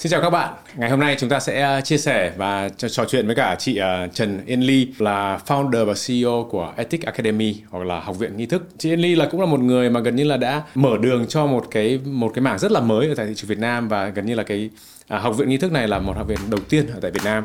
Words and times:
Xin 0.00 0.10
chào 0.10 0.20
các 0.20 0.30
bạn. 0.30 0.54
Ngày 0.76 0.90
hôm 0.90 1.00
nay 1.00 1.16
chúng 1.18 1.30
ta 1.30 1.40
sẽ 1.40 1.60
ờ, 1.60 1.80
chia 1.80 1.98
sẻ 1.98 2.32
và 2.36 2.68
trò 2.68 3.04
chuyện 3.04 3.26
với 3.26 3.36
cả 3.36 3.56
chị 3.58 3.76
ờ, 3.76 4.06
Trần 4.06 4.46
Yên 4.46 4.60
Ly 4.60 4.88
là 4.98 5.40
founder 5.46 5.84
và 5.84 5.94
CEO 6.06 6.48
của 6.50 6.72
Ethic 6.76 7.02
Academy, 7.02 7.56
hoặc 7.70 7.84
là 7.84 8.00
Học 8.00 8.18
viện 8.18 8.36
nghi 8.36 8.46
thức. 8.46 8.68
Chị 8.78 8.90
Yên 8.90 9.00
Ly 9.00 9.14
là 9.14 9.28
cũng 9.30 9.40
là 9.40 9.46
một 9.46 9.60
người 9.60 9.90
mà 9.90 10.00
gần 10.00 10.16
như 10.16 10.24
là 10.24 10.36
đã 10.36 10.62
mở 10.74 10.96
đường 11.00 11.26
cho 11.28 11.46
một 11.46 11.66
cái 11.70 11.98
một 12.04 12.32
cái 12.34 12.42
mảng 12.42 12.58
rất 12.58 12.72
là 12.72 12.80
mới 12.80 13.08
ở 13.08 13.14
tại 13.14 13.26
thị 13.26 13.32
trường 13.36 13.48
Việt 13.48 13.58
Nam 13.58 13.88
và 13.88 14.08
gần 14.08 14.26
như 14.26 14.34
là 14.34 14.42
cái 14.42 14.70
à, 15.08 15.18
Học 15.18 15.36
viện 15.36 15.48
nghi 15.48 15.56
thức 15.56 15.72
này 15.72 15.88
là 15.88 15.98
một 15.98 16.16
học 16.16 16.28
viện 16.28 16.38
đầu 16.50 16.60
tiên 16.68 16.86
ở 16.86 16.98
tại 17.02 17.10
Việt 17.10 17.24
Nam. 17.24 17.44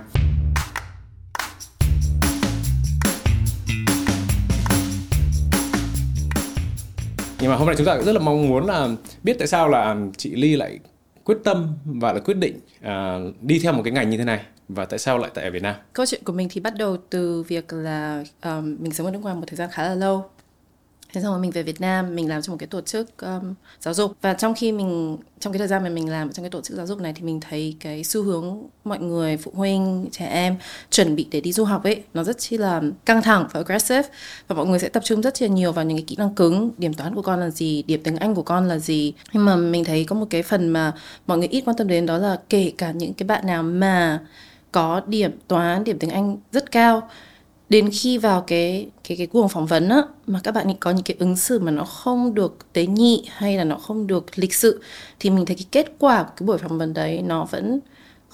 Nhưng 7.39 7.51
mà 7.51 7.55
hôm 7.55 7.67
nay 7.67 7.75
chúng 7.77 7.87
ta 7.87 7.95
cũng 7.95 8.05
rất 8.05 8.13
là 8.13 8.19
mong 8.19 8.49
muốn 8.49 8.65
là 8.65 8.87
biết 9.23 9.35
tại 9.39 9.47
sao 9.47 9.69
là 9.69 9.95
chị 10.17 10.35
Ly 10.35 10.55
lại 10.55 10.79
quyết 11.25 11.37
tâm 11.43 11.73
và 11.85 12.13
là 12.13 12.19
quyết 12.19 12.37
định 12.37 12.59
uh, 12.79 13.41
đi 13.41 13.59
theo 13.59 13.73
một 13.73 13.81
cái 13.83 13.93
ngành 13.93 14.09
như 14.09 14.17
thế 14.17 14.23
này 14.23 14.45
và 14.69 14.85
tại 14.85 14.99
sao 14.99 15.17
lại 15.17 15.31
tại 15.33 15.51
Việt 15.51 15.63
Nam? 15.63 15.75
Câu 15.93 16.05
chuyện 16.05 16.21
của 16.23 16.33
mình 16.33 16.47
thì 16.51 16.61
bắt 16.61 16.73
đầu 16.77 16.97
từ 17.09 17.43
việc 17.43 17.73
là 17.73 18.23
um, 18.43 18.77
mình 18.79 18.93
sống 18.93 19.07
ở 19.07 19.11
nước 19.11 19.19
ngoài 19.21 19.35
một 19.35 19.43
thời 19.47 19.57
gian 19.57 19.69
khá 19.71 19.83
là 19.83 19.95
lâu 19.95 20.25
thế 21.15 21.21
xong 21.21 21.31
rồi 21.31 21.39
mình 21.39 21.51
về 21.51 21.63
Việt 21.63 21.81
Nam 21.81 22.15
mình 22.15 22.29
làm 22.29 22.41
trong 22.41 22.53
một 22.53 22.57
cái 22.59 22.67
tổ 22.67 22.81
chức 22.81 23.17
um, 23.17 23.53
giáo 23.79 23.93
dục. 23.93 24.15
Và 24.21 24.33
trong 24.33 24.53
khi 24.55 24.71
mình 24.71 25.17
trong 25.39 25.53
cái 25.53 25.57
thời 25.57 25.67
gian 25.67 25.83
mà 25.83 25.89
mình 25.89 26.09
làm 26.09 26.31
trong 26.31 26.43
cái 26.43 26.49
tổ 26.49 26.61
chức 26.61 26.77
giáo 26.77 26.87
dục 26.87 26.99
này 26.99 27.13
thì 27.15 27.21
mình 27.21 27.39
thấy 27.39 27.75
cái 27.79 28.03
xu 28.03 28.23
hướng 28.23 28.63
mọi 28.83 28.99
người 28.99 29.37
phụ 29.37 29.51
huynh 29.55 30.07
trẻ 30.11 30.25
em 30.25 30.55
chuẩn 30.89 31.15
bị 31.15 31.27
để 31.31 31.41
đi 31.41 31.53
du 31.53 31.63
học 31.63 31.83
ấy 31.83 32.03
nó 32.13 32.23
rất 32.23 32.37
chi 32.37 32.57
là 32.57 32.81
căng 33.05 33.21
thẳng 33.21 33.47
và 33.51 33.59
aggressive. 33.59 34.09
Và 34.47 34.55
mọi 34.55 34.65
người 34.65 34.79
sẽ 34.79 34.89
tập 34.89 35.03
trung 35.03 35.21
rất 35.21 35.41
là 35.41 35.47
nhiều 35.47 35.71
vào 35.71 35.85
những 35.85 35.97
cái 35.97 36.05
kỹ 36.07 36.15
năng 36.15 36.35
cứng 36.35 36.71
điểm 36.77 36.93
toán 36.93 37.15
của 37.15 37.21
con 37.21 37.39
là 37.39 37.49
gì 37.49 37.83
điểm 37.87 38.01
tiếng 38.03 38.17
Anh 38.17 38.35
của 38.35 38.43
con 38.43 38.67
là 38.67 38.77
gì. 38.77 39.13
Nhưng 39.33 39.45
mà 39.45 39.55
mình 39.55 39.83
thấy 39.83 40.03
có 40.03 40.15
một 40.15 40.27
cái 40.29 40.43
phần 40.43 40.69
mà 40.69 40.93
mọi 41.27 41.37
người 41.37 41.47
ít 41.47 41.61
quan 41.65 41.77
tâm 41.77 41.87
đến 41.87 42.05
đó 42.05 42.17
là 42.17 42.39
kể 42.49 42.73
cả 42.77 42.91
những 42.91 43.13
cái 43.13 43.27
bạn 43.27 43.47
nào 43.47 43.63
mà 43.63 44.19
có 44.71 45.01
điểm 45.07 45.31
toán 45.47 45.83
điểm 45.83 45.99
tiếng 45.99 46.09
Anh 46.09 46.37
rất 46.51 46.71
cao 46.71 47.09
đến 47.69 47.89
khi 47.93 48.17
vào 48.17 48.41
cái 48.41 48.89
cái 49.07 49.17
cái 49.17 49.27
cuộc 49.27 49.47
phỏng 49.47 49.65
vấn 49.65 49.89
á, 49.89 50.03
mà 50.27 50.39
các 50.43 50.53
bạn 50.53 50.65
ấy 50.67 50.77
có 50.79 50.91
những 50.91 51.03
cái 51.03 51.17
ứng 51.19 51.37
xử 51.37 51.59
mà 51.59 51.71
nó 51.71 51.83
không 51.83 52.33
được 52.33 52.73
tế 52.73 52.85
nhị 52.85 53.25
hay 53.29 53.57
là 53.57 53.63
nó 53.63 53.75
không 53.77 54.07
được 54.07 54.25
lịch 54.35 54.53
sự, 54.53 54.81
thì 55.19 55.29
mình 55.29 55.45
thấy 55.45 55.55
cái 55.55 55.65
kết 55.71 55.93
quả 55.99 56.23
của 56.23 56.29
cái 56.37 56.47
buổi 56.47 56.57
phỏng 56.57 56.77
vấn 56.77 56.93
đấy 56.93 57.21
nó 57.21 57.45
vẫn 57.45 57.79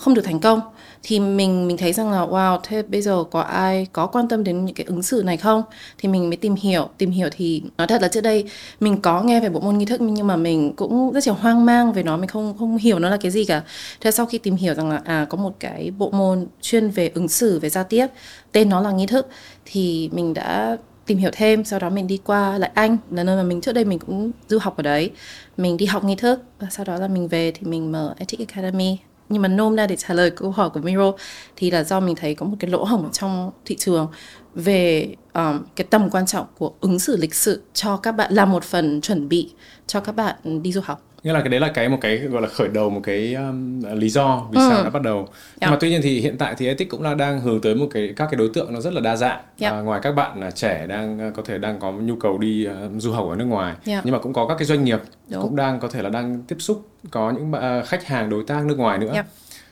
không 0.02 0.14
được 0.14 0.22
thành 0.22 0.40
công, 0.40 0.62
thì 1.04 1.20
mình 1.20 1.68
mình 1.68 1.78
thấy 1.78 1.94
rằng 1.94 2.12
là, 2.12 2.26
wow, 2.26 2.60
thế 2.64 2.84
bây 2.84 3.02
giờ 3.02 3.24
có 3.32 3.42
ai 3.42 3.88
có 3.94 4.08
quan 4.08 4.28
tâm 4.28 4.44
đến 4.44 4.66
những 4.66 4.76
cái 4.76 4.86
ứng 4.86 5.04
xử 5.04 5.24
này 5.26 5.38
không? 5.38 5.64
Thì 5.98 6.10
mình 6.10 6.30
mới 6.30 6.38
tìm 6.38 6.56
hiểu. 6.56 6.90
Tìm 6.98 7.12
hiểu 7.12 7.28
thì 7.32 7.64
nói 7.78 7.88
thật 7.88 8.02
là 8.02 8.08
trước 8.08 8.22
đây 8.22 8.46
mình 8.80 9.02
có 9.02 9.22
nghe 9.22 9.40
về 9.40 9.50
bộ 9.50 9.60
môn 9.60 9.78
nghi 9.78 9.86
thức, 9.86 10.02
nhưng 10.02 10.28
mà 10.28 10.36
mình 10.36 10.74
cũng 10.76 11.12
rất 11.12 11.28
là 11.28 11.34
hoang 11.34 11.66
mang 11.66 11.94
về 11.94 12.04
nó, 12.04 12.18
mình 12.18 12.30
không 12.30 12.56
không 12.60 12.78
hiểu 12.78 13.00
nó 13.00 13.10
là 13.10 13.18
cái 13.18 13.32
gì 13.32 13.46
cả. 13.46 13.62
Thế 14.02 14.12
sau 14.12 14.26
khi 14.26 14.38
tìm 14.38 14.56
hiểu 14.56 14.74
rằng 14.74 14.90
là 14.90 15.02
à 15.06 15.26
có 15.30 15.38
một 15.38 15.54
cái 15.60 15.92
bộ 15.98 16.10
môn 16.12 16.48
chuyên 16.62 16.90
về 16.90 17.12
ứng 17.14 17.28
xử, 17.28 17.60
về 17.60 17.70
giao 17.70 17.84
tiếp, 17.84 18.08
tên 18.52 18.70
nó 18.70 18.82
là 18.82 18.92
nghi 18.92 19.06
thức, 19.06 19.28
thì 19.66 20.10
mình 20.14 20.34
đã 20.34 20.78
tìm 21.06 21.18
hiểu 21.18 21.32
thêm, 21.34 21.66
sau 21.66 21.80
đó 21.80 21.90
mình 21.90 22.08
đi 22.08 22.20
qua 22.26 22.58
lại 22.58 22.72
anh, 22.74 22.98
là 23.12 23.24
nơi 23.24 23.38
mà 23.38 23.44
mình, 23.44 23.62
trước 23.62 23.74
đây 23.74 23.86
mình 23.86 24.00
cũng 24.00 24.32
du 24.48 24.60
học 24.62 24.78
ở 24.78 24.84
đấy. 24.84 25.12
Mình 25.58 25.78
đi 25.78 25.86
học 25.86 26.04
nghi 26.04 26.16
thức 26.16 26.44
và 26.60 26.68
sau 26.72 26.86
đó 26.86 26.98
là 26.98 27.08
mình 27.08 27.28
về 27.28 27.52
thì 27.52 27.68
mình 27.68 27.92
mở 27.92 28.16
Ethic 28.18 28.40
Academy 28.50 28.98
nhưng 29.32 29.42
mà 29.42 29.48
nôm 29.48 29.76
ra 29.76 29.88
để 29.88 29.96
trả 29.96 30.14
lời 30.14 30.32
câu 30.32 30.52
hỏi 30.52 30.70
của 30.70 30.80
Miro 30.80 31.12
thì 31.56 31.72
là 31.72 31.84
do 31.84 32.00
mình 32.00 32.16
thấy 32.16 32.36
có 32.36 32.46
một 32.46 32.56
cái 32.60 32.72
lỗ 32.72 32.84
hổng 32.84 33.12
trong 33.12 33.52
thị 33.66 33.76
trường 33.76 34.08
về 34.56 35.16
um, 35.34 35.64
cái 35.76 35.88
tầm 35.90 36.10
quan 36.10 36.26
trọng 36.26 36.46
của 36.58 36.74
ứng 36.82 37.00
xử 37.00 37.18
lịch 37.18 37.36
sự 37.36 37.62
cho 37.74 37.98
các 37.98 38.12
bạn 38.12 38.34
là 38.34 38.46
một 38.46 38.64
phần 38.64 39.02
chuẩn 39.02 39.30
bị 39.30 39.52
cho 39.88 40.00
các 40.00 40.16
bạn 40.16 40.64
đi 40.64 40.72
du 40.72 40.82
học 40.84 41.11
nghĩa 41.24 41.34
là 41.34 41.40
cái 41.40 41.50
đấy 41.50 41.60
là 41.60 41.68
cái 41.68 41.90
một 41.90 41.98
cái 42.02 42.18
gọi 42.18 42.42
là 42.42 42.48
khởi 42.48 42.68
đầu 42.68 42.90
một 42.90 43.02
cái 43.04 43.34
um, 43.34 43.82
lý 43.94 44.10
do 44.10 44.48
vì 44.52 44.58
ừ. 44.58 44.68
sao 44.70 44.84
nó 44.84 44.90
bắt 44.90 45.02
đầu 45.02 45.18
yeah. 45.18 45.30
nhưng 45.60 45.70
mà 45.70 45.78
tuy 45.80 45.90
nhiên 45.90 46.02
thì 46.04 46.20
hiện 46.20 46.38
tại 46.38 46.56
thì 46.58 46.68
ethic 46.68 46.90
cũng 46.90 47.02
là 47.02 47.14
đang 47.14 47.42
hướng 47.42 47.62
tới 47.62 47.76
một 47.76 47.88
cái 47.92 48.14
các 48.16 48.28
cái 48.32 48.38
đối 48.38 48.50
tượng 48.54 48.74
nó 48.74 48.82
rất 48.82 48.94
là 48.94 49.02
đa 49.02 49.16
dạng 49.16 49.42
yeah. 49.60 49.74
à, 49.74 49.80
ngoài 49.82 50.00
các 50.04 50.12
bạn 50.12 50.40
là 50.40 50.52
trẻ 50.52 50.88
đang 50.88 51.20
à, 51.20 51.32
có 51.36 51.44
thể 51.46 51.58
đang 51.58 51.80
có 51.80 51.92
nhu 51.92 52.16
cầu 52.16 52.38
đi 52.38 52.68
uh, 52.68 53.02
du 53.02 53.12
học 53.12 53.28
ở 53.30 53.36
nước 53.36 53.46
ngoài 53.46 53.76
yeah. 53.86 54.06
nhưng 54.06 54.14
mà 54.14 54.20
cũng 54.20 54.34
có 54.34 54.48
các 54.48 54.56
cái 54.58 54.66
doanh 54.66 54.84
nghiệp 54.84 55.00
Đúng. 55.30 55.42
cũng 55.42 55.56
đang 55.56 55.80
có 55.80 55.88
thể 55.88 56.02
là 56.02 56.10
đang 56.10 56.42
tiếp 56.48 56.56
xúc 56.60 56.90
có 57.12 57.32
những 57.32 57.52
uh, 57.52 57.88
khách 57.88 58.06
hàng 58.06 58.30
đối 58.30 58.44
tác 58.44 58.66
nước 58.66 58.78
ngoài 58.78 58.98
nữa 58.98 59.14
yeah. 59.14 59.26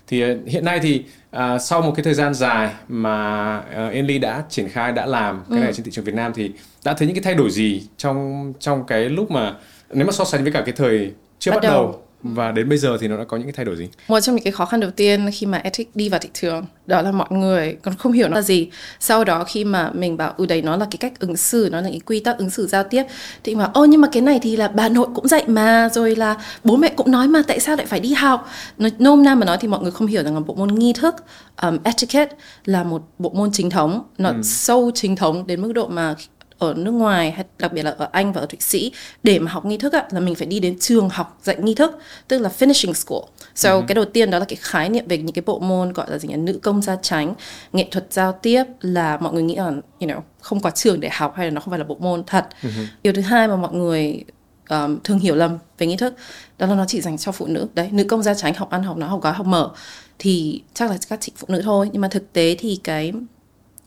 thì 0.07 0.31
uh, 0.31 0.38
hiện 0.45 0.65
nay 0.65 0.79
thì 0.79 1.03
uh, 1.35 1.41
sau 1.61 1.81
một 1.81 1.91
cái 1.95 2.03
thời 2.03 2.13
gian 2.13 2.33
dài 2.33 2.73
mà 2.88 3.57
uh, 3.57 3.93
Enly 3.93 4.17
đã 4.17 4.43
triển 4.49 4.69
khai 4.69 4.91
đã 4.91 5.05
làm 5.05 5.43
cái 5.49 5.59
ừ. 5.59 5.63
này 5.63 5.73
trên 5.73 5.83
thị 5.83 5.91
trường 5.91 6.05
Việt 6.05 6.15
Nam 6.15 6.33
thì 6.35 6.51
đã 6.85 6.93
thấy 6.93 7.07
những 7.07 7.15
cái 7.15 7.23
thay 7.23 7.35
đổi 7.35 7.51
gì 7.51 7.83
trong 7.97 8.53
trong 8.59 8.83
cái 8.88 9.09
lúc 9.09 9.31
mà 9.31 9.53
nếu 9.89 10.05
mà 10.05 10.11
so 10.11 10.23
sánh 10.25 10.43
với 10.43 10.51
cả 10.51 10.61
cái 10.65 10.73
thời 10.77 11.11
chưa 11.39 11.51
bắt, 11.51 11.55
bắt 11.55 11.63
đầu. 11.63 11.73
đầu 11.73 12.01
và 12.23 12.51
đến 12.51 12.69
bây 12.69 12.77
giờ 12.77 12.97
thì 13.01 13.07
nó 13.07 13.17
đã 13.17 13.23
có 13.23 13.38
những 13.38 13.45
cái 13.45 13.53
thay 13.53 13.66
đổi 13.66 13.75
gì? 13.75 13.88
Một 14.07 14.19
trong 14.19 14.35
những 14.35 14.44
cái 14.44 14.53
khó 14.53 14.66
khăn 14.66 14.79
đầu 14.79 14.91
tiên 14.91 15.29
khi 15.33 15.45
mà 15.45 15.57
ethic 15.57 15.95
đi 15.95 16.09
vào 16.09 16.19
thị 16.19 16.29
trường 16.33 16.66
đó 16.85 17.01
là 17.01 17.11
mọi 17.11 17.27
người 17.31 17.77
còn 17.81 17.95
không 17.95 18.11
hiểu 18.11 18.27
nó 18.27 18.35
là 18.35 18.41
gì. 18.41 18.69
Sau 19.00 19.23
đó 19.23 19.44
khi 19.44 19.63
mà 19.63 19.91
mình 19.94 20.17
bảo 20.17 20.33
ừ 20.38 20.45
đấy 20.45 20.61
nó 20.61 20.77
là 20.77 20.88
cái 20.91 20.97
cách 20.97 21.19
ứng 21.19 21.38
xử, 21.38 21.69
nó 21.72 21.81
là 21.81 21.89
cái 21.89 22.00
quy 22.05 22.19
tắc 22.19 22.38
ứng 22.38 22.50
xử 22.50 22.67
giao 22.67 22.83
tiếp 22.83 23.03
thì 23.44 23.55
mà 23.55 23.69
ô 23.73 23.85
nhưng 23.85 24.01
mà 24.01 24.07
cái 24.11 24.22
này 24.22 24.39
thì 24.41 24.55
là 24.55 24.67
bà 24.67 24.89
nội 24.89 25.07
cũng 25.16 25.27
dạy 25.27 25.44
mà 25.47 25.89
rồi 25.94 26.16
là 26.16 26.35
bố 26.63 26.75
mẹ 26.75 26.89
cũng 26.89 27.11
nói 27.11 27.27
mà 27.27 27.41
tại 27.47 27.59
sao 27.59 27.75
lại 27.75 27.85
phải 27.85 28.00
đi 28.00 28.13
học? 28.13 28.50
Nói, 28.77 28.91
nôm 29.00 29.23
na 29.23 29.35
mà 29.35 29.45
nói 29.45 29.57
thì 29.61 29.67
mọi 29.67 29.81
người 29.81 29.91
không 29.91 30.07
hiểu 30.07 30.23
rằng 30.23 30.33
là 30.33 30.39
bộ 30.39 30.56
môn 30.56 30.75
nghi 30.75 30.94
thức 30.94 31.16
um, 31.61 31.77
etiquette 31.83 32.35
là 32.66 32.83
một 32.83 33.01
bộ 33.19 33.29
môn 33.29 33.51
chính 33.51 33.69
thống, 33.69 34.03
nó 34.17 34.29
ừ. 34.29 34.35
sâu 34.44 34.91
chính 34.95 35.16
thống 35.16 35.47
đến 35.47 35.61
mức 35.61 35.73
độ 35.73 35.88
mà 35.88 36.16
ở 36.59 36.73
nước 36.77 36.91
ngoài 36.91 37.31
hay 37.31 37.45
đặc 37.59 37.73
biệt 37.73 37.83
là 37.83 37.95
ở 37.97 38.09
Anh 38.11 38.33
và 38.33 38.41
ở 38.41 38.45
Thụy 38.45 38.59
Sĩ 38.59 38.91
để 39.23 39.39
mà 39.39 39.51
học 39.51 39.65
nghi 39.65 39.77
thức 39.77 39.93
á, 39.93 40.07
là 40.11 40.19
mình 40.19 40.35
phải 40.35 40.47
đi 40.47 40.59
đến 40.59 40.79
trường 40.79 41.09
học 41.09 41.39
dạy 41.43 41.55
nghi 41.59 41.75
thức 41.75 41.99
tức 42.27 42.39
là 42.39 42.49
finishing 42.59 42.93
school. 42.93 43.21
So 43.55 43.69
uh-huh. 43.69 43.85
cái 43.87 43.95
đầu 43.95 44.05
tiên 44.05 44.31
đó 44.31 44.39
là 44.39 44.45
cái 44.45 44.57
khái 44.61 44.89
niệm 44.89 45.07
về 45.07 45.17
những 45.17 45.33
cái 45.33 45.43
bộ 45.45 45.59
môn 45.59 45.93
gọi 45.93 46.11
là 46.11 46.17
gì 46.17 46.27
nhỉ 46.27 46.35
nữ 46.35 46.59
công 46.63 46.81
gia 46.81 46.95
chánh, 46.95 47.33
nghệ 47.73 47.87
thuật 47.91 48.05
giao 48.09 48.31
tiếp 48.31 48.63
là 48.81 49.17
mọi 49.17 49.33
người 49.33 49.43
nghĩ 49.43 49.55
là 49.55 49.63
you 49.65 49.81
know 49.99 50.21
không 50.39 50.59
có 50.59 50.69
trường 50.69 50.99
để 50.99 51.09
học 51.11 51.33
hay 51.35 51.45
là 51.45 51.51
nó 51.51 51.61
không 51.61 51.71
phải 51.71 51.79
là 51.79 51.85
bộ 51.85 51.97
môn 51.99 52.23
thật. 52.23 52.47
Uh-huh. 52.61 52.85
Điều 53.03 53.13
thứ 53.13 53.21
hai 53.21 53.47
mà 53.47 53.55
mọi 53.55 53.73
người 53.73 54.23
um, 54.69 54.99
thường 55.03 55.19
hiểu 55.19 55.35
lầm 55.35 55.57
về 55.77 55.87
nghi 55.87 55.97
thức 55.97 56.13
đó 56.57 56.67
là 56.67 56.75
nó 56.75 56.85
chỉ 56.87 57.01
dành 57.01 57.17
cho 57.17 57.31
phụ 57.31 57.47
nữ 57.47 57.67
đấy 57.73 57.89
nữ 57.91 58.03
công 58.03 58.23
gia 58.23 58.33
chánh 58.33 58.53
học 58.53 58.69
ăn 58.69 58.83
học 58.83 58.97
nói 58.97 59.09
học 59.09 59.21
gói 59.21 59.33
học 59.33 59.45
mở 59.45 59.71
thì 60.19 60.61
chắc 60.73 60.89
là 60.89 60.97
các 61.09 61.21
chị 61.21 61.31
phụ 61.35 61.47
nữ 61.49 61.61
thôi 61.61 61.89
nhưng 61.91 62.01
mà 62.01 62.07
thực 62.07 62.33
tế 62.33 62.55
thì 62.59 62.79
cái 62.83 63.13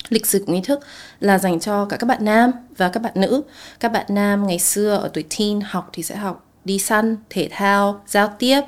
lịch 0.08 0.26
sử 0.26 0.44
của 0.46 0.52
nghi 0.52 0.60
thức 0.60 0.80
là 1.20 1.38
dành 1.38 1.60
cho 1.60 1.84
cả 1.84 1.96
các 1.96 2.06
bạn 2.06 2.24
nam 2.24 2.50
và 2.76 2.88
các 2.88 3.02
bạn 3.02 3.12
nữ. 3.16 3.42
Các 3.80 3.92
bạn 3.92 4.06
nam 4.08 4.46
ngày 4.46 4.58
xưa 4.58 4.96
ở 4.96 5.10
tuổi 5.12 5.24
teen 5.38 5.60
học 5.60 5.90
thì 5.92 6.02
sẽ 6.02 6.16
học 6.16 6.46
đi 6.64 6.78
săn, 6.78 7.16
thể 7.30 7.48
thao, 7.50 8.02
giao 8.06 8.34
tiếp, 8.38 8.60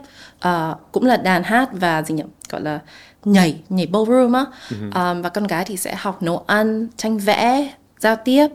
uh, 0.49 0.78
cũng 0.93 1.06
là 1.06 1.17
đàn 1.17 1.43
hát 1.43 1.69
và 1.72 2.03
gì 2.03 2.15
nhỉ 2.15 2.22
gọi 2.49 2.61
là 2.61 2.78
nhảy 3.25 3.61
nhảy 3.69 3.87
ballroom 3.87 4.33
á. 4.33 4.45
Uh-huh. 4.69 5.12
Um, 5.12 5.22
và 5.22 5.28
con 5.28 5.47
gái 5.47 5.65
thì 5.65 5.77
sẽ 5.77 5.95
học 5.95 6.22
nấu 6.22 6.45
ăn, 6.47 6.89
tranh 6.97 7.19
vẽ, 7.19 7.72
giao 7.99 8.16
tiếp. 8.16 8.49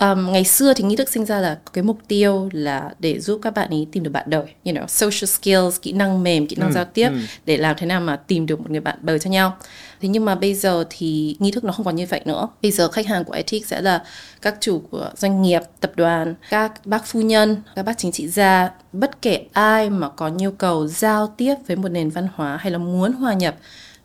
Um, 0.00 0.32
ngày 0.32 0.44
xưa 0.44 0.74
thì 0.74 0.84
nghi 0.84 0.96
thức 0.96 1.08
sinh 1.08 1.24
ra 1.24 1.40
là 1.40 1.58
cái 1.72 1.84
mục 1.84 1.98
tiêu 2.08 2.48
là 2.52 2.90
để 2.98 3.20
giúp 3.20 3.40
các 3.42 3.54
bạn 3.54 3.70
ấy 3.70 3.86
tìm 3.92 4.02
được 4.02 4.10
bạn 4.10 4.24
đời, 4.30 4.44
you 4.64 4.74
know, 4.74 4.86
social 4.86 5.26
skills, 5.26 5.80
kỹ 5.82 5.92
năng 5.92 6.22
mềm, 6.22 6.46
kỹ 6.46 6.56
năng 6.56 6.68
ừ, 6.68 6.74
giao 6.74 6.84
tiếp 6.84 7.08
ừ. 7.08 7.18
để 7.44 7.56
làm 7.56 7.76
thế 7.78 7.86
nào 7.86 8.00
mà 8.00 8.16
tìm 8.16 8.46
được 8.46 8.60
một 8.60 8.70
người 8.70 8.80
bạn 8.80 8.98
đời 9.02 9.18
cho 9.18 9.30
nhau. 9.30 9.56
Thế 10.00 10.08
nhưng 10.08 10.24
mà 10.24 10.34
bây 10.34 10.54
giờ 10.54 10.84
thì 10.90 11.36
nghi 11.38 11.50
thức 11.50 11.64
nó 11.64 11.72
không 11.72 11.84
còn 11.84 11.96
như 11.96 12.06
vậy 12.10 12.20
nữa. 12.24 12.48
Bây 12.62 12.70
giờ 12.70 12.88
khách 12.88 13.06
hàng 13.06 13.24
của 13.24 13.32
Ethic 13.32 13.66
sẽ 13.66 13.80
là 13.80 14.02
các 14.42 14.56
chủ 14.60 14.82
của 14.90 15.10
doanh 15.16 15.42
nghiệp, 15.42 15.62
tập 15.80 15.92
đoàn, 15.96 16.34
các 16.50 16.86
bác 16.86 17.06
phu 17.06 17.20
nhân, 17.20 17.56
các 17.76 17.82
bác 17.82 17.98
chính 17.98 18.12
trị 18.12 18.28
gia, 18.28 18.70
bất 18.92 19.22
kể 19.22 19.46
ai 19.52 19.90
mà 19.90 20.08
có 20.08 20.28
nhu 20.28 20.50
cầu 20.50 20.86
giao 20.86 21.34
tiếp 21.36 21.54
với 21.66 21.76
một 21.76 21.88
nền 21.88 22.10
văn 22.10 22.28
hóa 22.34 22.56
hay 22.56 22.72
là 22.72 22.78
muốn 22.78 23.12
hòa 23.12 23.34
nhập 23.34 23.54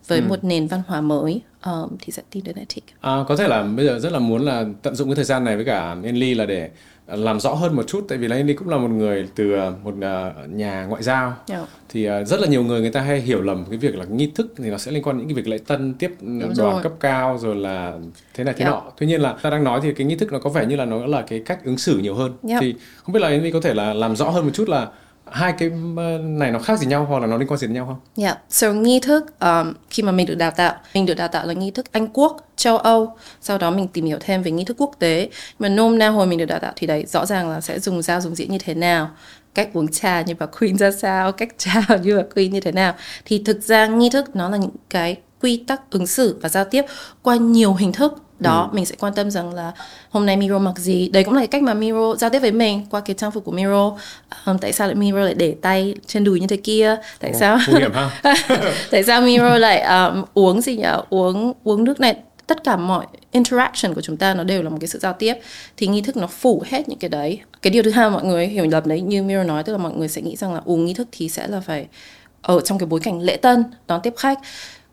với 0.07 0.19
ừ. 0.19 0.25
một 0.29 0.43
nền 0.43 0.67
văn 0.67 0.81
hóa 0.87 1.01
mới 1.01 1.41
um, 1.65 1.97
thì 1.99 2.11
sẽ 2.11 2.23
tìm 2.31 2.43
đến 2.43 2.55
Ethic. 2.55 2.83
À, 3.01 3.17
có 3.27 3.35
thể 3.35 3.47
là 3.47 3.63
bây 3.63 3.85
giờ 3.85 3.99
rất 3.99 4.11
là 4.11 4.19
muốn 4.19 4.45
là 4.45 4.65
tận 4.81 4.95
dụng 4.95 5.07
cái 5.07 5.15
thời 5.15 5.25
gian 5.25 5.43
này 5.43 5.55
với 5.55 5.65
cả 5.65 5.95
Enly 6.03 6.33
là 6.33 6.45
để 6.45 6.69
làm 7.07 7.39
rõ 7.39 7.53
hơn 7.53 7.75
một 7.75 7.83
chút 7.87 8.05
tại 8.09 8.17
vì 8.17 8.27
là 8.27 8.35
Enly 8.35 8.53
cũng 8.53 8.69
là 8.69 8.77
một 8.77 8.87
người 8.87 9.27
từ 9.35 9.53
ờ, 9.53 9.73
một 9.83 9.93
ờ, 10.01 10.33
nhà 10.49 10.85
ngoại 10.85 11.03
giao 11.03 11.27
yeah. 11.27 11.37
Dạ. 11.47 11.65
thì 11.89 12.07
rất 12.25 12.39
là 12.39 12.47
nhiều 12.47 12.63
người 12.63 12.81
người 12.81 12.91
ta 12.91 13.01
hay 13.01 13.21
hiểu 13.21 13.41
lầm 13.41 13.65
cái 13.69 13.77
việc 13.77 13.95
là 13.95 14.05
nghi 14.05 14.31
thức 14.35 14.53
thì 14.57 14.69
nó 14.69 14.77
sẽ 14.77 14.91
liên 14.91 15.03
quan 15.03 15.17
đến 15.17 15.27
những 15.27 15.35
cái 15.35 15.43
việc 15.43 15.51
lễ 15.51 15.57
tân 15.67 15.93
tiếp 15.93 16.11
Đúng 16.21 16.39
đoàn 16.39 16.53
rồi. 16.73 16.83
cấp 16.83 16.91
cao 16.99 17.37
rồi 17.37 17.55
là 17.55 17.93
thế 18.33 18.43
này 18.43 18.53
thế 18.57 18.65
yeah. 18.65 18.73
Dạ. 18.73 18.79
nọ 18.79 18.91
tuy 18.97 19.07
nhiên 19.07 19.21
là 19.21 19.35
ta 19.41 19.49
đang 19.49 19.63
nói 19.63 19.79
thì 19.83 19.93
cái 19.93 20.07
nghi 20.07 20.15
thức 20.15 20.31
nó 20.31 20.39
có 20.39 20.49
vẻ 20.49 20.65
như 20.65 20.75
là 20.75 20.85
nó 20.85 21.05
là 21.05 21.21
cái 21.21 21.41
cách 21.45 21.65
ứng 21.65 21.77
xử 21.77 21.97
nhiều 21.97 22.15
hơn 22.15 22.31
yeah. 22.31 22.41
Dạ. 22.43 22.57
thì 22.61 22.75
không 23.03 23.13
biết 23.13 23.19
là 23.19 23.27
Enly 23.27 23.51
có 23.51 23.61
thể 23.61 23.73
là 23.73 23.93
làm 23.93 24.15
rõ 24.15 24.29
hơn 24.29 24.45
một 24.45 24.51
chút 24.53 24.69
là 24.69 24.87
hai 25.31 25.53
cái 25.57 25.71
ờ, 25.97 26.17
này 26.17 26.51
nó 26.51 26.59
khác 26.59 26.79
gì 26.79 26.87
nhau 26.87 27.05
hoặc 27.09 27.19
là 27.19 27.27
nó 27.27 27.37
liên 27.37 27.47
quan 27.47 27.57
gì 27.57 27.67
đến 27.67 27.73
nhau 27.73 27.85
không? 27.85 28.25
Yeah, 28.25 28.37
so 28.49 28.73
nghi 28.73 28.99
thức 28.99 29.39
um, 29.39 29.73
khi 29.89 30.03
mà 30.03 30.11
mình 30.11 30.27
được 30.27 30.35
đào 30.35 30.51
tạo, 30.51 30.75
mình 30.93 31.05
được 31.05 31.13
đào 31.13 31.27
tạo 31.27 31.47
là 31.47 31.53
nghi 31.53 31.71
thức 31.71 31.91
Anh 31.91 32.07
Quốc, 32.13 32.47
châu 32.55 32.77
Âu, 32.77 33.17
sau 33.41 33.57
đó 33.57 33.71
mình 33.71 33.87
tìm 33.87 34.05
hiểu 34.05 34.17
thêm 34.21 34.43
về 34.43 34.51
nghi 34.51 34.63
thức 34.63 34.77
quốc 34.79 34.91
tế. 34.99 35.29
Mà 35.59 35.69
nôm 35.69 35.99
na 35.99 36.09
hồi 36.09 36.27
mình 36.27 36.39
được 36.39 36.45
đào 36.45 36.59
tạo 36.59 36.73
thì 36.75 36.87
đấy 36.87 37.05
rõ 37.07 37.25
ràng 37.25 37.49
là 37.49 37.61
sẽ 37.61 37.79
dùng 37.79 38.01
dao 38.01 38.21
dùng 38.21 38.35
dĩa 38.35 38.45
như 38.45 38.57
thế 38.57 38.73
nào, 38.73 39.09
cách 39.53 39.69
uống 39.73 39.87
trà 39.87 40.21
như 40.21 40.33
bà 40.39 40.45
Queen 40.45 40.77
ra 40.77 40.91
sao, 40.91 41.31
cách 41.37 41.49
chào 41.57 41.97
như 42.01 42.17
bà 42.17 42.23
Queen 42.35 42.51
như 42.51 42.59
thế 42.59 42.71
nào. 42.71 42.93
Thì 43.25 43.43
thực 43.45 43.63
ra 43.63 43.87
nghi 43.87 44.09
thức 44.09 44.35
nó 44.35 44.49
là 44.49 44.57
những 44.57 44.75
cái 44.89 45.17
quy 45.41 45.63
tắc 45.67 45.91
ứng 45.91 46.07
xử 46.07 46.39
và 46.41 46.49
giao 46.49 46.65
tiếp 46.65 46.85
qua 47.21 47.35
nhiều 47.35 47.73
hình 47.73 47.91
thức 47.91 48.23
đó 48.41 48.69
ừ. 48.71 48.75
mình 48.75 48.85
sẽ 48.85 48.95
quan 48.99 49.13
tâm 49.13 49.31
rằng 49.31 49.53
là 49.53 49.71
hôm 50.09 50.25
nay 50.25 50.37
Miro 50.37 50.59
mặc 50.59 50.77
gì. 50.77 51.09
Đấy 51.09 51.23
cũng 51.23 51.33
là 51.33 51.39
cái 51.39 51.47
cách 51.47 51.63
mà 51.63 51.73
Miro 51.73 52.15
giao 52.15 52.29
tiếp 52.29 52.39
với 52.39 52.51
mình 52.51 52.85
qua 52.89 53.01
cái 53.01 53.15
trang 53.15 53.31
phục 53.31 53.45
của 53.45 53.51
Miro. 53.51 53.97
Um, 54.45 54.57
tại 54.57 54.73
sao 54.73 54.87
lại 54.87 54.95
Miro 54.95 55.19
lại 55.19 55.33
để 55.33 55.55
tay 55.61 55.95
trên 56.05 56.23
đùi 56.23 56.39
như 56.39 56.47
thế 56.47 56.57
kia? 56.57 56.95
Tại 57.19 57.31
oh, 57.31 57.39
sao? 57.39 57.57
tại 58.91 59.03
sao 59.03 59.21
Miro 59.21 59.57
lại 59.57 59.81
um, 59.81 60.25
uống 60.33 60.61
gì 60.61 60.77
nhỉ? 60.77 60.87
Uống 61.09 61.53
uống 61.63 61.83
nước 61.83 61.99
này. 61.99 62.15
Tất 62.47 62.63
cả 62.63 62.75
mọi 62.75 63.05
interaction 63.31 63.93
của 63.93 64.01
chúng 64.01 64.17
ta 64.17 64.33
nó 64.33 64.43
đều 64.43 64.63
là 64.63 64.69
một 64.69 64.77
cái 64.81 64.87
sự 64.87 64.99
giao 64.99 65.13
tiếp. 65.13 65.33
Thì 65.77 65.87
nghi 65.87 66.01
thức 66.01 66.17
nó 66.17 66.27
phủ 66.27 66.63
hết 66.65 66.89
những 66.89 66.99
cái 66.99 67.09
đấy. 67.09 67.39
Cái 67.61 67.71
điều 67.71 67.83
thứ 67.83 67.91
hai 67.91 68.09
mọi 68.09 68.23
người 68.25 68.47
hiểu 68.47 68.65
lầm 68.71 68.87
đấy 68.87 69.01
như 69.01 69.23
Miro 69.23 69.43
nói 69.43 69.63
tức 69.63 69.71
là 69.71 69.77
mọi 69.77 69.93
người 69.93 70.07
sẽ 70.07 70.21
nghĩ 70.21 70.35
rằng 70.35 70.53
là 70.53 70.61
uống 70.65 70.85
nghi 70.85 70.93
thức 70.93 71.07
thì 71.11 71.29
sẽ 71.29 71.47
là 71.47 71.59
phải 71.59 71.87
ở 72.41 72.61
trong 72.61 72.79
cái 72.79 72.87
bối 72.87 72.99
cảnh 72.99 73.21
lễ 73.21 73.37
tân 73.37 73.63
đón 73.87 74.01
tiếp 74.01 74.13
khách. 74.17 74.39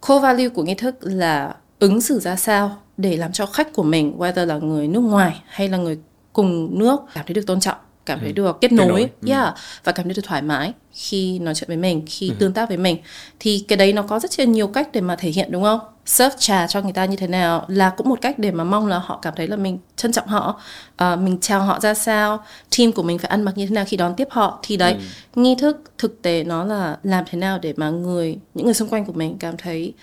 Core 0.00 0.20
value 0.22 0.48
của 0.48 0.62
nghi 0.62 0.74
thức 0.74 0.94
là 1.00 1.54
ứng 1.78 2.00
xử 2.00 2.20
ra 2.20 2.36
sao 2.36 2.76
để 2.96 3.16
làm 3.16 3.32
cho 3.32 3.46
khách 3.46 3.72
của 3.72 3.82
mình 3.82 4.18
whether 4.18 4.46
là 4.46 4.58
người 4.58 4.88
nước 4.88 5.00
ngoài 5.00 5.40
hay 5.46 5.68
là 5.68 5.78
người 5.78 5.98
cùng 6.32 6.78
nước 6.78 7.00
cảm 7.14 7.26
thấy 7.26 7.34
được 7.34 7.46
tôn 7.46 7.60
trọng 7.60 7.76
cảm 8.08 8.18
thấy 8.18 8.28
ừ. 8.28 8.32
được 8.32 8.60
kết 8.60 8.72
nối, 8.72 8.86
kết 8.86 8.90
nối. 8.90 9.10
Ừ. 9.22 9.28
yeah 9.28 9.54
và 9.84 9.92
cảm 9.92 10.04
thấy 10.04 10.14
được 10.14 10.22
thoải 10.24 10.42
mái 10.42 10.72
khi 10.92 11.38
nói 11.38 11.54
chuyện 11.54 11.68
với 11.68 11.76
mình 11.76 12.02
khi 12.06 12.28
ừ. 12.28 12.34
tương 12.38 12.52
tác 12.52 12.68
với 12.68 12.78
mình 12.78 12.96
thì 13.40 13.64
cái 13.68 13.76
đấy 13.76 13.92
nó 13.92 14.02
có 14.02 14.18
rất 14.18 14.38
là 14.38 14.44
nhiều 14.44 14.66
cách 14.66 14.88
để 14.92 15.00
mà 15.00 15.16
thể 15.16 15.30
hiện 15.30 15.52
đúng 15.52 15.62
không 15.62 15.80
serve 16.06 16.36
trà 16.38 16.66
cho 16.66 16.82
người 16.82 16.92
ta 16.92 17.04
như 17.04 17.16
thế 17.16 17.26
nào 17.26 17.64
là 17.68 17.90
cũng 17.90 18.08
một 18.08 18.18
cách 18.20 18.38
để 18.38 18.50
mà 18.50 18.64
mong 18.64 18.86
là 18.86 18.98
họ 18.98 19.18
cảm 19.22 19.34
thấy 19.36 19.46
là 19.46 19.56
mình 19.56 19.78
trân 19.96 20.12
trọng 20.12 20.26
họ 20.26 20.60
uh, 21.04 21.18
mình 21.18 21.38
chào 21.40 21.62
họ 21.62 21.80
ra 21.80 21.94
sao 21.94 22.44
team 22.78 22.92
của 22.92 23.02
mình 23.02 23.18
phải 23.18 23.28
ăn 23.28 23.42
mặc 23.42 23.52
như 23.56 23.66
thế 23.66 23.74
nào 23.74 23.84
khi 23.88 23.96
đón 23.96 24.14
tiếp 24.14 24.28
họ 24.30 24.58
thì 24.62 24.76
đấy 24.76 24.92
ừ. 24.92 25.40
nghi 25.42 25.54
thức 25.54 25.82
thực 25.98 26.22
tế 26.22 26.44
nó 26.44 26.64
là 26.64 26.96
làm 27.02 27.24
thế 27.30 27.38
nào 27.38 27.58
để 27.58 27.74
mà 27.76 27.90
người 27.90 28.38
những 28.54 28.64
người 28.64 28.74
xung 28.74 28.88
quanh 28.88 29.04
của 29.04 29.12
mình 29.12 29.36
cảm 29.38 29.56
thấy 29.56 29.94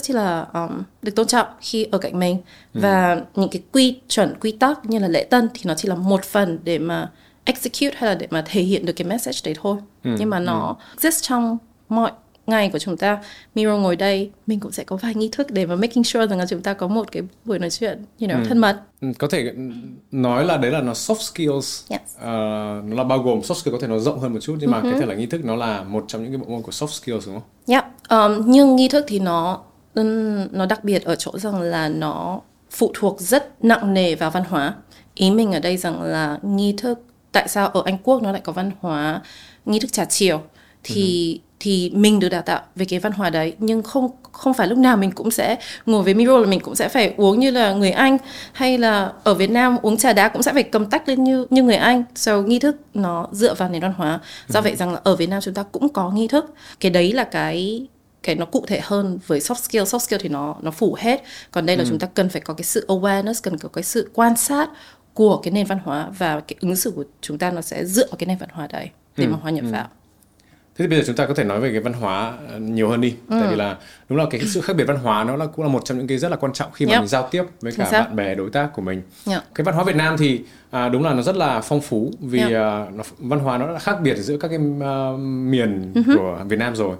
rất 0.00 0.14
là 0.14 0.46
um, 0.54 0.82
được 1.02 1.14
tôn 1.14 1.26
trọng 1.26 1.46
khi 1.60 1.84
ở 1.84 1.98
cạnh 1.98 2.18
mình 2.18 2.38
ừ. 2.74 2.80
và 2.82 3.20
những 3.34 3.48
cái 3.48 3.62
quy 3.72 4.00
chuẩn 4.08 4.34
quy 4.40 4.52
tắc 4.52 4.86
như 4.86 4.98
là 4.98 5.08
lễ 5.08 5.24
tân 5.24 5.48
thì 5.54 5.60
nó 5.64 5.74
chỉ 5.74 5.88
là 5.88 5.94
một 5.94 6.24
phần 6.24 6.58
để 6.64 6.78
mà 6.78 7.10
execute 7.44 7.96
hay 7.96 8.10
là 8.10 8.14
để 8.14 8.26
mà 8.30 8.44
thể 8.46 8.62
hiện 8.62 8.86
được 8.86 8.92
cái 8.92 9.08
message 9.08 9.38
đấy 9.44 9.54
thôi 9.62 9.76
ừ. 10.04 10.10
nhưng 10.18 10.30
mà 10.30 10.38
nó 10.38 10.76
ừ. 10.78 10.84
exist 10.94 11.22
trong 11.22 11.58
mọi 11.88 12.12
ngày 12.48 12.70
của 12.72 12.78
chúng 12.78 12.96
ta 12.96 13.18
Miro 13.54 13.76
ngồi 13.76 13.96
đây 13.96 14.30
mình 14.46 14.60
cũng 14.60 14.72
sẽ 14.72 14.84
có 14.84 14.96
vài 14.96 15.14
nghi 15.14 15.28
thức 15.32 15.50
để 15.50 15.66
mà 15.66 15.76
making 15.76 16.04
sure 16.04 16.26
rằng 16.26 16.38
là 16.38 16.46
chúng 16.46 16.60
ta 16.60 16.74
có 16.74 16.88
một 16.88 17.12
cái 17.12 17.22
buổi 17.44 17.58
nói 17.58 17.70
chuyện 17.70 18.04
you 18.20 18.28
know, 18.28 18.42
ừ. 18.42 18.46
thân 18.48 18.58
mật 18.58 18.80
ừ, 19.00 19.08
có 19.18 19.28
thể 19.28 19.52
nói 20.10 20.44
là 20.44 20.56
đấy 20.56 20.70
là 20.70 20.80
nó 20.80 20.92
soft 20.92 21.14
skills 21.14 21.90
yes. 21.90 22.00
uh, 22.16 22.22
nó 22.84 22.96
là 22.96 23.04
bao 23.04 23.18
gồm 23.18 23.40
soft 23.40 23.54
skills 23.54 23.72
có 23.72 23.78
thể 23.80 23.86
nó 23.86 23.98
rộng 23.98 24.20
hơn 24.20 24.32
một 24.32 24.40
chút 24.40 24.56
nhưng 24.60 24.70
mà 24.70 24.80
uh-huh. 24.80 24.90
cái 24.90 25.00
thể 25.00 25.06
là 25.06 25.14
nghi 25.14 25.26
thức 25.26 25.44
nó 25.44 25.56
là 25.56 25.82
một 25.82 26.04
trong 26.08 26.22
những 26.22 26.32
cái 26.32 26.38
bộ 26.38 26.46
môn 26.48 26.62
của 26.62 26.72
soft 26.72 26.86
skills 26.86 27.26
đúng 27.26 27.34
không? 27.34 27.48
Yeah. 27.66 27.84
Um, 28.08 28.50
nhưng 28.50 28.76
nghi 28.76 28.88
thức 28.88 29.04
thì 29.08 29.18
nó 29.18 29.60
nó 30.52 30.66
đặc 30.66 30.84
biệt 30.84 31.04
ở 31.04 31.16
chỗ 31.16 31.38
rằng 31.38 31.60
là 31.60 31.88
nó 31.88 32.40
phụ 32.70 32.90
thuộc 32.94 33.20
rất 33.20 33.64
nặng 33.64 33.94
nề 33.94 34.14
vào 34.14 34.30
văn 34.30 34.44
hóa 34.48 34.74
ý 35.14 35.30
mình 35.30 35.52
ở 35.52 35.60
đây 35.60 35.76
rằng 35.76 36.02
là 36.02 36.38
nghi 36.42 36.74
thức 36.78 37.02
tại 37.32 37.48
sao 37.48 37.68
ở 37.68 37.82
Anh 37.84 37.98
Quốc 37.98 38.22
nó 38.22 38.32
lại 38.32 38.40
có 38.44 38.52
văn 38.52 38.70
hóa 38.80 39.20
nghi 39.66 39.78
thức 39.78 39.92
trà 39.92 40.04
chiều 40.04 40.40
thì 40.84 41.32
ừ. 41.34 41.46
thì 41.60 41.90
mình 41.94 42.20
được 42.20 42.28
đào 42.28 42.42
tạo 42.42 42.60
về 42.76 42.84
cái 42.88 42.98
văn 42.98 43.12
hóa 43.12 43.30
đấy 43.30 43.54
nhưng 43.58 43.82
không 43.82 44.10
không 44.32 44.54
phải 44.54 44.66
lúc 44.66 44.78
nào 44.78 44.96
mình 44.96 45.10
cũng 45.10 45.30
sẽ 45.30 45.56
ngồi 45.86 46.02
với 46.02 46.14
micro 46.14 46.38
là 46.38 46.46
mình 46.46 46.60
cũng 46.60 46.74
sẽ 46.74 46.88
phải 46.88 47.14
uống 47.16 47.40
như 47.40 47.50
là 47.50 47.72
người 47.72 47.90
Anh 47.90 48.18
hay 48.52 48.78
là 48.78 49.12
ở 49.24 49.34
Việt 49.34 49.50
Nam 49.50 49.76
uống 49.82 49.96
trà 49.96 50.12
đá 50.12 50.28
cũng 50.28 50.42
sẽ 50.42 50.52
phải 50.52 50.62
cầm 50.62 50.86
tách 50.86 51.08
lên 51.08 51.24
như 51.24 51.46
như 51.50 51.62
người 51.62 51.76
Anh. 51.76 52.04
So 52.14 52.40
nghi 52.40 52.58
thức 52.58 52.76
nó 52.94 53.26
dựa 53.32 53.54
vào 53.54 53.68
nền 53.68 53.82
văn 53.82 53.92
hóa. 53.96 54.20
Do 54.48 54.60
ừ. 54.60 54.64
vậy 54.64 54.76
rằng 54.76 54.92
là 54.92 55.00
ở 55.04 55.16
Việt 55.16 55.28
Nam 55.28 55.40
chúng 55.40 55.54
ta 55.54 55.62
cũng 55.62 55.88
có 55.88 56.10
nghi 56.10 56.28
thức. 56.28 56.54
Cái 56.80 56.90
đấy 56.90 57.12
là 57.12 57.24
cái 57.24 57.86
cái 58.22 58.34
nó 58.34 58.44
cụ 58.44 58.64
thể 58.66 58.80
hơn 58.82 59.18
với 59.26 59.40
soft 59.40 59.54
skill 59.54 59.82
soft 59.82 59.98
skill 59.98 60.18
thì 60.20 60.28
nó 60.28 60.56
nó 60.62 60.70
phủ 60.70 60.96
hết 61.00 61.22
còn 61.50 61.66
đây 61.66 61.76
là 61.76 61.82
ừ. 61.82 61.86
chúng 61.88 61.98
ta 61.98 62.06
cần 62.14 62.28
phải 62.28 62.40
có 62.40 62.54
cái 62.54 62.64
sự 62.64 62.84
awareness 62.88 63.40
cần 63.42 63.58
có 63.58 63.68
cái 63.68 63.84
sự 63.84 64.10
quan 64.14 64.36
sát 64.36 64.70
của 65.14 65.36
cái 65.36 65.52
nền 65.52 65.66
văn 65.66 65.78
hóa 65.84 66.10
và 66.18 66.40
cái 66.40 66.56
ứng 66.60 66.76
xử 66.76 66.90
của 66.90 67.04
chúng 67.20 67.38
ta 67.38 67.50
nó 67.50 67.60
sẽ 67.60 67.84
dựa 67.84 68.06
vào 68.06 68.16
cái 68.18 68.26
nền 68.26 68.38
văn 68.38 68.48
hóa 68.52 68.66
đấy 68.66 68.90
để 69.16 69.24
ừ. 69.24 69.30
mà 69.30 69.38
hòa 69.42 69.50
nhập 69.50 69.64
ừ. 69.64 69.70
vào 69.70 69.88
Thế 70.78 70.84
thì 70.84 70.88
bây 70.88 70.98
giờ 70.98 71.04
chúng 71.06 71.16
ta 71.16 71.26
có 71.26 71.34
thể 71.34 71.44
nói 71.44 71.60
về 71.60 71.70
cái 71.70 71.80
văn 71.80 71.92
hóa 71.92 72.32
ờ, 72.48 72.58
nhiều 72.58 72.88
hơn 72.88 73.00
đi. 73.00 73.14
Ừ. 73.28 73.36
Tại 73.40 73.48
vì 73.50 73.56
là 73.56 73.76
đúng 74.08 74.18
là 74.18 74.24
cái 74.30 74.40
sự 74.46 74.60
khác 74.60 74.76
biệt 74.76 74.84
văn 74.84 74.96
hóa 74.96 75.24
nó 75.24 75.36
là 75.36 75.46
cũng 75.46 75.64
là 75.64 75.72
một 75.72 75.84
trong 75.84 75.98
những 75.98 76.06
cái 76.06 76.18
rất 76.18 76.28
là 76.28 76.36
quan 76.36 76.52
trọng 76.52 76.72
khi 76.72 76.86
mà 76.86 76.92
yep. 76.92 77.00
mình 77.00 77.08
giao 77.08 77.28
tiếp 77.30 77.44
với 77.60 77.72
cả 77.72 77.88
bạn 77.92 78.16
bè 78.16 78.34
đối 78.34 78.50
tác 78.50 78.72
của 78.72 78.82
mình. 78.82 79.02
Yep. 79.26 79.42
Cái 79.54 79.64
văn 79.64 79.74
hóa 79.74 79.84
Việt 79.84 79.96
Nam 79.96 80.16
thì 80.18 80.40
à, 80.70 80.88
đúng 80.88 81.04
là 81.04 81.14
nó 81.14 81.22
rất 81.22 81.36
là 81.36 81.60
phong 81.60 81.80
phú 81.80 82.12
vì 82.20 82.38
yep. 82.38 82.52
à, 82.52 82.86
nó, 82.94 83.04
văn 83.18 83.38
hóa 83.38 83.58
nó 83.58 83.72
đã 83.72 83.78
khác 83.78 84.00
biệt 84.02 84.16
giữa 84.16 84.36
các 84.36 84.48
cái 84.48 84.58
uh, 84.58 85.20
miền 85.20 85.92
uh-huh. 85.94 86.16
của 86.16 86.44
Việt 86.48 86.58
Nam 86.58 86.76
rồi 86.76 86.96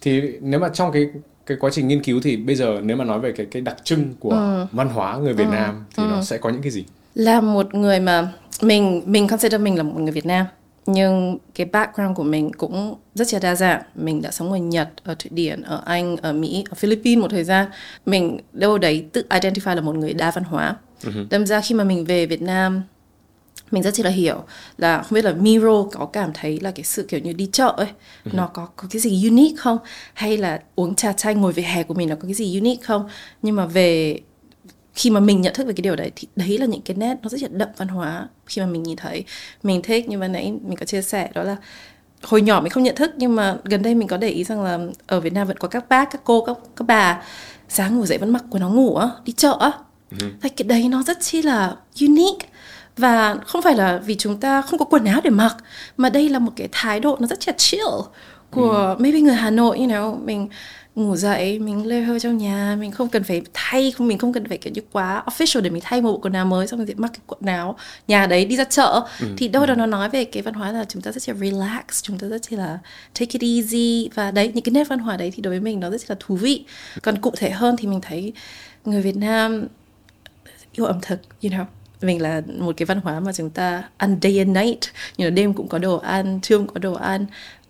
thì 0.00 0.22
nếu 0.40 0.60
mà 0.60 0.68
trong 0.68 0.92
cái 0.92 1.06
cái 1.46 1.56
quá 1.60 1.70
trình 1.72 1.88
nghiên 1.88 2.02
cứu 2.02 2.20
thì 2.22 2.36
bây 2.36 2.56
giờ 2.56 2.80
nếu 2.82 2.96
mà 2.96 3.04
nói 3.04 3.20
về 3.20 3.32
cái 3.32 3.46
cái 3.50 3.62
đặc 3.62 3.76
trưng 3.84 4.14
của 4.20 4.30
ừ. 4.30 4.66
văn 4.72 4.88
hóa 4.88 5.16
người 5.16 5.32
Việt 5.32 5.44
ừ. 5.44 5.50
Nam 5.50 5.84
thì 5.96 6.02
ừ. 6.02 6.08
nó 6.10 6.22
sẽ 6.22 6.38
có 6.38 6.50
những 6.50 6.62
cái 6.62 6.70
gì? 6.70 6.84
Là 7.14 7.40
một 7.40 7.74
người 7.74 8.00
mà 8.00 8.32
mình 8.62 9.02
mình 9.06 9.28
consider 9.28 9.60
mình 9.60 9.76
là 9.76 9.82
một 9.82 10.00
người 10.00 10.12
Việt 10.12 10.26
Nam 10.26 10.46
nhưng 10.86 11.38
cái 11.54 11.66
background 11.72 12.16
của 12.16 12.22
mình 12.22 12.52
cũng 12.52 12.94
rất 13.14 13.32
là 13.32 13.38
đa 13.38 13.54
dạng 13.54 13.82
mình 13.94 14.22
đã 14.22 14.30
sống 14.30 14.52
ở 14.52 14.58
Nhật 14.58 14.88
ở 15.04 15.14
Thụy 15.14 15.30
Điển 15.34 15.62
ở 15.62 15.82
Anh 15.84 16.16
ở 16.16 16.32
Mỹ 16.32 16.64
ở 16.70 16.74
Philippines 16.74 17.22
một 17.22 17.28
thời 17.30 17.44
gian 17.44 17.66
mình 18.06 18.38
đâu 18.52 18.78
đấy 18.78 19.06
tự 19.12 19.24
identify 19.30 19.74
là 19.74 19.80
một 19.80 19.94
người 19.94 20.14
đa 20.14 20.30
văn 20.30 20.44
hóa 20.44 20.76
uh-huh. 21.02 21.26
đâm 21.30 21.46
ra 21.46 21.60
khi 21.60 21.74
mà 21.74 21.84
mình 21.84 22.04
về 22.04 22.26
Việt 22.26 22.42
Nam 22.42 22.82
mình 23.70 23.82
rất 23.82 24.00
là 24.00 24.10
hiểu 24.10 24.44
là 24.78 25.02
không 25.02 25.14
biết 25.14 25.24
là 25.24 25.32
Miro 25.32 25.82
có 25.92 26.06
cảm 26.06 26.30
thấy 26.34 26.60
là 26.60 26.70
cái 26.70 26.84
sự 26.84 27.02
kiểu 27.08 27.20
như 27.20 27.32
đi 27.32 27.48
chợ 27.52 27.74
ấy 27.76 27.88
ừ. 28.24 28.30
nó 28.34 28.46
có 28.46 28.68
có 28.76 28.88
cái 28.90 29.00
gì 29.00 29.28
unique 29.28 29.56
không? 29.56 29.78
Hay 30.14 30.36
là 30.36 30.60
uống 30.74 30.94
trà 30.94 31.12
chanh 31.12 31.40
ngồi 31.40 31.52
về 31.52 31.62
hè 31.62 31.82
của 31.82 31.94
mình 31.94 32.08
nó 32.08 32.14
có 32.14 32.22
cái 32.22 32.34
gì 32.34 32.58
unique 32.58 32.84
không? 32.84 33.08
Nhưng 33.42 33.56
mà 33.56 33.66
về 33.66 34.20
khi 34.94 35.10
mà 35.10 35.20
mình 35.20 35.40
nhận 35.40 35.54
thức 35.54 35.66
về 35.66 35.72
cái 35.72 35.82
điều 35.82 35.96
đấy 35.96 36.10
thì 36.16 36.28
đấy 36.36 36.58
là 36.58 36.66
những 36.66 36.82
cái 36.82 36.96
nét 36.96 37.16
nó 37.22 37.28
rất 37.28 37.42
là 37.42 37.48
đậm 37.52 37.68
văn 37.76 37.88
hóa 37.88 38.28
khi 38.46 38.62
mà 38.62 38.66
mình 38.66 38.82
nhìn 38.82 38.96
thấy. 38.96 39.24
Mình 39.62 39.82
thích 39.82 40.08
như 40.08 40.18
ban 40.18 40.32
nãy 40.32 40.52
mình 40.62 40.76
có 40.76 40.86
chia 40.86 41.02
sẻ 41.02 41.30
đó 41.34 41.42
là 41.42 41.56
hồi 42.22 42.42
nhỏ 42.42 42.60
mình 42.60 42.70
không 42.70 42.82
nhận 42.82 42.96
thức 42.96 43.10
nhưng 43.16 43.36
mà 43.36 43.56
gần 43.64 43.82
đây 43.82 43.94
mình 43.94 44.08
có 44.08 44.16
để 44.16 44.28
ý 44.28 44.44
rằng 44.44 44.62
là 44.62 44.78
ở 45.06 45.20
Việt 45.20 45.32
Nam 45.32 45.46
vẫn 45.48 45.56
có 45.56 45.68
các 45.68 45.88
bác 45.88 46.10
các 46.10 46.20
cô 46.24 46.44
các 46.44 46.56
các 46.76 46.84
bà 46.88 47.22
sáng 47.68 47.96
ngủ 47.96 48.06
dậy 48.06 48.18
vẫn 48.18 48.32
mặc 48.32 48.44
quần 48.50 48.62
áo 48.62 48.70
ngủ 48.70 48.96
á 48.96 49.08
đi 49.24 49.32
chợ 49.32 49.56
á. 49.60 49.72
Ừ. 50.20 50.48
cái 50.56 50.68
đấy 50.68 50.88
nó 50.88 51.02
rất 51.02 51.20
chi 51.20 51.42
là 51.42 51.76
unique 52.00 52.48
và 52.96 53.36
không 53.46 53.62
phải 53.62 53.74
là 53.74 53.98
vì 53.98 54.14
chúng 54.14 54.40
ta 54.40 54.62
không 54.62 54.78
có 54.78 54.84
quần 54.84 55.04
áo 55.04 55.20
để 55.24 55.30
mặc 55.30 55.56
mà 55.96 56.10
đây 56.10 56.28
là 56.28 56.38
một 56.38 56.52
cái 56.56 56.68
thái 56.72 57.00
độ 57.00 57.16
nó 57.20 57.26
rất 57.26 57.38
là 57.46 57.54
chill 57.56 57.86
của 58.50 58.94
ừ. 58.98 59.02
maybe 59.02 59.20
người 59.20 59.34
Hà 59.34 59.50
Nội 59.50 59.78
you 59.78 59.86
know. 59.86 60.24
Mình 60.24 60.48
ngủ 60.94 61.16
dậy 61.16 61.58
mình 61.58 61.86
lê 61.86 62.00
hơi 62.00 62.20
trong 62.20 62.38
nhà 62.38 62.76
mình 62.80 62.90
không 62.90 63.08
cần 63.08 63.24
phải 63.24 63.42
thay 63.54 63.92
mình 63.98 64.18
không 64.18 64.32
cần 64.32 64.48
phải 64.48 64.58
kiểu 64.58 64.72
như 64.72 64.82
quá 64.92 65.22
official 65.26 65.60
để 65.60 65.70
mình 65.70 65.82
thay 65.84 66.02
một 66.02 66.12
bộ 66.12 66.18
quần 66.18 66.32
áo 66.32 66.44
mới 66.44 66.66
xong 66.66 66.84
rồi 66.84 66.94
mặc 66.96 67.10
cái 67.12 67.20
quần 67.26 67.46
áo 67.46 67.76
nhà 68.08 68.26
đấy 68.26 68.44
đi 68.44 68.56
ra 68.56 68.64
chợ. 68.64 69.06
Ừ. 69.20 69.26
thì 69.36 69.48
đâu 69.48 69.66
đó 69.66 69.74
nó 69.74 69.86
nói 69.86 70.08
về 70.08 70.24
cái 70.24 70.42
văn 70.42 70.54
hóa 70.54 70.72
là 70.72 70.84
chúng 70.88 71.02
ta 71.02 71.12
rất 71.12 71.28
là 71.28 71.34
relax 71.34 72.02
chúng 72.02 72.18
ta 72.18 72.28
rất 72.28 72.52
là 72.52 72.78
take 73.18 73.38
it 73.38 73.42
easy. 73.42 74.10
Và 74.14 74.30
đấy 74.30 74.50
những 74.54 74.64
cái 74.64 74.72
nét 74.72 74.88
văn 74.88 74.98
hóa 74.98 75.16
đấy 75.16 75.32
thì 75.36 75.42
đối 75.42 75.50
với 75.50 75.60
mình 75.60 75.80
nó 75.80 75.90
rất 75.90 76.10
là 76.10 76.16
thú 76.20 76.36
vị. 76.36 76.64
Còn 77.02 77.18
cụ 77.18 77.32
thể 77.36 77.50
hơn 77.50 77.76
thì 77.76 77.88
mình 77.88 78.00
thấy 78.00 78.32
người 78.84 79.02
Việt 79.02 79.16
Nam 79.16 79.66
yêu 80.72 80.86
ẩm 80.86 80.98
thực 81.02 81.20
you 81.42 81.50
know 81.50 81.64
mình 82.02 82.22
là 82.22 82.42
một 82.58 82.74
cái 82.76 82.86
văn 82.86 83.00
hóa 83.00 83.20
mà 83.20 83.32
chúng 83.32 83.50
ta 83.50 83.82
ăn 83.96 84.18
day 84.22 84.38
and 84.38 84.56
night. 84.56 84.80
You 85.18 85.26
know, 85.26 85.34
đêm 85.34 85.52
cũng 85.52 85.68
có 85.68 85.78
đồ 85.78 85.96
ăn 85.96 86.40
trưa 86.40 86.58
cũng 86.58 86.66
có 86.66 86.78
đồ 86.78 86.94
ăn. 86.94 87.26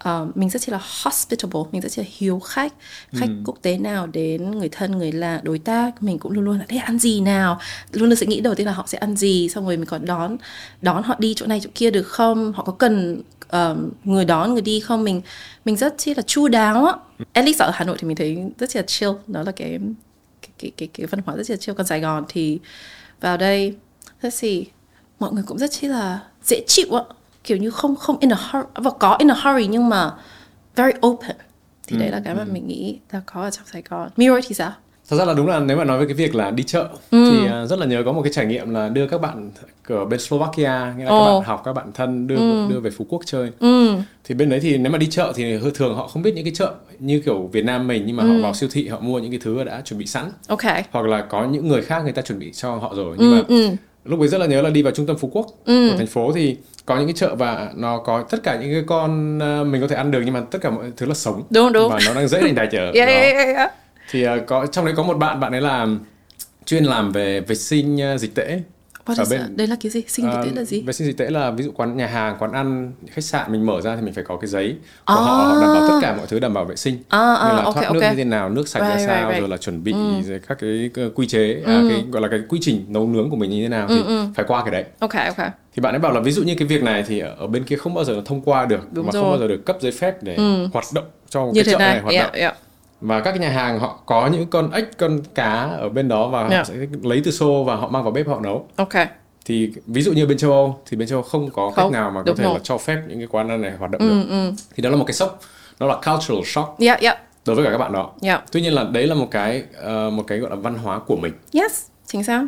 Uh, 0.09 0.37
mình 0.37 0.51
rất 0.51 0.69
là 0.69 0.81
hospitable 1.05 1.61
mình 1.73 1.83
rất 1.83 1.99
là 1.99 2.05
hiếu 2.17 2.39
khách. 2.39 2.73
Khách 3.13 3.29
ừ. 3.29 3.43
quốc 3.45 3.59
tế 3.63 3.79
nào 3.79 4.07
đến 4.07 4.51
người 4.51 4.69
thân 4.69 4.93
người 4.93 5.13
lạ 5.13 5.41
đối 5.43 5.59
tác 5.59 6.03
mình 6.03 6.19
cũng 6.19 6.33
luôn 6.33 6.45
luôn 6.45 6.59
là 6.59 6.65
thế 6.69 6.77
ăn 6.77 6.99
gì 6.99 7.21
nào? 7.21 7.61
Luôn 7.93 8.09
luôn 8.09 8.17
sẽ 8.17 8.27
nghĩ 8.27 8.41
đầu 8.41 8.55
tiên 8.55 8.67
là 8.67 8.73
họ 8.73 8.85
sẽ 8.87 8.99
ăn 8.99 9.17
gì 9.17 9.49
xong 9.49 9.65
rồi 9.65 9.77
mình 9.77 9.87
còn 9.87 10.05
đón 10.05 10.37
đón 10.83 11.03
họ 11.03 11.17
đi 11.19 11.35
chỗ 11.37 11.47
này 11.47 11.61
chỗ 11.65 11.71
kia 11.75 11.91
được 11.91 12.07
không? 12.07 12.53
Họ 12.53 12.65
có 12.65 12.73
cần 12.73 13.23
uh, 13.47 13.79
người 14.05 14.25
đón 14.25 14.53
người 14.53 14.63
đi 14.63 14.81
không? 14.81 15.05
Mình 15.05 15.23
mình 15.65 15.77
rất 15.77 15.95
là 16.17 16.23
chu 16.27 16.49
đáo. 16.49 16.87
Á 16.87 16.95
at 17.33 17.45
least 17.45 17.63
ở 17.63 17.71
Hà 17.75 17.85
Nội 17.85 17.97
thì 18.01 18.09
mình 18.09 18.17
thấy 18.17 18.39
rất 18.59 18.77
là 18.77 18.83
chill. 18.83 19.13
Đó 19.27 19.43
là 19.43 19.53
cái 19.53 19.79
cái 20.43 20.51
cái 20.59 20.71
cái, 20.77 20.89
cái 20.93 21.07
văn 21.07 21.21
hóa 21.27 21.37
rất 21.37 21.51
là 21.51 21.57
chill. 21.57 21.77
Còn 21.77 21.87
Sài 21.87 22.01
Gòn 22.01 22.25
thì 22.29 22.59
vào 23.21 23.37
đây 23.37 23.75
let's 24.23 24.31
see 24.31 24.65
mọi 25.19 25.33
người 25.33 25.45
cũng 25.47 25.59
rất 25.59 25.71
chi 25.71 25.89
là 25.89 26.21
dễ 26.43 26.61
chịu 26.67 26.95
ạ 26.97 27.05
kiểu 27.45 27.57
như 27.57 27.71
không 27.71 27.97
không 27.97 28.17
in 28.21 28.33
a 28.33 28.37
hurry 28.37 28.69
và 28.75 28.91
có 28.91 29.17
in 29.19 29.31
a 29.31 29.35
hurry 29.35 29.67
nhưng 29.67 29.89
mà 29.89 30.15
very 30.77 30.93
open 31.07 31.37
thì 31.87 31.97
ừ, 31.97 32.01
đấy 32.01 32.11
là 32.11 32.21
cái 32.25 32.35
mà 32.35 32.43
ừ. 32.43 32.53
mình 32.53 32.67
nghĩ 32.67 32.99
là 33.13 33.21
có 33.27 33.43
ở 33.43 33.51
trong 33.51 33.65
Sài 33.73 33.83
Gòn 33.89 34.09
Mirror 34.17 34.45
thì 34.49 34.55
sao 34.55 34.73
Thật 35.09 35.17
ra 35.17 35.25
là 35.25 35.35
đúng 35.35 35.47
là 35.47 35.61
nếu 35.61 35.77
mà 35.77 35.85
nói 35.85 35.99
về 35.99 36.07
cái 36.07 36.15
việc 36.15 36.35
là 36.35 36.51
đi 36.51 36.63
chợ 36.63 36.89
ừ. 37.11 37.31
thì 37.31 37.63
uh, 37.63 37.69
rất 37.71 37.79
là 37.79 37.87
nhớ 37.87 38.03
có 38.05 38.13
một 38.13 38.23
cái 38.23 38.33
trải 38.33 38.47
nghiệm 38.47 38.71
là 38.71 38.89
đưa 38.89 39.07
các 39.07 39.21
bạn 39.21 39.51
ở 39.89 40.05
bên 40.05 40.21
Slovakia 40.21 40.95
nghĩa 40.99 41.05
là 41.05 41.11
oh. 41.11 41.27
các 41.27 41.33
bạn 41.33 41.43
học 41.43 41.63
các 41.65 41.73
bạn 41.73 41.93
thân 41.95 42.27
đưa 42.27 42.37
ừ. 42.37 42.67
đưa 42.71 42.81
về 42.81 42.91
Phú 42.91 43.07
Quốc 43.09 43.23
chơi. 43.27 43.51
Ừ. 43.59 43.97
Thì 44.25 44.35
bên 44.35 44.49
đấy 44.49 44.61
thì 44.61 44.79
nếu 44.79 44.93
mà 44.93 44.99
đi 44.99 45.07
chợ 45.07 45.33
thì 45.37 45.59
thường 45.75 45.97
họ 45.97 46.09
không 46.09 46.23
biết 46.23 46.35
những 46.35 46.45
cái 46.45 46.53
chợ 46.57 46.75
như 46.99 47.23
kiểu 47.25 47.51
Việt 47.53 47.65
Nam 47.65 47.87
mình 47.87 48.03
nhưng 48.07 48.17
mà 48.17 48.23
ừ. 48.23 48.29
họ 48.29 48.43
vào 48.43 48.55
siêu 48.55 48.69
thị 48.73 48.89
họ 48.89 49.01
mua 49.01 49.19
những 49.19 49.31
cái 49.31 49.41
thứ 49.43 49.65
đã 49.65 49.81
chuẩn 49.85 50.01
bị 50.01 50.07
sẵn. 50.07 50.25
Ok. 50.49 50.63
Hoặc 50.91 51.07
là 51.07 51.23
có 51.23 51.45
những 51.45 51.69
người 51.69 51.83
khác 51.83 52.03
người 52.03 52.13
ta 52.13 52.23
chuẩn 52.23 52.39
bị 52.39 52.53
cho 52.53 52.77
họ 52.77 52.93
rồi 52.97 53.17
nhưng 53.19 53.31
ừ, 53.31 53.35
mà 53.35 53.43
ừ 53.49 53.77
lúc 54.07 54.21
ấy 54.21 54.29
rất 54.29 54.39
là 54.39 54.47
nhớ 54.47 54.63
là 54.63 54.71
đi 54.71 54.83
vào 54.83 54.93
trung 54.93 55.07
tâm 55.07 55.17
phú 55.17 55.31
quốc 55.33 55.47
ừ. 55.65 55.89
của 55.91 55.97
thành 55.99 56.07
phố 56.07 56.33
thì 56.33 56.57
có 56.87 56.97
những 56.97 57.07
cái 57.07 57.15
chợ 57.15 57.35
và 57.35 57.71
nó 57.77 57.99
có 57.99 58.25
tất 58.31 58.43
cả 58.43 58.59
những 58.61 58.73
cái 58.73 58.83
con 58.87 59.39
ờ, 59.39 59.65
mình 59.65 59.81
có 59.81 59.89
thể 59.89 59.97
ăn 59.97 60.11
được 60.11 60.23
nhưng 60.25 60.35
mà 60.35 60.41
tất 60.41 60.59
cả 60.63 60.71
mọi 60.71 60.85
thứ 60.97 61.07
là 61.07 61.15
sống. 61.15 61.43
Đúng 61.51 61.73
đúng. 61.73 61.93
Và 61.93 61.99
nó 62.07 62.15
đang 62.15 62.29
dễ 62.29 62.41
thành 62.41 62.55
tài 62.55 62.69
chợ 62.73 62.79
yeah, 62.95 63.09
yeah, 63.09 63.35
yeah, 63.35 63.57
yeah. 63.57 63.73
thì 64.11 64.27
uh, 64.29 64.31
có 64.47 64.67
trong 64.67 64.85
đấy 64.85 64.95
có 64.97 65.03
một 65.03 65.15
bạn 65.15 65.41
bạn 65.41 65.53
ấy 65.53 65.61
là 65.61 65.87
chuyên 66.67 66.85
làm 66.85 67.13
về 67.13 67.41
vệ 67.41 67.55
sinh 67.55 68.15
uh, 68.15 68.21
dịch 68.21 68.35
tễ 68.35 68.61
What 69.07 69.23
ở 69.23 69.25
bên 69.31 69.41
that? 69.41 69.51
đây 69.57 69.67
là 69.67 69.77
cái 69.81 69.91
gì 69.91 70.03
sinh 70.09 70.27
dịch 70.27 70.39
tễ 70.45 70.51
là 70.57 70.65
gì 70.65 70.83
vệ 70.83 70.93
sinh 70.93 71.07
dịch 71.07 71.17
tễ 71.17 71.31
là 71.31 71.51
ví 71.51 71.65
dụ 71.65 71.71
quán 71.77 71.97
nhà 71.97 72.07
hàng 72.07 72.37
quán 72.39 72.53
ăn 72.53 72.93
khách 73.11 73.25
sạn 73.25 73.53
mình 73.53 73.67
mở 73.67 73.81
ra 73.81 73.97
thì 73.97 74.03
mình 74.03 74.15
phải 74.15 74.25
có 74.25 74.37
cái 74.37 74.49
giấy 74.49 74.77
của 75.07 75.15
à. 75.15 75.15
họ, 75.15 75.35
họ 75.35 75.61
đảm 75.61 75.75
bảo 75.75 75.89
tất 75.89 75.99
cả 76.03 76.17
mọi 76.17 76.27
thứ 76.27 76.39
đảm 76.39 76.55
bảo 76.55 76.65
vệ 76.65 76.77
sinh 76.77 76.99
à, 77.09 77.35
à, 77.35 77.49
như 77.49 77.57
là 77.57 77.63
okay, 77.63 77.73
thoát 77.73 77.87
okay. 77.87 77.93
nước 77.93 78.09
như 78.11 78.17
thế 78.17 78.25
nào 78.25 78.49
nước 78.49 78.69
sạch 78.69 78.81
right, 78.81 78.99
ra 78.99 79.07
sao 79.07 79.21
right, 79.21 79.29
right. 79.29 79.41
rồi 79.41 79.49
là 79.49 79.57
chuẩn 79.57 79.85
bị 79.85 79.93
ừ. 79.93 80.39
các 80.49 80.59
cái 80.61 80.91
quy 81.15 81.27
chế 81.27 81.63
à, 81.67 81.73
ừ. 81.73 81.89
à, 81.89 81.91
cái 81.91 82.05
gọi 82.11 82.23
là 82.23 82.29
cái 82.29 82.41
quy 82.49 82.59
trình 82.63 82.85
nấu 82.89 83.07
nướng 83.07 83.31
của 83.31 83.37
mình 83.37 83.51
như 83.51 83.63
thế 83.63 83.69
nào 83.69 83.87
thì 83.89 83.97
ừ, 83.97 84.07
ừ. 84.07 84.27
phải 84.35 84.45
qua 84.49 84.63
cái 84.63 84.71
đấy 84.71 84.85
ok 84.99 85.15
ok 85.37 85.47
thì 85.75 85.81
bạn 85.81 85.95
ấy 85.95 85.99
bảo 85.99 86.13
là 86.13 86.21
ví 86.21 86.33
dụ 86.33 86.43
như 86.43 86.55
cái 86.59 86.69
việc 86.69 86.83
này 86.83 87.05
thì 87.07 87.21
ở 87.21 87.47
bên 87.47 87.65
kia 87.65 87.77
không 87.77 87.95
bao 87.95 88.05
giờ 88.05 88.23
thông 88.25 88.41
qua 88.41 88.67
được 88.67 88.93
Đúng 88.93 89.07
mà 89.07 89.13
rồi. 89.13 89.23
không 89.23 89.31
bao 89.31 89.41
giờ 89.41 89.49
được 89.49 89.65
cấp 89.67 89.77
giấy 89.81 89.93
phép 89.93 90.23
để 90.23 90.35
ừ. 90.35 90.67
hoạt 90.73 90.85
động 90.95 91.05
cho 91.29 91.45
như 91.45 91.63
cái 91.65 91.73
chợ 91.73 91.79
này, 91.79 91.89
này 91.89 92.01
hoạt 92.03 92.15
yeah, 92.15 92.27
động 92.27 92.41
yeah 92.41 92.57
và 93.01 93.21
các 93.21 93.41
nhà 93.41 93.49
hàng 93.49 93.79
họ 93.79 94.01
có 94.07 94.27
những 94.27 94.47
con 94.47 94.71
ếch 94.71 94.99
con 94.99 95.21
cá 95.35 95.53
ở 95.63 95.89
bên 95.89 96.09
đó 96.09 96.29
và 96.29 96.41
yeah. 96.41 96.53
họ 96.53 96.65
sẽ 96.65 96.75
lấy 97.03 97.23
từ 97.25 97.31
xô 97.31 97.65
và 97.65 97.75
họ 97.75 97.89
mang 97.89 98.03
vào 98.03 98.13
bếp 98.13 98.29
họ 98.29 98.41
nấu 98.41 98.69
ok 98.77 98.95
thì 99.45 99.73
ví 99.87 100.03
dụ 100.03 100.13
như 100.13 100.27
bên 100.27 100.39
châu 100.39 100.53
Âu 100.53 100.81
thì 100.87 100.97
bên 100.97 101.09
châu 101.09 101.19
Âu 101.19 101.23
không 101.23 101.51
có 101.51 101.71
không, 101.71 101.75
cách 101.75 101.93
nào 101.93 102.11
mà 102.11 102.23
có 102.27 102.35
thể 102.37 102.45
rồi. 102.45 102.55
là 102.55 102.61
cho 102.63 102.79
phép 102.79 103.03
những 103.09 103.19
cái 103.19 103.27
quán 103.27 103.49
ăn 103.49 103.61
này 103.61 103.73
hoạt 103.79 103.91
động 103.91 104.01
ừ, 104.01 104.09
được 104.09 104.25
ừ. 104.29 104.53
thì 104.77 104.83
đó 104.83 104.91
là 104.91 104.97
một 104.97 105.05
cái 105.05 105.15
sốc 105.15 105.41
nó 105.81 105.87
là 105.87 105.95
cultural 105.95 106.43
shock 106.45 106.79
yeah, 106.79 107.01
yeah. 107.01 107.19
đối 107.47 107.57
với 107.57 107.65
cả 107.65 107.71
các 107.71 107.79
bạn 107.79 107.93
đó 107.93 108.13
yeah. 108.23 108.45
tuy 108.53 108.61
nhiên 108.61 108.73
là 108.73 108.85
đấy 108.93 109.07
là 109.07 109.15
một 109.15 109.29
cái 109.31 109.63
uh, 109.81 110.13
một 110.13 110.23
cái 110.27 110.39
gọi 110.39 110.51
là 110.51 110.57
văn 110.57 110.75
hóa 110.75 110.99
của 110.99 111.17
mình 111.17 111.33
yes 111.53 111.87
chính 112.07 112.25
xác 112.25 112.47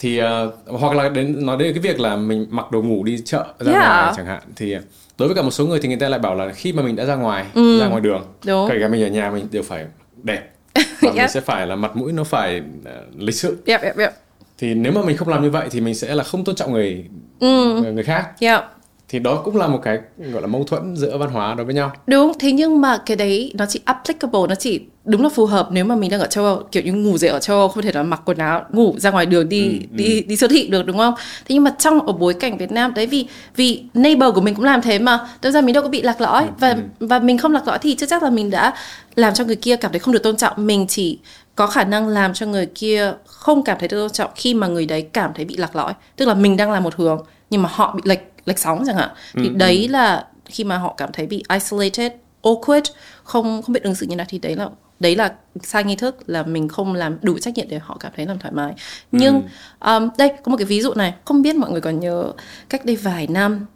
thì 0.00 0.20
uh, 0.22 0.26
hoặc 0.66 0.96
là 0.96 1.08
đến 1.08 1.46
nói 1.46 1.56
đến 1.56 1.72
cái 1.74 1.80
việc 1.80 2.00
là 2.00 2.16
mình 2.16 2.46
mặc 2.50 2.70
đồ 2.70 2.82
ngủ 2.82 3.04
đi 3.04 3.18
chợ 3.24 3.44
ra 3.58 3.72
yeah. 3.72 3.84
ngoài 3.84 4.12
chẳng 4.16 4.26
hạn 4.26 4.42
thì 4.56 4.76
đối 5.18 5.28
với 5.28 5.34
cả 5.36 5.42
một 5.42 5.50
số 5.50 5.66
người 5.66 5.80
thì 5.82 5.88
người 5.88 5.96
ta 5.96 6.08
lại 6.08 6.20
bảo 6.20 6.34
là 6.34 6.52
khi 6.52 6.72
mà 6.72 6.82
mình 6.82 6.96
đã 6.96 7.04
ra 7.04 7.14
ngoài 7.14 7.46
ừ. 7.54 7.80
ra 7.80 7.88
ngoài 7.88 8.00
đường 8.00 8.22
Đúng. 8.46 8.68
kể 8.70 8.76
cả 8.80 8.88
mình 8.88 9.02
ở 9.02 9.08
nhà 9.08 9.30
mình 9.30 9.46
đều 9.50 9.62
phải 9.62 9.86
đẹp 10.22 10.42
và 10.74 10.82
yep. 11.02 11.14
mình 11.14 11.28
sẽ 11.28 11.40
phải 11.40 11.66
là 11.66 11.76
mặt 11.76 11.96
mũi 11.96 12.12
nó 12.12 12.24
phải 12.24 12.62
uh, 12.82 13.20
lịch 13.20 13.34
sự 13.34 13.56
yep, 13.66 13.82
yep, 13.82 13.96
yep 13.96 14.12
thì 14.58 14.74
nếu 14.74 14.92
mà 14.92 15.02
mình 15.02 15.16
không 15.16 15.28
làm 15.28 15.42
như 15.42 15.50
vậy 15.50 15.68
thì 15.70 15.80
mình 15.80 15.94
sẽ 15.94 16.14
là 16.14 16.24
không 16.24 16.44
tôn 16.44 16.54
trọng 16.54 16.72
người 16.72 17.04
ừ. 17.40 17.82
người, 17.94 18.04
khác 18.04 18.28
yeah. 18.40 18.64
Thì 19.10 19.18
đó 19.18 19.42
cũng 19.44 19.56
là 19.56 19.66
một 19.66 19.78
cái 19.82 19.98
gọi 20.18 20.42
là 20.42 20.48
mâu 20.48 20.64
thuẫn 20.64 20.96
giữa 20.96 21.18
văn 21.18 21.30
hóa 21.30 21.54
đối 21.54 21.66
với 21.66 21.74
nhau. 21.74 21.92
Đúng 22.06 22.32
thế 22.38 22.52
nhưng 22.52 22.80
mà 22.80 22.98
cái 23.06 23.16
đấy 23.16 23.52
nó 23.54 23.66
chỉ 23.66 23.80
applicable 23.84 24.40
nó 24.48 24.54
chỉ 24.54 24.80
đúng 25.04 25.22
là 25.22 25.28
phù 25.28 25.46
hợp 25.46 25.68
nếu 25.72 25.84
mà 25.84 25.96
mình 25.96 26.10
đang 26.10 26.20
ở 26.20 26.26
châu 26.26 26.44
Âu 26.44 26.62
kiểu 26.72 26.82
như 26.82 26.92
ngủ 26.92 27.18
dậy 27.18 27.30
ở 27.30 27.38
châu 27.38 27.58
Âu 27.58 27.68
không 27.68 27.82
thể 27.82 27.92
là 27.92 28.02
mặc 28.02 28.22
quần 28.24 28.38
áo 28.38 28.64
ngủ 28.72 28.94
ra 28.98 29.10
ngoài 29.10 29.26
đường 29.26 29.48
đi 29.48 29.68
ừ, 29.68 29.86
đi 29.90 30.20
ừ. 30.20 30.26
đi 30.26 30.36
siêu 30.36 30.48
thị 30.48 30.68
được 30.68 30.86
đúng 30.86 30.98
không? 30.98 31.14
Thế 31.18 31.54
nhưng 31.54 31.64
mà 31.64 31.74
trong 31.78 32.06
ở 32.06 32.12
bối 32.12 32.34
cảnh 32.34 32.58
Việt 32.58 32.72
Nam 32.72 32.94
đấy 32.94 33.06
vì 33.06 33.26
vì 33.56 33.82
neighbor 33.94 34.34
của 34.34 34.40
mình 34.40 34.54
cũng 34.54 34.64
làm 34.64 34.82
thế 34.82 34.98
mà. 34.98 35.28
Đơn 35.42 35.52
ra 35.52 35.60
mình 35.60 35.72
đâu 35.72 35.82
có 35.82 35.88
bị 35.88 36.02
lạc 36.02 36.20
lõi. 36.20 36.42
Ừ, 36.42 36.50
và 36.58 36.70
ừ. 36.70 37.06
và 37.06 37.18
mình 37.18 37.38
không 37.38 37.52
lạc 37.52 37.68
lõi 37.68 37.78
thì 37.78 37.94
chắc 37.94 38.08
chắc 38.08 38.22
là 38.22 38.30
mình 38.30 38.50
đã 38.50 38.74
làm 39.14 39.34
cho 39.34 39.44
người 39.44 39.56
kia 39.56 39.76
cảm 39.76 39.92
thấy 39.92 39.98
không 39.98 40.14
được 40.14 40.22
tôn 40.22 40.36
trọng. 40.36 40.66
Mình 40.66 40.86
chỉ 40.86 41.18
có 41.54 41.66
khả 41.66 41.84
năng 41.84 42.08
làm 42.08 42.34
cho 42.34 42.46
người 42.46 42.66
kia 42.66 43.12
không 43.24 43.62
cảm 43.62 43.78
thấy 43.78 43.88
tôn 43.88 44.10
trọng 44.10 44.30
khi 44.34 44.54
mà 44.54 44.66
người 44.66 44.86
đấy 44.86 45.02
cảm 45.02 45.30
thấy 45.34 45.44
bị 45.44 45.56
lạc 45.56 45.76
lõi. 45.76 45.92
Tức 46.16 46.28
là 46.28 46.34
mình 46.34 46.56
đang 46.56 46.72
làm 46.72 46.82
một 46.82 46.94
hướng 46.96 47.24
nhưng 47.50 47.62
mà 47.62 47.68
họ 47.72 47.94
bị 47.96 48.02
lệch 48.04 48.29
lệch 48.44 48.58
sóng 48.58 48.82
chẳng 48.86 48.96
hạn 48.96 49.10
thì 49.34 49.48
ừ, 49.48 49.54
đấy 49.56 49.86
ừ. 49.86 49.92
là 49.92 50.26
khi 50.44 50.64
mà 50.64 50.78
họ 50.78 50.94
cảm 50.96 51.12
thấy 51.12 51.26
bị 51.26 51.44
isolated 51.52 52.12
awkward 52.42 52.82
không 53.24 53.62
không 53.62 53.72
biết 53.72 53.82
ứng 53.82 53.94
xử 53.94 54.06
như 54.06 54.16
nào 54.16 54.26
thì 54.28 54.38
đấy 54.38 54.56
là 54.56 54.68
đấy 55.00 55.16
là 55.16 55.32
sai 55.62 55.84
nghi 55.84 55.96
thức 55.96 56.16
là 56.26 56.42
mình 56.42 56.68
không 56.68 56.94
làm 56.94 57.18
đủ 57.22 57.38
trách 57.38 57.54
nhiệm 57.54 57.68
để 57.68 57.78
họ 57.78 57.96
cảm 58.00 58.12
thấy 58.16 58.26
làm 58.26 58.38
thoải 58.38 58.52
mái 58.54 58.74
nhưng 59.12 59.42
ừ. 59.80 59.96
um, 59.96 60.08
đây 60.18 60.28
có 60.28 60.50
một 60.50 60.56
cái 60.56 60.64
ví 60.64 60.80
dụ 60.80 60.94
này 60.94 61.14
không 61.24 61.42
biết 61.42 61.56
mọi 61.56 61.70
người 61.70 61.80
còn 61.80 62.00
nhớ 62.00 62.32
cách 62.68 62.84
đây 62.84 62.96
vài 62.96 63.26
năm 63.26 63.66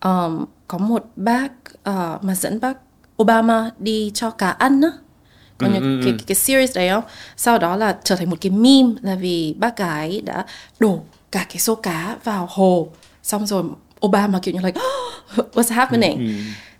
um, 0.00 0.44
có 0.68 0.78
một 0.78 1.04
bác 1.16 1.48
uh, 1.88 2.24
mà 2.24 2.34
dẫn 2.34 2.60
bác 2.60 2.78
Obama 3.22 3.70
đi 3.78 4.10
cho 4.14 4.30
cá 4.30 4.50
ăn 4.50 4.80
á 4.80 4.90
có 5.58 5.66
những 5.66 5.82
ừ, 5.82 6.00
cái, 6.02 6.12
ừ. 6.12 6.16
cái, 6.18 6.24
cái 6.26 6.34
series 6.34 6.76
đấy 6.76 6.88
không 6.88 7.04
sau 7.36 7.58
đó 7.58 7.76
là 7.76 7.98
trở 8.04 8.16
thành 8.16 8.30
một 8.30 8.36
cái 8.40 8.50
meme 8.50 8.94
là 9.02 9.14
vì 9.14 9.54
bác 9.58 9.76
gái 9.76 10.20
đã 10.20 10.44
đổ 10.78 11.02
cả 11.32 11.46
cái 11.48 11.58
xô 11.58 11.74
cá 11.74 12.16
vào 12.24 12.48
hồ 12.50 12.88
xong 13.22 13.46
rồi 13.46 13.64
Obama 14.04 14.38
kiểu 14.42 14.54
như 14.54 14.60
like 14.60 14.80
what's 15.54 15.74
happening? 15.74 16.18
Ừ, 16.18 16.32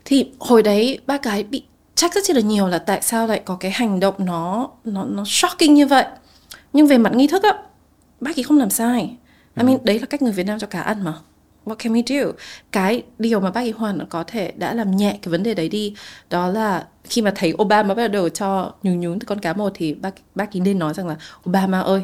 thì 0.05 0.27
hồi 0.39 0.63
đấy 0.63 0.99
bác 1.07 1.23
gái 1.23 1.43
bị 1.43 1.63
trách 1.95 2.15
rất 2.15 2.31
là 2.31 2.41
nhiều 2.41 2.69
là 2.69 2.79
tại 2.79 3.03
sao 3.03 3.27
lại 3.27 3.43
có 3.45 3.57
cái 3.57 3.71
hành 3.71 4.01
động 4.01 4.15
nó 4.19 4.71
nó 4.85 5.05
nó 5.05 5.25
shocking 5.27 5.75
như 5.75 5.87
vậy? 5.87 6.05
Nhưng 6.73 6.87
về 6.87 6.99
mặt 6.99 7.13
nghi 7.15 7.27
thức 7.27 7.43
á 7.43 7.53
bác 8.21 8.39
ấy 8.39 8.43
không 8.43 8.59
làm 8.59 8.71
sai. 8.71 9.17
I 9.57 9.63
mean, 9.63 9.79
đấy 9.83 10.01
là 10.01 10.07
cách 10.07 10.23
người 10.23 10.33
Việt 10.33 10.47
Nam 10.47 10.59
cho 10.59 10.67
cá 10.67 10.81
ăn 10.81 11.05
mà. 11.05 11.15
What 11.65 11.75
can 11.75 11.93
we 11.93 12.03
do? 12.07 12.33
Cái 12.73 13.03
điều 13.19 13.41
mà 13.41 13.51
bác 13.51 13.61
ấy 13.61 13.71
hoàn 13.71 14.07
có 14.09 14.25
thể 14.27 14.53
đã 14.57 14.75
làm 14.75 14.97
nhẹ 14.97 15.19
cái 15.23 15.31
vấn 15.31 15.43
đề 15.43 15.55
đấy 15.55 15.69
đi 15.69 15.95
đó 16.31 16.49
là 16.49 16.87
khi 17.05 17.23
mà 17.23 17.33
thấy 17.35 17.55
Obama 17.63 17.95
bắt 17.95 18.09
đầu 18.09 18.29
cho 18.29 18.73
nhún 18.83 19.01
nhún 19.01 19.21
con 19.21 19.41
cá 19.41 19.53
một 19.53 19.73
thì 19.75 19.95
bác 19.95 20.15
bác 20.35 20.57
ấy 20.57 20.61
nên 20.61 20.79
nói 20.79 20.95
rằng 20.95 21.09
là 21.09 21.17
Obama 21.49 21.81
ơi 21.81 22.03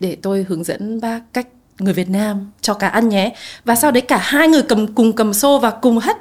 để 0.00 0.16
tôi 0.22 0.46
hướng 0.48 0.64
dẫn 0.64 1.00
bác 1.00 1.20
cách 1.32 1.46
người 1.82 1.94
Việt 1.94 2.10
Nam 2.10 2.50
cho 2.60 2.74
cá 2.74 2.88
ăn 2.88 3.08
nhé. 3.08 3.34
Và 3.64 3.74
sau 3.74 3.90
đấy 3.90 4.00
cả 4.00 4.18
hai 4.22 4.48
người 4.48 4.62
cầm, 4.62 4.94
cùng 4.94 5.12
cầm 5.12 5.34
xô 5.34 5.58
và 5.58 5.70
cùng 5.70 5.98
hất 5.98 6.16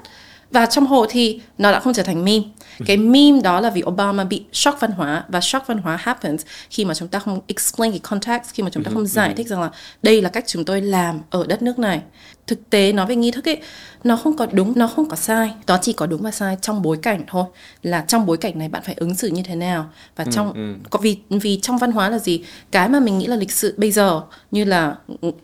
và 0.52 0.66
trong 0.66 0.86
hồ 0.86 1.06
thì 1.10 1.42
nó 1.58 1.72
đã 1.72 1.80
không 1.80 1.94
trở 1.94 2.04
thành 2.04 2.26
meme 2.26 2.46
cái 2.86 2.98
meme 2.98 3.42
đó 3.44 3.60
là 3.60 3.70
vì 3.70 3.84
Obama 3.86 4.24
bị 4.24 4.44
shock 4.54 4.80
văn 4.80 4.92
hóa 4.92 5.26
và 5.28 5.42
shock 5.42 5.68
văn 5.68 5.78
hóa 5.78 5.98
happens 5.98 6.46
khi 6.70 6.86
mà 6.86 6.94
chúng 6.94 7.08
ta 7.08 7.20
không 7.20 7.42
explain 7.48 7.92
cái 7.92 8.00
context 8.00 8.54
khi 8.54 8.64
mà 8.64 8.70
chúng 8.70 8.84
ta 8.84 8.92
không 8.94 9.08
giải 9.08 9.34
thích 9.38 9.48
rằng 9.48 9.62
là 9.62 9.72
đây 10.04 10.22
là 10.22 10.30
cách 10.30 10.44
chúng 10.48 10.66
tôi 10.66 10.82
làm 10.82 11.20
ở 11.30 11.46
đất 11.48 11.62
nước 11.62 11.80
này. 11.80 12.02
Thực 12.48 12.70
tế 12.70 12.92
nói 12.94 13.06
về 13.06 13.16
nghi 13.16 13.32
thức 13.32 13.48
ấy 13.48 13.58
nó 14.04 14.16
không 14.16 14.38
có 14.38 14.48
đúng 14.52 14.74
nó 14.76 14.88
không 14.88 15.10
có 15.10 15.16
sai. 15.16 15.54
Đó 15.68 15.78
chỉ 15.82 15.94
có 15.94 16.06
đúng 16.06 16.22
và 16.22 16.32
sai 16.32 16.58
trong 16.62 16.82
bối 16.82 16.98
cảnh 17.02 17.24
thôi. 17.28 17.46
Là 17.84 18.06
trong 18.08 18.26
bối 18.26 18.38
cảnh 18.38 18.60
này 18.60 18.70
bạn 18.70 18.82
phải 18.86 18.96
ứng 18.98 19.16
xử 19.16 19.28
như 19.28 19.44
thế 19.44 19.56
nào? 19.56 19.90
Và 20.16 20.26
trong 20.32 20.54
ừ, 20.54 20.60
ừ. 20.60 20.76
có 20.90 21.00
vì 21.02 21.18
vì 21.30 21.60
trong 21.62 21.78
văn 21.78 21.92
hóa 21.92 22.10
là 22.10 22.20
gì? 22.20 22.44
Cái 22.72 22.90
mà 22.90 23.00
mình 23.00 23.20
nghĩ 23.20 23.28
là 23.28 23.36
lịch 23.36 23.52
sự 23.52 23.74
bây 23.78 23.92
giờ 23.92 24.22
như 24.52 24.64
là 24.64 24.96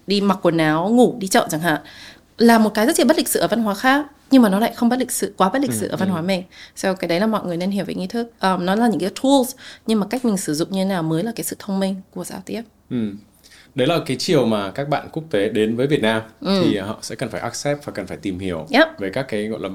đi 0.08 0.22
mặc 0.22 0.40
quần 0.42 0.58
áo 0.58 0.90
ngủ 0.90 1.16
đi 1.20 1.28
chợ 1.28 1.48
chẳng 1.52 1.62
hạn 1.62 1.82
là 2.38 2.58
một 2.58 2.70
cái 2.74 2.86
rất 2.86 3.00
là 3.00 3.06
bất 3.06 3.18
lịch 3.18 3.28
sự 3.28 3.40
ở 3.40 3.48
văn 3.48 3.64
hóa 3.64 3.76
khác 3.76 4.06
nhưng 4.32 4.42
mà 4.42 4.50
nó 4.50 4.60
lại 4.60 4.74
không 4.76 4.90
bất 4.90 5.00
lịch 5.00 5.12
sự 5.12 5.34
quá 5.38 5.50
bất 5.50 5.62
lịch 5.62 5.74
sự 5.74 5.88
ừ, 5.88 5.92
ở 5.92 5.98
văn 5.98 6.10
ừ. 6.10 6.12
hóa 6.12 6.22
mình 6.22 6.44
so 6.76 6.94
cái 6.94 7.08
đấy 7.08 7.20
là 7.20 7.28
mọi 7.28 7.46
người 7.46 7.58
nên 7.58 7.72
hiểu 7.72 7.86
về 7.86 7.94
nghi 7.94 8.08
thức 8.08 8.32
um, 8.42 8.66
nó 8.66 8.76
là 8.76 8.88
những 8.88 9.00
cái 9.00 9.10
tools 9.24 9.56
nhưng 9.88 10.00
mà 10.00 10.08
cách 10.10 10.26
mình 10.26 10.38
sử 10.38 10.54
dụng 10.54 10.72
như 10.72 10.84
thế 10.84 10.90
nào 10.90 11.04
mới 11.04 11.24
là 11.24 11.32
cái 11.36 11.44
sự 11.44 11.56
thông 11.60 11.80
minh 11.80 11.96
của 12.12 12.24
giao 12.24 12.42
tiếp 12.46 12.62
ừ. 12.90 13.12
đấy 13.76 13.88
là 13.88 14.00
cái 14.06 14.18
chiều 14.18 14.46
mà 14.46 14.72
các 14.72 14.90
bạn 14.90 15.08
quốc 15.12 15.24
tế 15.32 15.50
đến 15.50 15.76
với 15.76 15.88
Việt 15.88 16.02
Nam 16.02 16.22
ừ. 16.42 16.62
thì 16.64 16.78
họ 16.78 16.98
sẽ 17.02 17.16
cần 17.16 17.30
phải 17.30 17.42
accept 17.42 17.86
và 17.86 17.94
cần 17.94 18.08
phải 18.08 18.18
tìm 18.18 18.40
hiểu 18.40 18.68
yep. 18.72 19.00
về 19.00 19.10
các 19.10 19.26
cái 19.30 19.48
gọi 19.48 19.60
là 19.60 19.70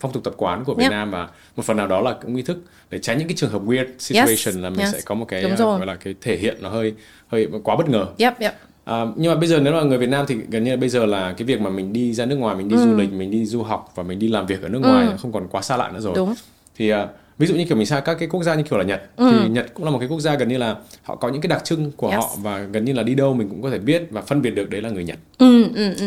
phong 0.00 0.12
tục 0.12 0.24
tập 0.24 0.34
quán 0.36 0.64
của 0.64 0.74
Việt 0.74 0.82
yep. 0.82 0.90
Nam 0.90 1.10
và 1.10 1.28
một 1.56 1.64
phần 1.64 1.76
nào 1.76 1.86
đó 1.86 2.00
là 2.00 2.16
cũng 2.22 2.34
nghi 2.34 2.42
thức 2.42 2.58
để 2.90 2.98
tránh 2.98 3.18
những 3.18 3.28
cái 3.28 3.36
trường 3.36 3.50
hợp 3.50 3.62
weird 3.62 3.86
situation 3.98 4.54
yes. 4.54 4.62
là 4.62 4.70
mình 4.70 4.80
yes. 4.80 4.92
sẽ 4.92 5.00
có 5.04 5.14
một 5.14 5.24
cái 5.28 5.44
uh, 5.52 5.58
gọi 5.58 5.86
là 5.86 5.94
cái 5.94 6.14
thể 6.20 6.36
hiện 6.36 6.56
nó 6.60 6.68
hơi 6.68 6.94
hơi 7.28 7.48
quá 7.64 7.76
bất 7.76 7.88
ngờ. 7.88 8.06
Yep, 8.18 8.38
yep. 8.38 8.54
À, 8.84 9.06
nhưng 9.16 9.32
mà 9.32 9.38
bây 9.38 9.48
giờ 9.48 9.60
nếu 9.60 9.72
là 9.72 9.82
người 9.82 9.98
Việt 9.98 10.08
Nam 10.08 10.24
thì 10.28 10.36
gần 10.48 10.64
như 10.64 10.70
là 10.70 10.76
bây 10.76 10.88
giờ 10.88 11.06
là 11.06 11.32
cái 11.32 11.46
việc 11.46 11.60
mà 11.60 11.70
mình 11.70 11.92
đi 11.92 12.12
ra 12.12 12.26
nước 12.26 12.36
ngoài 12.36 12.56
mình 12.56 12.68
đi 12.68 12.76
ừ. 12.76 12.84
du 12.84 12.96
lịch 12.96 13.12
mình 13.12 13.30
đi 13.30 13.46
du 13.46 13.62
học 13.62 13.92
và 13.94 14.02
mình 14.02 14.18
đi 14.18 14.28
làm 14.28 14.46
việc 14.46 14.62
ở 14.62 14.68
nước 14.68 14.80
ừ. 14.82 14.88
ngoài 14.88 15.08
không 15.18 15.32
còn 15.32 15.48
quá 15.48 15.62
xa 15.62 15.76
lạ 15.76 15.90
nữa 15.94 16.00
rồi 16.00 16.12
Đúng. 16.16 16.34
thì 16.76 16.92
uh, 16.92 16.98
ví 17.38 17.46
dụ 17.46 17.54
như 17.54 17.64
kiểu 17.64 17.76
mình 17.76 17.86
sang 17.86 18.02
các 18.04 18.14
cái 18.14 18.28
quốc 18.28 18.42
gia 18.42 18.54
như 18.54 18.62
kiểu 18.62 18.78
là 18.78 18.84
Nhật 18.84 19.02
ừ. 19.16 19.30
thì 19.30 19.48
Nhật 19.48 19.74
cũng 19.74 19.84
là 19.84 19.90
một 19.90 19.98
cái 19.98 20.08
quốc 20.08 20.20
gia 20.20 20.34
gần 20.34 20.48
như 20.48 20.58
là 20.58 20.76
họ 21.02 21.16
có 21.16 21.28
những 21.28 21.40
cái 21.40 21.48
đặc 21.48 21.64
trưng 21.64 21.92
của 21.96 22.08
yes. 22.08 22.18
họ 22.18 22.30
và 22.38 22.58
gần 22.58 22.84
như 22.84 22.92
là 22.92 23.02
đi 23.02 23.14
đâu 23.14 23.34
mình 23.34 23.48
cũng 23.48 23.62
có 23.62 23.70
thể 23.70 23.78
biết 23.78 24.06
và 24.10 24.22
phân 24.22 24.42
biệt 24.42 24.50
được 24.50 24.70
đấy 24.70 24.82
là 24.82 24.88
người 24.88 25.04
Nhật 25.04 25.18
ừ, 25.38 25.64
ừ, 25.74 25.94
ừ. 26.00 26.06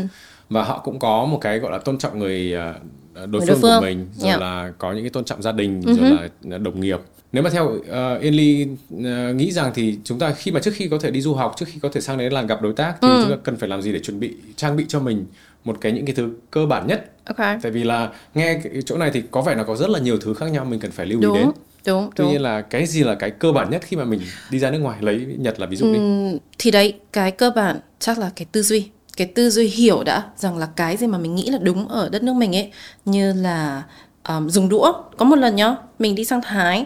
và 0.50 0.64
họ 0.64 0.82
cũng 0.84 1.00
có 1.00 1.26
một 1.26 1.38
cái 1.42 1.60
gọi 1.60 1.72
là 1.72 1.78
tôn 1.78 1.98
trọng 1.98 2.20
người 2.20 2.56
uh, 2.56 3.30
đối, 3.30 3.42
phương, 3.48 3.58
phương 3.62 3.80
của 3.80 3.82
mình 3.82 4.08
rồi 4.16 4.30
yeah. 4.30 4.42
là 4.42 4.72
có 4.78 4.92
những 4.92 5.04
cái 5.04 5.10
tôn 5.10 5.24
trọng 5.24 5.42
gia 5.42 5.52
đình 5.52 5.82
uh-huh. 5.82 6.18
rồi 6.18 6.30
là 6.44 6.58
đồng 6.58 6.80
nghiệp 6.80 7.00
nếu 7.32 7.44
mà 7.44 7.50
theo 7.50 7.66
uh, 7.66 8.22
Yên 8.22 8.34
Ly 8.34 8.68
uh, 8.96 9.36
nghĩ 9.36 9.52
rằng 9.52 9.72
thì 9.76 9.98
chúng 10.04 10.20
ta 10.20 10.32
khi 10.32 10.52
mà 10.52 10.60
trước 10.60 10.72
khi 10.74 10.88
có 10.88 10.98
thể 11.02 11.12
đi 11.12 11.22
du 11.22 11.34
học 11.34 11.54
trước 11.58 11.66
khi 11.68 11.80
có 11.80 11.90
thể 11.94 12.02
sang 12.02 12.18
đấy 12.18 12.30
là 12.30 12.42
gặp 12.42 12.62
đối 12.62 12.74
tác 12.74 12.96
thì 13.02 13.08
ừ. 13.08 13.20
chúng 13.22 13.32
ta 13.32 13.38
cần 13.44 13.58
phải 13.58 13.70
làm 13.70 13.82
gì 13.82 13.94
để 13.94 14.00
chuẩn 14.00 14.20
bị 14.20 14.36
trang 14.56 14.76
bị 14.76 14.86
cho 14.88 15.00
mình 15.00 15.26
một 15.64 15.78
cái 15.82 15.92
những 15.92 16.06
cái 16.06 16.16
thứ 16.16 16.30
cơ 16.52 16.66
bản 16.66 16.88
nhất 16.88 17.12
okay. 17.26 17.60
tại 17.62 17.72
vì 17.72 17.84
là 17.84 18.10
nghe 18.34 18.60
cái 18.64 18.82
chỗ 18.86 18.98
này 18.98 19.12
thì 19.14 19.24
có 19.32 19.42
vẻ 19.42 19.56
là 19.56 19.64
có 19.64 19.76
rất 19.76 19.90
là 19.90 20.00
nhiều 20.00 20.18
thứ 20.18 20.34
khác 20.34 20.52
nhau 20.52 20.66
mình 20.66 20.80
cần 20.80 20.92
phải 20.92 21.06
lưu 21.06 21.20
đúng, 21.22 21.34
ý 21.34 21.40
đến 21.40 21.52
đúng 21.86 22.10
tuy 22.16 22.24
đúng. 22.24 22.32
nhiên 22.32 22.42
là 22.42 22.62
cái 22.62 22.86
gì 22.86 23.04
là 23.04 23.16
cái 23.16 23.32
cơ 23.32 23.52
bản 23.52 23.70
nhất 23.70 23.82
khi 23.86 23.98
mà 23.98 24.04
mình 24.04 24.20
đi 24.52 24.60
ra 24.60 24.72
nước 24.72 24.80
ngoài 24.80 24.98
lấy 25.02 25.26
nhật 25.38 25.60
là 25.60 25.66
ví 25.66 25.76
dụ 25.76 25.94
đi 25.94 26.00
uhm, 26.00 26.38
thì 26.58 26.72
đấy 26.72 26.94
cái 27.14 27.32
cơ 27.32 27.52
bản 27.56 27.80
chắc 28.00 28.20
là 28.20 28.32
cái 28.36 28.46
tư 28.52 28.62
duy 28.62 28.90
cái 29.18 29.28
tư 29.28 29.50
duy 29.50 29.68
hiểu 29.68 30.04
đã 30.04 30.24
rằng 30.38 30.58
là 30.58 30.68
cái 30.76 30.98
gì 30.98 31.08
mà 31.08 31.18
mình 31.18 31.36
nghĩ 31.36 31.50
là 31.50 31.58
đúng 31.62 31.88
ở 31.88 32.10
đất 32.10 32.24
nước 32.24 32.34
mình 32.34 32.56
ấy 32.56 32.72
như 33.06 33.34
là 33.34 33.84
um, 34.28 34.50
dùng 34.50 34.70
đũa 34.70 34.94
có 35.18 35.26
một 35.26 35.36
lần 35.36 35.56
nhá 35.56 35.76
mình 36.00 36.16
đi 36.16 36.26
sang 36.26 36.42
thái 36.42 36.86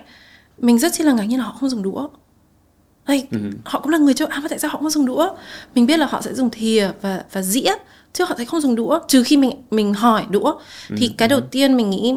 mình 0.57 0.79
rất 0.79 0.93
chi 0.93 1.03
là 1.03 1.13
ngạc 1.13 1.23
nhiên 1.23 1.39
là 1.39 1.45
họ 1.45 1.55
không 1.59 1.69
dùng 1.69 1.83
đũa. 1.83 2.07
Ê, 3.05 3.23
ừ. 3.31 3.37
họ 3.65 3.79
cũng 3.79 3.91
là 3.91 3.97
người 3.97 4.13
châu 4.13 4.27
Á 4.27 4.39
mà 4.39 4.47
tại 4.49 4.59
sao 4.59 4.71
họ 4.71 4.79
không 4.79 4.89
dùng 4.89 5.05
đũa? 5.05 5.35
Mình 5.75 5.85
biết 5.85 5.99
là 5.99 6.05
họ 6.05 6.21
sẽ 6.21 6.33
dùng 6.33 6.49
thìa 6.49 6.91
và 7.01 7.23
và 7.31 7.41
dĩa 7.41 7.73
chứ 8.13 8.23
họ 8.23 8.35
sẽ 8.37 8.45
không 8.45 8.61
dùng 8.61 8.75
đũa. 8.75 8.99
Trừ 9.07 9.23
khi 9.23 9.37
mình 9.37 9.51
mình 9.71 9.93
hỏi 9.93 10.25
đũa. 10.29 10.53
Thì 10.97 11.07
ừ. 11.07 11.13
cái 11.17 11.27
đầu 11.27 11.41
tiên 11.41 11.77
mình 11.77 11.89
nghĩ 11.89 12.15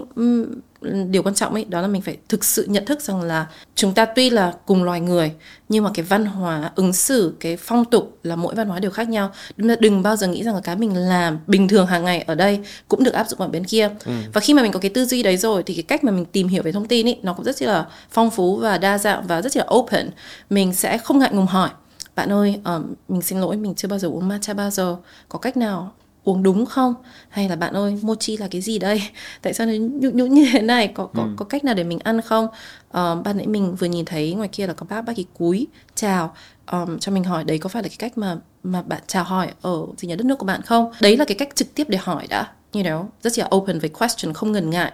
điều 1.11 1.23
quan 1.23 1.35
trọng 1.35 1.55
ấy 1.55 1.65
đó 1.65 1.81
là 1.81 1.89
mình 1.89 2.03
phải 2.03 2.17
thực 2.29 2.45
sự 2.45 2.67
nhận 2.69 2.85
thức 2.85 3.01
rằng 3.01 3.23
là 3.23 3.47
chúng 3.75 3.95
ta 3.95 4.05
tuy 4.05 4.31
là 4.31 4.53
cùng 4.67 4.85
loài 4.85 5.01
người 5.01 5.33
nhưng 5.69 5.85
mà 5.85 5.91
cái 5.95 6.05
văn 6.05 6.27
hóa 6.27 6.71
ứng 6.75 6.93
xử 6.93 7.35
cái 7.41 7.57
phong 7.57 7.85
tục 7.85 8.19
là 8.23 8.37
mỗi 8.37 8.55
văn 8.55 8.69
hóa 8.69 8.79
đều 8.79 8.91
khác 8.91 9.09
nhau. 9.09 9.31
Đừng, 9.57 9.81
đừng 9.81 10.03
bao 10.03 10.17
giờ 10.17 10.27
nghĩ 10.27 10.43
rằng 10.43 10.55
là 10.55 10.61
cái 10.61 10.77
mình 10.77 10.97
làm 10.97 11.39
bình 11.47 11.69
thường 11.69 11.87
hàng 11.87 12.05
ngày 12.05 12.21
ở 12.21 12.35
đây 12.35 12.61
cũng 12.89 13.05
được 13.05 13.15
áp 13.15 13.29
dụng 13.29 13.41
ở 13.41 13.49
bên 13.49 13.65
kia. 13.65 13.91
Ừ. 14.05 14.13
và 14.33 14.41
khi 14.41 14.55
mà 14.55 14.63
mình 14.63 14.73
có 14.73 14.81
cái 14.81 14.91
tư 14.91 15.05
duy 15.05 15.23
đấy 15.23 15.37
rồi 15.37 15.63
thì 15.63 15.75
cái 15.75 15.83
cách 15.83 16.05
mà 16.05 16.13
mình 16.13 16.25
tìm 16.25 16.49
hiểu 16.49 16.63
về 16.63 16.73
thông 16.73 16.89
tin 16.89 17.09
ấy 17.09 17.19
nó 17.23 17.33
cũng 17.33 17.45
rất 17.45 17.63
là 17.63 17.87
phong 18.11 18.31
phú 18.31 18.57
và 18.57 18.79
đa 18.79 18.99
dạng 18.99 19.27
và 19.27 19.43
rất 19.43 19.57
là 19.57 19.67
open. 19.75 20.11
Mình 20.51 20.75
sẽ 20.75 20.99
không 20.99 21.19
ngại 21.19 21.31
ngùng 21.33 21.47
hỏi 21.47 21.71
bạn 22.17 22.33
ơi 22.33 22.61
um, 22.65 22.95
mình 23.09 23.23
xin 23.23 23.41
lỗi 23.41 23.57
mình 23.57 23.75
chưa 23.75 23.89
bao 23.89 23.99
giờ 23.99 24.09
uống 24.09 24.29
matcha 24.29 24.55
bao 24.55 24.71
giờ 24.71 24.97
có 25.29 25.39
cách 25.39 25.57
nào 25.57 25.93
uống 26.25 26.43
đúng 26.43 26.67
không? 26.67 26.95
Hay 27.29 27.49
là 27.49 27.57
bạn 27.57 27.75
ơi 27.75 27.99
mochi 28.03 28.37
là 28.37 28.49
cái 28.51 28.61
gì 28.61 28.79
đây? 28.79 29.03
Tại 29.43 29.55
sao 29.55 29.67
nó 29.67 29.73
nhũ 29.73 30.11
nhũ 30.11 30.27
như 30.27 30.49
thế 30.53 30.63
này? 30.63 30.89
Có 30.89 31.07
có 31.15 31.23
ừ. 31.23 31.29
có 31.37 31.45
cách 31.45 31.65
nào 31.65 31.75
để 31.75 31.85
mình 31.85 31.99
ăn 31.99 32.21
không? 32.21 32.49
Um, 32.93 33.23
ban 33.23 33.37
nãy 33.37 33.47
mình 33.47 33.75
vừa 33.75 33.87
nhìn 33.87 34.05
thấy 34.05 34.35
ngoài 34.35 34.49
kia 34.49 34.67
là 34.67 34.73
có 34.73 34.87
bác 34.89 35.03
bác 35.03 35.19
ấy 35.19 35.27
cúi 35.39 35.67
chào. 35.95 36.35
Um, 36.73 36.99
cho 36.99 37.13
mình 37.13 37.25
hỏi 37.25 37.45
đấy 37.45 37.59
có 37.59 37.69
phải 37.69 37.83
là 37.83 37.89
cái 37.89 37.97
cách 37.99 38.19
mà 38.19 38.37
mà 38.63 38.83
bạn 38.83 39.03
chào 39.07 39.25
hỏi 39.25 39.53
ở 39.63 39.87
gì 39.97 40.09
nhà 40.09 40.17
đất 40.17 40.25
nước 40.25 40.39
của 40.39 40.47
bạn 40.47 40.63
không? 40.63 40.93
Đấy 41.01 41.17
là 41.17 41.25
cái 41.25 41.37
cách 41.37 41.49
trực 41.55 41.75
tiếp 41.75 41.89
để 41.89 41.99
hỏi 41.99 42.27
đã 42.27 42.53
you 42.73 42.83
know. 42.83 43.05
Rất 43.23 43.39
là 43.39 43.49
open 43.55 43.79
với 43.79 43.91
question 43.91 44.35
không 44.35 44.53
ngần 44.53 44.71
ngại. 44.71 44.93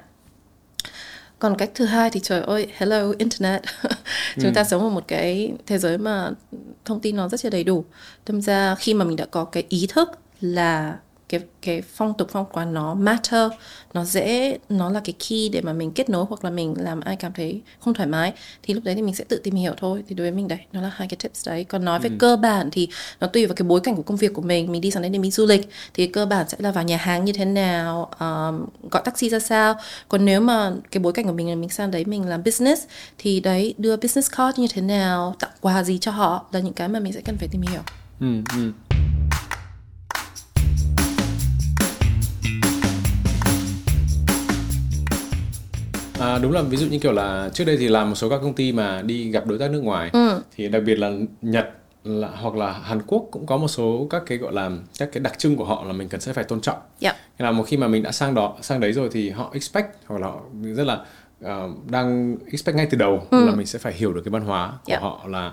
Còn 1.38 1.56
cách 1.56 1.70
thứ 1.74 1.84
hai 1.84 2.10
thì 2.10 2.20
trời 2.20 2.40
ơi 2.40 2.66
hello 2.76 3.12
internet. 3.18 3.62
Chúng 4.34 4.44
ừ. 4.44 4.52
ta 4.54 4.64
sống 4.64 4.82
ở 4.82 4.88
một 4.88 5.04
cái 5.08 5.52
thế 5.66 5.78
giới 5.78 5.98
mà 5.98 6.30
thông 6.84 7.00
tin 7.00 7.16
nó 7.16 7.28
rất 7.28 7.44
là 7.44 7.50
đầy 7.50 7.64
đủ. 7.64 7.84
Đâm 8.26 8.42
ra 8.42 8.74
khi 8.74 8.94
mà 8.94 9.04
mình 9.04 9.16
đã 9.16 9.26
có 9.26 9.44
cái 9.44 9.64
ý 9.68 9.86
thức 9.90 10.08
là 10.40 10.98
cái 11.30 11.40
cái 11.62 11.82
phong 11.82 12.14
tục 12.14 12.28
phong 12.32 12.46
quán 12.52 12.74
nó 12.74 12.94
matter 12.94 13.52
nó 13.94 14.04
dễ 14.04 14.58
nó 14.68 14.90
là 14.90 15.00
cái 15.04 15.14
key 15.28 15.48
để 15.48 15.60
mà 15.60 15.72
mình 15.72 15.90
kết 15.90 16.10
nối 16.10 16.24
hoặc 16.28 16.44
là 16.44 16.50
mình 16.50 16.74
làm 16.78 17.00
ai 17.00 17.16
cảm 17.16 17.32
thấy 17.32 17.60
không 17.80 17.94
thoải 17.94 18.08
mái 18.08 18.32
thì 18.62 18.74
lúc 18.74 18.84
đấy 18.84 18.94
thì 18.94 19.02
mình 19.02 19.14
sẽ 19.14 19.24
tự 19.24 19.40
tìm 19.44 19.54
hiểu 19.54 19.72
thôi. 19.76 20.04
Thì 20.08 20.14
đối 20.14 20.24
với 20.24 20.36
mình 20.36 20.48
đấy 20.48 20.58
nó 20.72 20.80
là 20.80 20.90
hai 20.94 21.08
cái 21.08 21.16
tips 21.22 21.48
đấy. 21.48 21.64
Còn 21.64 21.84
nói 21.84 22.00
về 22.00 22.08
ừ. 22.08 22.16
cơ 22.18 22.36
bản 22.36 22.68
thì 22.72 22.88
nó 23.20 23.26
tùy 23.26 23.46
vào 23.46 23.54
cái 23.54 23.68
bối 23.68 23.80
cảnh 23.80 23.96
của 23.96 24.02
công 24.02 24.16
việc 24.16 24.34
của 24.34 24.42
mình. 24.42 24.72
Mình 24.72 24.80
đi 24.80 24.90
sang 24.90 25.02
đấy 25.02 25.10
để 25.10 25.18
mình 25.18 25.30
du 25.30 25.46
lịch 25.46 25.68
thì 25.94 26.06
cơ 26.06 26.26
bản 26.26 26.48
sẽ 26.48 26.56
là 26.60 26.70
vào 26.70 26.84
nhà 26.84 26.96
hàng 26.96 27.24
như 27.24 27.32
thế 27.32 27.44
nào 27.44 28.10
um, 28.20 28.66
gọi 28.90 29.02
taxi 29.04 29.28
ra 29.28 29.38
sao. 29.38 29.74
Còn 30.08 30.24
nếu 30.24 30.40
mà 30.40 30.72
cái 30.90 31.02
bối 31.02 31.12
cảnh 31.12 31.26
của 31.26 31.32
mình 31.32 31.48
là 31.48 31.54
mình 31.54 31.70
sang 31.70 31.90
đấy 31.90 32.04
mình 32.04 32.28
làm 32.28 32.44
business 32.44 32.82
thì 33.18 33.40
đấy 33.40 33.74
đưa 33.78 33.96
business 33.96 34.30
card 34.36 34.58
như 34.58 34.66
thế 34.72 34.82
nào 34.82 35.34
tặng 35.38 35.50
quà 35.60 35.82
gì 35.82 35.98
cho 35.98 36.10
họ 36.10 36.46
là 36.52 36.60
những 36.60 36.74
cái 36.74 36.88
mà 36.88 37.00
mình 37.00 37.12
sẽ 37.12 37.20
cần 37.24 37.36
phải 37.38 37.48
tìm 37.48 37.62
hiểu. 37.62 37.82
Ừ, 38.20 38.26
ừ. 38.56 38.72
À, 46.20 46.38
đúng 46.38 46.52
là 46.52 46.62
ví 46.62 46.76
dụ 46.76 46.86
như 46.86 46.98
kiểu 46.98 47.12
là 47.12 47.50
trước 47.54 47.64
đây 47.64 47.76
thì 47.76 47.88
làm 47.88 48.08
một 48.08 48.14
số 48.14 48.28
các 48.28 48.38
công 48.42 48.54
ty 48.54 48.72
mà 48.72 49.02
đi 49.02 49.30
gặp 49.30 49.46
đối 49.46 49.58
tác 49.58 49.70
nước 49.70 49.80
ngoài 49.80 50.10
ừ. 50.12 50.42
thì 50.56 50.68
đặc 50.68 50.82
biệt 50.86 50.98
là 50.98 51.12
Nhật 51.42 51.70
là, 52.04 52.28
hoặc 52.28 52.54
là 52.54 52.72
Hàn 52.72 53.02
Quốc 53.06 53.28
cũng 53.30 53.46
có 53.46 53.56
một 53.56 53.68
số 53.68 54.06
các 54.10 54.22
cái 54.26 54.38
gọi 54.38 54.52
là 54.52 54.70
các 54.98 55.08
cái 55.12 55.20
đặc 55.20 55.38
trưng 55.38 55.56
của 55.56 55.64
họ 55.64 55.84
là 55.84 55.92
mình 55.92 56.08
cần 56.08 56.20
sẽ 56.20 56.32
phải 56.32 56.44
tôn 56.44 56.60
trọng. 56.60 56.78
Yep. 57.00 57.14
Thế 57.38 57.44
là 57.44 57.50
một 57.50 57.62
khi 57.62 57.76
mà 57.76 57.88
mình 57.88 58.02
đã 58.02 58.12
sang 58.12 58.34
đó 58.34 58.56
sang 58.60 58.80
đấy 58.80 58.92
rồi 58.92 59.08
thì 59.12 59.30
họ 59.30 59.50
expect 59.52 59.86
hoặc 60.06 60.20
là 60.20 60.26
họ 60.26 60.40
rất 60.62 60.84
là 60.86 61.04
uh, 61.44 61.90
đang 61.90 62.36
expect 62.52 62.76
ngay 62.76 62.86
từ 62.90 62.98
đầu 62.98 63.26
ừ. 63.30 63.46
là 63.46 63.54
mình 63.54 63.66
sẽ 63.66 63.78
phải 63.78 63.92
hiểu 63.92 64.12
được 64.12 64.22
cái 64.24 64.30
văn 64.30 64.42
hóa 64.42 64.72
của 64.84 64.92
yep. 64.92 65.02
họ 65.02 65.26
là 65.28 65.52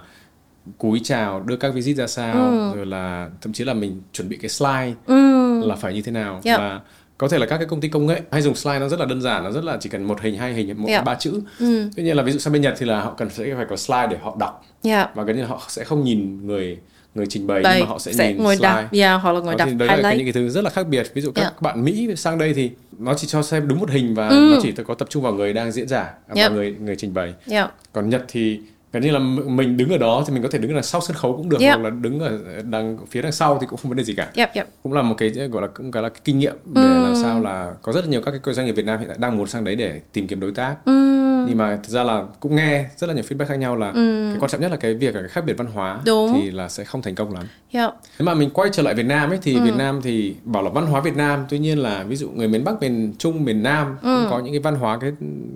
cúi 0.77 1.01
chào 1.03 1.39
đưa 1.39 1.55
các 1.55 1.73
visit 1.73 1.97
ra 1.97 2.07
sao 2.07 2.51
ừ. 2.51 2.75
rồi 2.75 2.85
là 2.85 3.29
thậm 3.41 3.53
chí 3.53 3.63
là 3.63 3.73
mình 3.73 4.01
chuẩn 4.13 4.29
bị 4.29 4.37
cái 4.41 4.49
slide 4.49 4.93
ừ. 5.05 5.61
là 5.65 5.75
phải 5.75 5.93
như 5.93 6.01
thế 6.01 6.11
nào 6.11 6.41
yep. 6.43 6.59
và 6.59 6.81
có 7.17 7.27
thể 7.27 7.37
là 7.37 7.45
các 7.45 7.57
cái 7.57 7.67
công 7.67 7.81
ty 7.81 7.87
công 7.87 8.05
nghệ 8.05 8.21
hay 8.31 8.41
dùng 8.41 8.55
slide 8.55 8.79
nó 8.79 8.89
rất 8.89 8.99
là 8.99 9.05
đơn 9.05 9.21
giản 9.21 9.43
nó 9.43 9.51
rất 9.51 9.63
là 9.63 9.77
chỉ 9.79 9.89
cần 9.89 10.03
một 10.03 10.21
hình 10.21 10.37
hai 10.37 10.53
hình 10.53 10.81
một 10.81 10.87
yeah. 10.87 11.05
ba 11.05 11.15
chữ 11.15 11.41
ừ. 11.59 11.89
tuy 11.95 12.03
nhiên 12.03 12.17
là 12.17 12.23
ví 12.23 12.31
dụ 12.31 12.39
sang 12.39 12.53
bên 12.53 12.61
nhật 12.61 12.73
thì 12.77 12.85
là 12.85 13.01
họ 13.01 13.13
cần 13.17 13.29
sẽ 13.29 13.55
phải 13.55 13.65
có 13.69 13.75
slide 13.75 14.07
để 14.11 14.17
họ 14.21 14.35
đọc 14.39 14.65
yeah. 14.83 15.15
và 15.15 15.23
gần 15.23 15.37
như 15.37 15.43
họ 15.43 15.61
sẽ 15.67 15.83
không 15.83 16.03
nhìn 16.03 16.47
người 16.47 16.77
người 17.15 17.25
trình 17.29 17.47
bày 17.47 17.61
nhưng 17.63 17.79
mà 17.79 17.85
họ 17.85 17.99
sẽ, 17.99 18.13
sẽ 18.13 18.27
nhìn 18.27 18.43
ngồi 18.43 18.55
slide 18.55 18.69
đọc. 18.69 18.93
Yeah, 18.93 19.21
hoặc 19.21 19.31
là 19.31 19.39
ngồi 19.39 19.55
đọc 19.55 19.69
thì 19.71 19.75
đấy 19.75 19.97
là 19.97 20.13
những 20.13 20.25
cái 20.25 20.33
thứ 20.33 20.49
rất 20.49 20.63
là 20.63 20.69
khác 20.69 20.87
biệt 20.87 21.11
ví 21.13 21.21
dụ 21.21 21.31
các 21.31 21.41
yeah. 21.41 21.61
bạn 21.61 21.83
mỹ 21.83 22.15
sang 22.15 22.37
đây 22.37 22.53
thì 22.53 22.71
nó 22.99 23.13
chỉ 23.13 23.27
cho 23.27 23.43
xem 23.43 23.67
đúng 23.67 23.79
một 23.79 23.89
hình 23.89 24.15
và 24.15 24.27
ừ. 24.27 24.51
nó 24.53 24.59
chỉ 24.63 24.71
có 24.87 24.93
tập 24.93 25.07
trung 25.11 25.23
vào 25.23 25.33
người 25.33 25.53
đang 25.53 25.71
diễn 25.71 25.87
giả 25.87 26.13
và 26.27 26.41
yep. 26.41 26.51
người 26.51 26.75
người 26.79 26.95
trình 26.95 27.13
bày 27.13 27.33
yeah. 27.49 27.71
còn 27.93 28.09
nhật 28.09 28.25
thì 28.27 28.59
gần 28.97 29.03
như 29.03 29.11
là 29.11 29.19
mình 29.49 29.77
đứng 29.77 29.89
ở 29.89 29.97
đó 29.97 30.23
thì 30.27 30.33
mình 30.33 30.43
có 30.43 30.49
thể 30.51 30.59
đứng 30.59 30.75
ở 30.75 30.81
sau 30.81 31.01
sân 31.01 31.17
khấu 31.17 31.37
cũng 31.37 31.49
được 31.49 31.59
yep. 31.59 31.79
hoặc 31.79 31.83
là 31.83 31.89
đứng 31.89 32.19
ở 32.19 32.39
đằng 32.63 32.97
phía 33.09 33.21
đằng 33.21 33.31
sau 33.31 33.57
thì 33.61 33.67
cũng 33.69 33.79
không 33.79 33.89
vấn 33.89 33.97
đề 33.97 34.03
gì 34.03 34.13
cả 34.15 34.31
yep, 34.35 34.53
yep. 34.53 34.67
cũng 34.83 34.93
là 34.93 35.01
một 35.01 35.15
cái 35.17 35.29
gọi 35.29 35.61
là 35.61 35.67
cũng 35.67 35.91
gọi 35.91 36.03
là 36.03 36.09
cái 36.09 36.21
kinh 36.23 36.39
nghiệm 36.39 36.55
để 36.65 36.81
mm. 36.81 37.03
làm 37.03 37.15
sao 37.15 37.41
là 37.41 37.73
có 37.81 37.91
rất 37.91 38.05
là 38.05 38.11
nhiều 38.11 38.21
các 38.21 38.33
cái 38.43 38.53
doanh 38.53 38.65
nghiệp 38.65 38.71
Việt 38.71 38.85
Nam 38.85 38.99
hiện 38.99 39.07
tại 39.09 39.17
đang 39.19 39.37
muốn 39.37 39.47
sang 39.47 39.63
đấy 39.63 39.75
để 39.75 40.01
tìm 40.13 40.27
kiếm 40.27 40.39
đối 40.39 40.51
tác 40.51 40.75
mm. 40.85 41.26
Nhưng 41.47 41.57
mà 41.57 41.79
thực 41.83 41.89
ra 41.89 42.03
là 42.03 42.23
cũng 42.39 42.55
nghe 42.55 42.85
rất 42.97 43.07
là 43.07 43.13
nhiều 43.13 43.23
feedback 43.29 43.45
khác 43.45 43.55
nhau 43.55 43.75
là 43.75 43.91
mm. 43.91 44.31
cái 44.31 44.39
quan 44.39 44.51
trọng 44.51 44.61
nhất 44.61 44.71
là 44.71 44.77
cái 44.77 44.93
việc 44.93 45.15
là 45.15 45.21
cái 45.21 45.29
khác 45.29 45.43
biệt 45.45 45.53
văn 45.53 45.67
hóa 45.73 45.99
Đúng. 46.05 46.33
thì 46.33 46.51
là 46.51 46.69
sẽ 46.69 46.83
không 46.83 47.01
thành 47.01 47.15
công 47.15 47.33
lắm 47.33 47.43
yep. 47.71 47.89
nếu 48.19 48.25
mà 48.25 48.33
mình 48.33 48.49
quay 48.49 48.69
trở 48.73 48.83
lại 48.83 48.93
Việt 48.93 49.05
Nam 49.05 49.29
ấy 49.29 49.39
thì 49.41 49.55
mm. 49.55 49.63
Việt 49.63 49.75
Nam 49.77 50.01
thì 50.03 50.35
bảo 50.43 50.63
là 50.63 50.69
văn 50.69 50.85
hóa 50.85 51.01
Việt 51.01 51.15
Nam 51.15 51.45
tuy 51.49 51.59
nhiên 51.59 51.79
là 51.79 52.03
ví 52.03 52.15
dụ 52.15 52.29
người 52.29 52.47
miền 52.47 52.63
Bắc 52.63 52.81
miền 52.81 53.13
Trung 53.17 53.45
miền 53.45 53.63
Nam 53.63 53.87
mm. 53.87 53.97
cũng 54.01 54.27
có 54.29 54.39
những 54.39 54.53
cái 54.53 54.59
văn 54.59 54.75
hóa 54.75 54.97
cái 55.01 55.11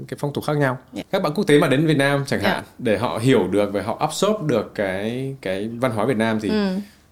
cái 0.08 0.18
phong 0.20 0.34
tục 0.34 0.44
khác 0.44 0.58
nhau 0.58 0.78
yeah. 0.96 1.12
các 1.12 1.24
bạn 1.24 1.32
quốc 1.36 1.48
tế 1.48 1.60
mà 1.60 1.68
đến 1.68 1.88
Việt 1.88 1.98
Nam 1.98 2.24
chẳng 2.28 2.40
hạn 2.40 2.52
yeah. 2.52 2.66
để 2.80 2.98
họ 2.98 3.20
hiểu 3.22 3.48
được 3.48 3.74
và 3.74 3.82
họ 3.82 3.98
absorb 4.00 4.42
được 4.42 4.72
cái 4.76 5.36
cái 5.42 5.70
văn 5.80 5.92
hóa 5.92 6.06
Việt 6.06 6.18
Nam 6.18 6.40
thì 6.42 6.50
ừ. 6.50 6.68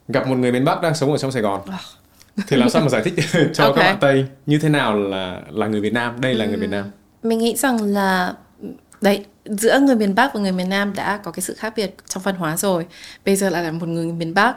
gặp 0.07 0.27
một 0.27 0.35
người 0.35 0.51
miền 0.51 0.65
Bắc 0.65 0.81
đang 0.81 0.95
sống 0.95 1.11
ở 1.11 1.17
trong 1.17 1.31
Sài 1.31 1.41
Gòn 1.41 1.61
thì 2.47 2.57
làm 2.57 2.69
sao 2.69 2.81
mà 2.81 2.89
giải 2.89 3.01
thích 3.03 3.13
cho 3.53 3.63
okay. 3.63 3.83
các 3.83 3.91
bạn 3.91 3.97
Tây 3.99 4.25
như 4.45 4.59
thế 4.59 4.69
nào 4.69 4.97
là 4.97 5.41
là 5.49 5.67
người 5.67 5.81
Việt 5.81 5.93
Nam 5.93 6.21
đây 6.21 6.33
là 6.33 6.45
ừ. 6.45 6.49
người 6.49 6.59
Việt 6.59 6.69
Nam 6.69 6.85
mình 7.23 7.39
nghĩ 7.39 7.55
rằng 7.55 7.83
là 7.83 8.33
đấy, 9.01 9.25
giữa 9.45 9.79
người 9.79 9.95
miền 9.95 10.15
Bắc 10.15 10.33
và 10.33 10.39
người 10.39 10.51
miền 10.51 10.69
Nam 10.69 10.93
đã 10.93 11.17
có 11.17 11.31
cái 11.31 11.41
sự 11.41 11.55
khác 11.57 11.73
biệt 11.75 11.95
trong 12.07 12.23
văn 12.23 12.35
hóa 12.35 12.57
rồi. 12.57 12.85
Bây 13.25 13.35
giờ 13.35 13.49
lại 13.49 13.63
là 13.63 13.71
một 13.71 13.87
người 13.87 14.05
miền 14.05 14.33
Bắc 14.33 14.55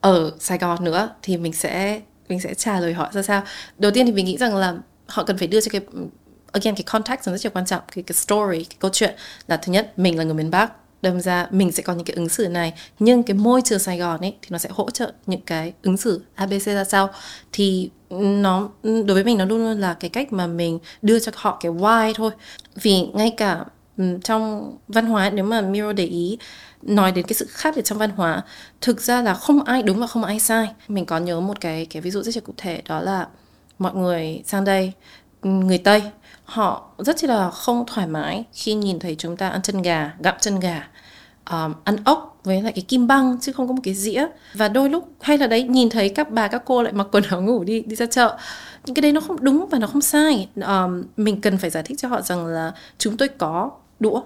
ở 0.00 0.32
Sài 0.40 0.58
Gòn 0.58 0.84
nữa 0.84 1.10
thì 1.22 1.36
mình 1.36 1.52
sẽ 1.52 2.00
mình 2.28 2.40
sẽ 2.40 2.54
trả 2.54 2.80
lời 2.80 2.92
họ 2.92 3.10
ra 3.12 3.22
sao. 3.22 3.42
Đầu 3.78 3.92
tiên 3.92 4.06
thì 4.06 4.12
mình 4.12 4.26
nghĩ 4.26 4.36
rằng 4.36 4.56
là 4.56 4.74
họ 5.06 5.24
cần 5.24 5.38
phải 5.38 5.48
đưa 5.48 5.60
cho 5.60 5.68
cái, 5.72 5.80
again, 6.52 6.74
cái 6.74 6.82
context 6.82 7.24
rất 7.24 7.44
là 7.44 7.50
quan 7.50 7.66
trọng, 7.66 7.82
cái 7.92 8.04
cái 8.06 8.14
story, 8.14 8.64
cái 8.64 8.76
câu 8.78 8.90
chuyện 8.94 9.14
là 9.48 9.56
thứ 9.56 9.72
nhất, 9.72 9.92
mình 9.98 10.18
là 10.18 10.24
người 10.24 10.34
miền 10.34 10.50
Bắc 10.50 10.72
đâm 11.02 11.20
ra 11.20 11.46
mình 11.50 11.72
sẽ 11.72 11.82
có 11.82 11.92
những 11.92 12.04
cái 12.04 12.16
ứng 12.16 12.28
xử 12.28 12.48
này 12.48 12.72
nhưng 12.98 13.22
cái 13.22 13.34
môi 13.34 13.62
trường 13.62 13.78
Sài 13.78 13.98
Gòn 13.98 14.20
ấy 14.20 14.36
thì 14.42 14.48
nó 14.50 14.58
sẽ 14.58 14.68
hỗ 14.72 14.90
trợ 14.90 15.12
những 15.26 15.40
cái 15.40 15.72
ứng 15.82 15.96
xử 15.96 16.22
ABC 16.34 16.66
ra 16.66 16.84
sao? 16.84 17.10
Thì 17.52 17.90
nó 18.10 18.68
đối 18.80 19.14
với 19.14 19.24
mình 19.24 19.38
nó 19.38 19.44
luôn 19.44 19.64
luôn 19.64 19.80
là 19.80 19.94
cái 19.94 20.10
cách 20.10 20.32
mà 20.32 20.46
mình 20.46 20.78
đưa 21.02 21.18
cho 21.18 21.32
họ 21.34 21.58
cái 21.60 21.72
why 21.72 22.12
thôi. 22.14 22.30
Vì 22.82 23.06
ngay 23.14 23.34
cả 23.36 23.64
trong 24.24 24.76
văn 24.88 25.06
hóa 25.06 25.30
nếu 25.30 25.44
mà 25.44 25.60
Miro 25.60 25.92
để 25.92 26.04
ý 26.04 26.38
nói 26.82 27.12
đến 27.12 27.26
cái 27.26 27.34
sự 27.34 27.46
khác 27.48 27.74
biệt 27.76 27.84
trong 27.84 27.98
văn 27.98 28.10
hóa 28.10 28.42
thực 28.80 29.00
ra 29.00 29.22
là 29.22 29.34
không 29.34 29.64
ai 29.64 29.82
đúng 29.82 30.00
và 30.00 30.06
không 30.06 30.24
ai 30.24 30.40
sai. 30.40 30.68
Mình 30.88 31.06
có 31.06 31.18
nhớ 31.18 31.40
một 31.40 31.60
cái 31.60 31.86
cái 31.86 32.02
ví 32.02 32.10
dụ 32.10 32.22
rất 32.22 32.36
là 32.36 32.40
cụ 32.44 32.52
thể 32.56 32.82
đó 32.88 33.00
là 33.00 33.26
mọi 33.78 33.94
người 33.94 34.42
sang 34.46 34.64
đây 34.64 34.92
người 35.42 35.78
Tây 35.78 36.02
họ 36.44 36.90
rất 36.98 37.24
là 37.24 37.50
không 37.50 37.84
thoải 37.86 38.06
mái 38.06 38.44
khi 38.52 38.74
nhìn 38.74 38.98
thấy 38.98 39.16
chúng 39.18 39.36
ta 39.36 39.48
ăn 39.48 39.62
chân 39.62 39.82
gà, 39.82 40.12
gặm 40.18 40.34
chân 40.40 40.60
gà, 40.60 40.88
um, 41.52 41.74
ăn 41.84 41.96
ốc 42.04 42.40
với 42.44 42.62
lại 42.62 42.72
cái 42.72 42.84
kim 42.88 43.06
băng 43.06 43.38
chứ 43.40 43.52
không 43.52 43.68
có 43.68 43.74
một 43.74 43.80
cái 43.84 43.94
dĩa. 43.94 44.26
Và 44.54 44.68
đôi 44.68 44.90
lúc 44.90 45.08
hay 45.20 45.38
là 45.38 45.46
đấy 45.46 45.62
nhìn 45.62 45.90
thấy 45.90 46.08
các 46.08 46.30
bà 46.30 46.48
các 46.48 46.62
cô 46.64 46.82
lại 46.82 46.92
mặc 46.92 47.06
quần 47.12 47.24
áo 47.24 47.42
ngủ 47.42 47.64
đi 47.64 47.82
đi 47.82 47.96
ra 47.96 48.06
chợ. 48.06 48.38
Những 48.84 48.94
cái 48.94 49.02
đấy 49.02 49.12
nó 49.12 49.20
không 49.20 49.44
đúng 49.44 49.66
và 49.70 49.78
nó 49.78 49.86
không 49.86 50.02
sai. 50.02 50.48
Um, 50.56 51.04
mình 51.16 51.40
cần 51.40 51.58
phải 51.58 51.70
giải 51.70 51.82
thích 51.82 51.98
cho 51.98 52.08
họ 52.08 52.22
rằng 52.22 52.46
là 52.46 52.72
chúng 52.98 53.16
tôi 53.16 53.28
có 53.28 53.70
đũa 54.00 54.22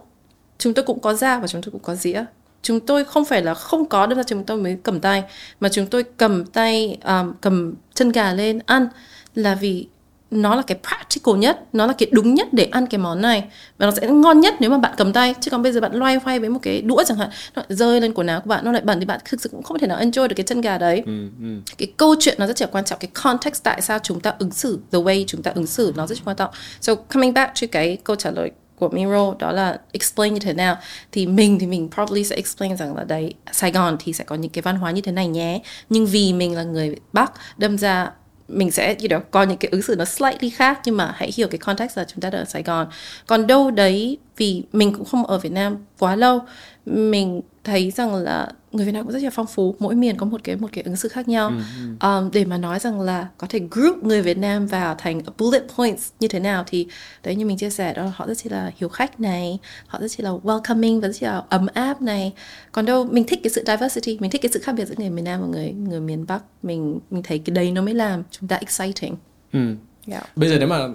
chúng 0.59 0.75
tôi 0.75 0.85
cũng 0.85 1.01
có 1.01 1.15
dao 1.15 1.41
và 1.41 1.47
chúng 1.49 1.63
tôi 1.63 1.73
cũng 1.73 1.83
có 1.83 1.95
dĩa. 1.95 2.25
Chúng 2.63 2.81
tôi 2.81 3.05
không 3.05 3.25
phải 3.25 3.43
là 3.43 3.55
không 3.55 3.87
có 3.87 4.07
đâm 4.07 4.17
ra 4.17 4.23
chúng 4.23 4.45
tôi 4.45 4.57
mới 4.57 4.79
cầm 4.83 5.01
tay 5.01 5.25
mà 5.61 5.69
chúng 5.69 5.87
tôi 5.87 6.05
cầm 6.17 6.45
tay 6.45 6.99
um, 7.05 7.33
cầm 7.41 7.75
chân 7.95 8.13
gà 8.13 8.33
lên 8.33 8.59
ăn 8.67 8.89
là 9.35 9.55
vì 9.55 9.89
nó 10.31 10.55
là 10.55 10.63
cái 10.63 10.79
practical 10.89 11.37
nhất 11.37 11.61
nó 11.73 11.87
là 11.87 11.93
cái 11.93 12.09
đúng 12.13 12.35
nhất 12.35 12.49
để 12.53 12.65
ăn 12.65 12.87
cái 12.87 12.99
món 12.99 13.23
này. 13.23 13.45
Và 13.79 13.87
nó 13.87 13.93
sẽ 13.93 14.09
ngon 14.09 14.41
nhất 14.41 14.55
nếu 14.61 14.71
mà 14.71 14.79
bạn 14.79 14.95
cầm 14.97 15.13
tay. 15.13 15.35
Chứ 15.41 15.51
còn 15.51 15.63
bây 15.63 15.73
giờ 15.73 15.81
bạn 15.81 15.95
loay 15.95 16.17
hoay 16.25 16.39
với 16.39 16.49
một 16.49 16.59
cái 16.63 16.83
đũa 16.83 17.05
chẳng 17.07 17.19
hạn 17.19 17.29
nó 17.55 17.63
lại 17.63 17.77
rơi 17.77 18.01
lên 18.01 18.15
quần 18.15 18.27
áo 18.27 18.41
của 18.41 18.49
bạn 18.49 18.65
nó 18.65 18.73
lại 18.73 18.83
bẩn 18.83 19.01
thì 19.01 19.07
bạn 19.07 19.21
thực 19.25 19.41
sự 19.41 19.49
cũng 19.49 19.63
không 19.63 19.79
thể 19.79 19.87
nào 19.87 19.99
enjoy 19.99 20.29
được 20.29 20.35
cái 20.37 20.45
chân 20.45 20.61
gà 20.61 20.79
đấy. 20.79 21.03
Ừ, 21.07 21.29
ừ. 21.41 21.47
cái 21.79 21.93
câu 21.97 22.15
chuyện 22.21 22.37
nó 22.39 22.47
rất 22.47 22.61
là 22.61 22.67
quan 22.73 22.85
trọng. 22.85 22.99
Cái 22.99 23.11
context 23.23 23.63
tại 23.63 23.81
sao 23.81 23.99
chúng 23.99 24.21
ta 24.21 24.35
ứng 24.39 24.51
xử 24.51 24.79
the 24.93 24.99
way 24.99 25.25
chúng 25.27 25.43
ta 25.43 25.51
ứng 25.55 25.67
xử 25.67 25.93
nó 25.97 26.07
rất 26.07 26.19
quan 26.25 26.37
trọng. 26.37 26.51
So 26.81 26.95
coming 26.95 27.35
back 27.35 27.61
to 27.61 27.67
cái 27.73 27.99
câu 28.05 28.17
trả 28.17 28.31
lời 28.31 28.51
của 28.79 28.89
Miro 28.89 29.35
đó 29.39 29.53
là 29.53 29.81
explain 29.93 30.35
như 30.35 30.41
thế 30.41 30.53
nào 30.53 30.77
thì 31.13 31.27
mình 31.27 31.59
thì 31.59 31.67
mình 31.67 31.89
probably 31.95 32.25
sẽ 32.25 32.37
explain 32.37 32.77
rằng 32.77 32.97
là 32.97 33.05
đấy 33.05 33.35
Sài 33.53 33.73
Gòn 33.73 33.97
thì 34.01 34.13
sẽ 34.13 34.25
có 34.25 34.35
những 34.35 34.51
cái 34.51 34.63
văn 34.63 34.77
hóa 34.77 34.91
như 34.91 35.01
thế 35.01 35.13
này 35.13 35.29
nhé. 35.29 35.61
Nhưng 35.91 36.07
vì 36.07 36.33
mình 36.33 36.55
là 36.55 36.63
người 36.63 36.97
Bắc 37.13 37.33
đâm 37.57 37.79
ra 37.79 38.11
mình 38.49 38.71
sẽ 38.71 38.87
you 38.87 39.09
know, 39.09 39.21
có 39.31 39.43
những 39.43 39.59
cái 39.59 39.69
ứng 39.73 39.83
xử 39.83 39.97
nó 39.97 40.05
slightly 40.05 40.51
khác 40.51 40.81
nhưng 40.85 40.97
mà 40.97 41.15
hãy 41.17 41.31
hiểu 41.37 41.49
cái 41.49 41.59
context 41.59 41.99
là 41.99 42.05
chúng 42.05 42.21
ta 42.21 42.31
đang 42.31 42.41
ở 42.41 42.45
Sài 42.45 42.63
Gòn. 42.63 42.87
Còn 43.27 43.47
đâu 43.47 43.71
đấy 43.71 44.19
vì 44.37 44.63
mình 44.73 44.93
cũng 44.93 45.05
không 45.05 45.27
ở 45.27 45.39
Việt 45.39 45.53
Nam 45.53 45.77
quá 45.99 46.17
lâu 46.17 46.41
mình 46.87 47.41
thấy 47.65 47.91
rằng 47.91 48.15
là 48.15 48.49
người 48.77 48.87
Việt 48.87 48.93
Nam 48.93 49.05
cũng 49.05 49.13
rất 49.13 49.23
là 49.23 49.31
phong 49.31 49.47
phú 49.47 49.77
mỗi 49.79 49.95
miền 49.95 50.17
có 50.17 50.27
một 50.27 50.41
cái 50.45 50.57
một 50.57 50.69
cái 50.73 50.85
ứng 50.85 50.97
xử 50.97 51.09
khác 51.09 51.29
nhau 51.29 51.49
ừ, 51.49 51.55
ừ. 52.01 52.09
Um, 52.09 52.31
để 52.33 52.45
mà 52.45 52.59
nói 52.59 52.79
rằng 52.79 53.01
là 53.01 53.29
có 53.39 53.47
thể 53.51 53.61
group 53.71 54.05
người 54.05 54.23
Việt 54.23 54.39
Nam 54.39 54.67
vào 54.67 54.95
thành 54.95 55.21
bullet 55.39 55.63
points 55.77 56.11
như 56.21 56.29
thế 56.29 56.41
nào 56.41 56.65
thì 56.67 56.87
đấy 57.25 57.35
như 57.35 57.47
mình 57.47 57.57
chia 57.57 57.71
sẻ 57.71 57.95
đó 57.95 58.13
họ 58.15 58.27
rất 58.27 58.47
là 58.47 58.73
hiểu 58.77 58.89
khách 58.89 59.21
này 59.21 59.59
họ 59.87 60.01
rất 60.01 60.21
là 60.21 60.31
welcoming 60.31 61.01
và 61.01 61.09
rất 61.09 61.23
là 61.23 61.43
ấm 61.49 61.67
áp 61.75 62.03
này 62.03 62.33
còn 62.73 62.85
đâu 62.85 63.05
mình 63.05 63.25
thích 63.25 63.41
cái 63.43 63.51
sự 63.51 63.65
diversity 63.67 64.19
mình 64.21 64.31
thích 64.31 64.43
cái 64.43 64.51
sự 64.53 64.61
khác 64.61 64.73
biệt 64.73 64.85
giữa 64.85 64.95
người 64.99 65.11
miền 65.11 65.25
Nam 65.25 65.41
và 65.41 65.47
người 65.47 65.73
người 65.73 66.01
miền 66.01 66.25
Bắc 66.29 66.43
mình 66.63 67.01
mình 67.11 67.23
thấy 67.23 67.39
cái 67.39 67.55
đấy 67.55 67.73
nó 67.73 67.83
mới 67.83 67.95
làm 67.95 68.23
chúng 68.31 68.49
ta 68.49 68.57
exciting 68.57 69.15
ừ. 69.53 69.75
yeah. 70.07 70.37
bây 70.37 70.49
giờ 70.49 70.57
nếu 70.59 70.69
mà 70.69 70.89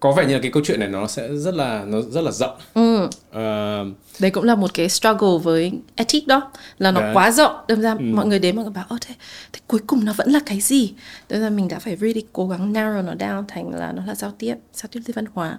có 0.00 0.12
vẻ 0.12 0.26
như 0.26 0.34
là 0.34 0.40
cái 0.42 0.50
câu 0.50 0.62
chuyện 0.66 0.80
này 0.80 0.88
nó 0.88 1.06
sẽ 1.06 1.28
rất 1.34 1.54
là 1.54 1.84
nó 1.84 2.00
rất 2.00 2.20
là 2.20 2.30
rộng. 2.30 2.56
Ừ. 2.74 3.04
Uh, 3.04 3.96
Đấy 4.20 4.30
cũng 4.30 4.44
là 4.44 4.54
một 4.54 4.74
cái 4.74 4.88
struggle 4.88 5.38
với 5.42 5.72
ethic 5.96 6.26
đó 6.26 6.50
là 6.78 6.90
nó 6.90 7.00
đấy. 7.00 7.14
quá 7.14 7.30
rộng, 7.30 7.52
đâm 7.68 7.80
ra 7.80 7.92
ừ. 7.92 8.04
mọi 8.04 8.26
người 8.26 8.38
đến 8.38 8.56
mọi 8.56 8.64
người 8.64 8.72
bảo 8.72 8.84
ơ 8.88 8.96
thế, 9.00 9.14
thế 9.52 9.60
cuối 9.66 9.80
cùng 9.86 10.04
nó 10.04 10.12
vẫn 10.12 10.30
là 10.30 10.40
cái 10.46 10.60
gì? 10.60 10.92
Đâm 11.28 11.40
ra 11.40 11.50
mình 11.50 11.68
đã 11.68 11.78
phải 11.78 11.96
really 11.96 12.22
cố 12.32 12.48
gắng 12.48 12.72
narrow 12.72 13.04
nó 13.04 13.14
down 13.14 13.44
thành 13.48 13.74
là 13.74 13.92
nó 13.92 14.02
là 14.06 14.14
giao 14.14 14.32
tiếp, 14.38 14.54
giao 14.72 14.88
tiếp 14.92 15.00
với 15.06 15.12
văn 15.16 15.24
hóa. 15.34 15.58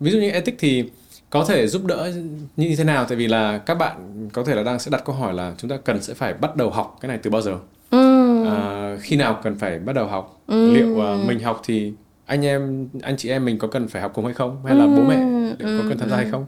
Ví 0.00 0.10
dụ 0.10 0.18
như 0.18 0.30
ethic 0.30 0.54
thì 0.58 0.84
có 1.30 1.44
thể 1.44 1.66
giúp 1.66 1.84
đỡ 1.84 2.12
như 2.56 2.76
thế 2.76 2.84
nào 2.84 3.04
tại 3.08 3.16
vì 3.16 3.26
là 3.26 3.58
các 3.58 3.74
bạn 3.74 4.28
có 4.32 4.44
thể 4.44 4.54
là 4.54 4.62
đang 4.62 4.78
sẽ 4.78 4.90
đặt 4.90 5.02
câu 5.04 5.14
hỏi 5.14 5.34
là 5.34 5.54
chúng 5.58 5.70
ta 5.70 5.76
cần 5.84 6.02
sẽ 6.02 6.14
phải 6.14 6.34
bắt 6.34 6.56
đầu 6.56 6.70
học 6.70 6.98
cái 7.00 7.08
này 7.08 7.18
từ 7.22 7.30
bao 7.30 7.42
giờ 7.42 7.58
ừ. 7.90 8.44
à, 8.46 8.96
khi 9.00 9.16
nào 9.16 9.40
cần 9.42 9.58
phải 9.58 9.78
bắt 9.78 9.92
đầu 9.92 10.06
học 10.06 10.40
ừ. 10.46 10.72
liệu 10.72 10.88
uh, 10.88 11.26
mình 11.26 11.40
học 11.40 11.62
thì 11.64 11.92
anh 12.28 12.44
em 12.44 12.88
anh 13.02 13.16
chị 13.16 13.28
em 13.28 13.44
mình 13.44 13.58
có 13.58 13.68
cần 13.68 13.88
phải 13.88 14.02
học 14.02 14.12
cùng 14.14 14.24
hay 14.24 14.34
không 14.34 14.64
hay 14.64 14.76
là 14.76 14.84
ừ. 14.84 14.90
bố 14.96 15.02
mẹ 15.02 15.16
có 15.58 15.88
cần 15.88 15.98
tham 15.98 16.10
gia 16.10 16.16
hay 16.16 16.26
không 16.30 16.46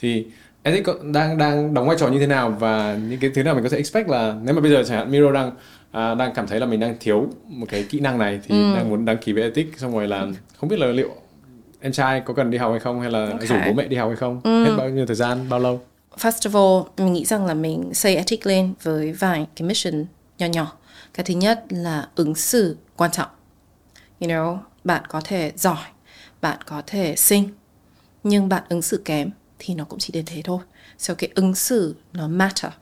thì 0.00 0.26
Ethic 0.62 0.86
đang 1.12 1.38
đang 1.38 1.74
đóng 1.74 1.88
vai 1.88 1.96
trò 2.00 2.08
như 2.08 2.18
thế 2.18 2.26
nào 2.26 2.56
và 2.60 2.98
những 3.08 3.20
cái 3.20 3.30
thứ 3.34 3.42
nào 3.42 3.54
mình 3.54 3.64
có 3.64 3.70
thể 3.70 3.76
expect 3.76 4.08
là 4.08 4.36
nếu 4.42 4.54
mà 4.54 4.60
bây 4.60 4.70
giờ 4.70 4.82
chẳng 4.86 4.98
hạn 4.98 5.10
Miro 5.10 5.32
đang 5.32 5.50
à, 5.90 6.14
đang 6.14 6.34
cảm 6.34 6.46
thấy 6.46 6.60
là 6.60 6.66
mình 6.66 6.80
đang 6.80 6.96
thiếu 7.00 7.28
một 7.48 7.66
cái 7.68 7.84
kỹ 7.88 8.00
năng 8.00 8.18
này 8.18 8.40
thì 8.48 8.54
ừ. 8.54 8.74
đang 8.76 8.90
muốn 8.90 9.04
đăng 9.04 9.18
ký 9.18 9.32
với 9.32 9.42
Ethic 9.42 9.78
xong 9.78 9.92
rồi 9.92 10.08
là 10.08 10.26
không 10.56 10.68
biết 10.68 10.78
là 10.78 10.86
liệu 10.86 11.10
em 11.80 11.92
trai 11.92 12.20
có 12.20 12.34
cần 12.34 12.50
đi 12.50 12.58
học 12.58 12.70
hay 12.70 12.80
không 12.80 13.00
hay 13.00 13.10
là 13.10 13.30
okay. 13.30 13.46
rủ 13.46 13.56
bố 13.66 13.72
mẹ 13.72 13.88
đi 13.88 13.96
học 13.96 14.08
hay 14.08 14.16
không 14.16 14.40
ừ. 14.44 14.64
hết 14.64 14.74
bao 14.78 14.88
nhiêu 14.88 15.06
thời 15.06 15.16
gian 15.16 15.48
bao 15.48 15.60
lâu 15.60 15.80
first 16.18 16.50
of 16.50 16.78
all 16.78 16.90
mình 16.98 17.12
nghĩ 17.12 17.24
rằng 17.24 17.46
là 17.46 17.54
mình 17.54 17.94
xây 17.94 18.16
ethic 18.16 18.46
lên 18.46 18.72
với 18.82 19.12
vài 19.12 19.46
cái 19.56 19.68
mission 19.68 20.06
nhỏ 20.38 20.46
nhỏ 20.46 20.72
cái 21.14 21.24
thứ 21.24 21.34
nhất 21.34 21.64
là 21.68 22.08
ứng 22.14 22.34
xử 22.34 22.76
quan 22.96 23.10
trọng 23.10 23.28
you 24.20 24.28
know 24.28 24.58
bạn 24.88 25.02
có 25.08 25.20
thể 25.24 25.52
giỏi 25.56 25.84
bạn 26.40 26.58
có 26.66 26.82
thể 26.86 27.16
xinh 27.16 27.48
nhưng 28.24 28.48
bạn 28.48 28.62
ứng 28.68 28.82
xử 28.82 29.02
kém 29.04 29.30
thì 29.58 29.74
nó 29.74 29.84
cũng 29.84 29.98
chỉ 29.98 30.12
đến 30.12 30.24
thế 30.26 30.42
thôi. 30.44 30.58
So 30.98 31.14
cái 31.14 31.30
ứng 31.34 31.54
xử 31.54 31.94
nó 32.12 32.28
matter 32.28 32.72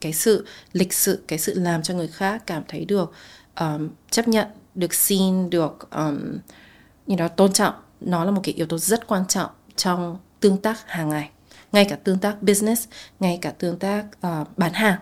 cái 0.00 0.12
sự 0.12 0.46
lịch 0.72 0.92
sự 0.92 1.24
cái 1.28 1.38
sự 1.38 1.54
làm 1.54 1.82
cho 1.82 1.94
người 1.94 2.08
khác 2.08 2.42
cảm 2.46 2.62
thấy 2.68 2.84
được 2.84 3.12
um, 3.60 3.88
chấp 4.10 4.28
nhận 4.28 4.46
được 4.74 4.94
xin 4.94 5.50
được 5.50 5.88
um, 5.90 6.38
you 7.06 7.16
know, 7.16 7.28
tôn 7.28 7.52
trọng 7.52 7.74
nó 8.00 8.24
là 8.24 8.30
một 8.30 8.40
cái 8.44 8.54
yếu 8.54 8.66
tố 8.66 8.78
rất 8.78 9.06
quan 9.06 9.26
trọng 9.26 9.50
trong 9.76 10.18
tương 10.40 10.56
tác 10.56 10.78
hàng 10.86 11.08
ngày. 11.08 11.30
Ngay 11.72 11.84
cả 11.84 11.96
tương 11.96 12.18
tác 12.18 12.42
business 12.42 12.88
ngay 13.20 13.38
cả 13.40 13.50
tương 13.50 13.78
tác 13.78 14.04
uh, 14.26 14.58
bán 14.58 14.72
hàng 14.72 14.98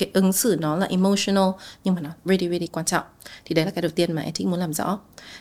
cái 0.00 0.10
ứng 0.12 0.32
xử 0.32 0.56
nó 0.60 0.76
là 0.76 0.86
emotional 0.86 1.50
nhưng 1.84 1.94
mà 1.94 2.00
nó 2.00 2.10
really 2.24 2.48
really 2.48 2.66
quan 2.66 2.86
trọng. 2.86 3.04
Thì 3.44 3.54
đấy 3.54 3.64
là 3.64 3.70
cái 3.70 3.82
đầu 3.82 3.90
tiên 3.94 4.12
mà 4.12 4.22
ethic 4.22 4.46
muốn 4.46 4.60
làm 4.60 4.72
rõ. 4.72 4.98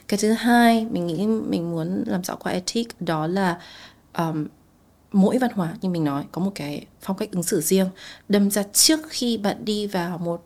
Cái 0.07 0.19
thứ 0.21 0.31
hai 0.31 0.85
mình 0.91 1.07
nghĩ 1.07 1.27
mình 1.27 1.71
muốn 1.71 2.03
làm 2.07 2.23
rõ 2.23 2.35
qua 2.35 2.51
ethic 2.51 3.01
đó 3.01 3.27
là 3.27 3.59
um, 4.17 4.47
mỗi 5.11 5.37
văn 5.37 5.51
hóa 5.53 5.73
như 5.81 5.89
mình 5.89 6.03
nói 6.03 6.23
có 6.31 6.41
một 6.41 6.51
cái 6.55 6.85
phong 7.01 7.17
cách 7.17 7.31
ứng 7.31 7.43
xử 7.43 7.61
riêng. 7.61 7.87
Đâm 8.29 8.51
ra 8.51 8.63
trước 8.73 8.99
khi 9.09 9.37
bạn 9.37 9.65
đi 9.65 9.87
vào 9.87 10.17
một 10.17 10.45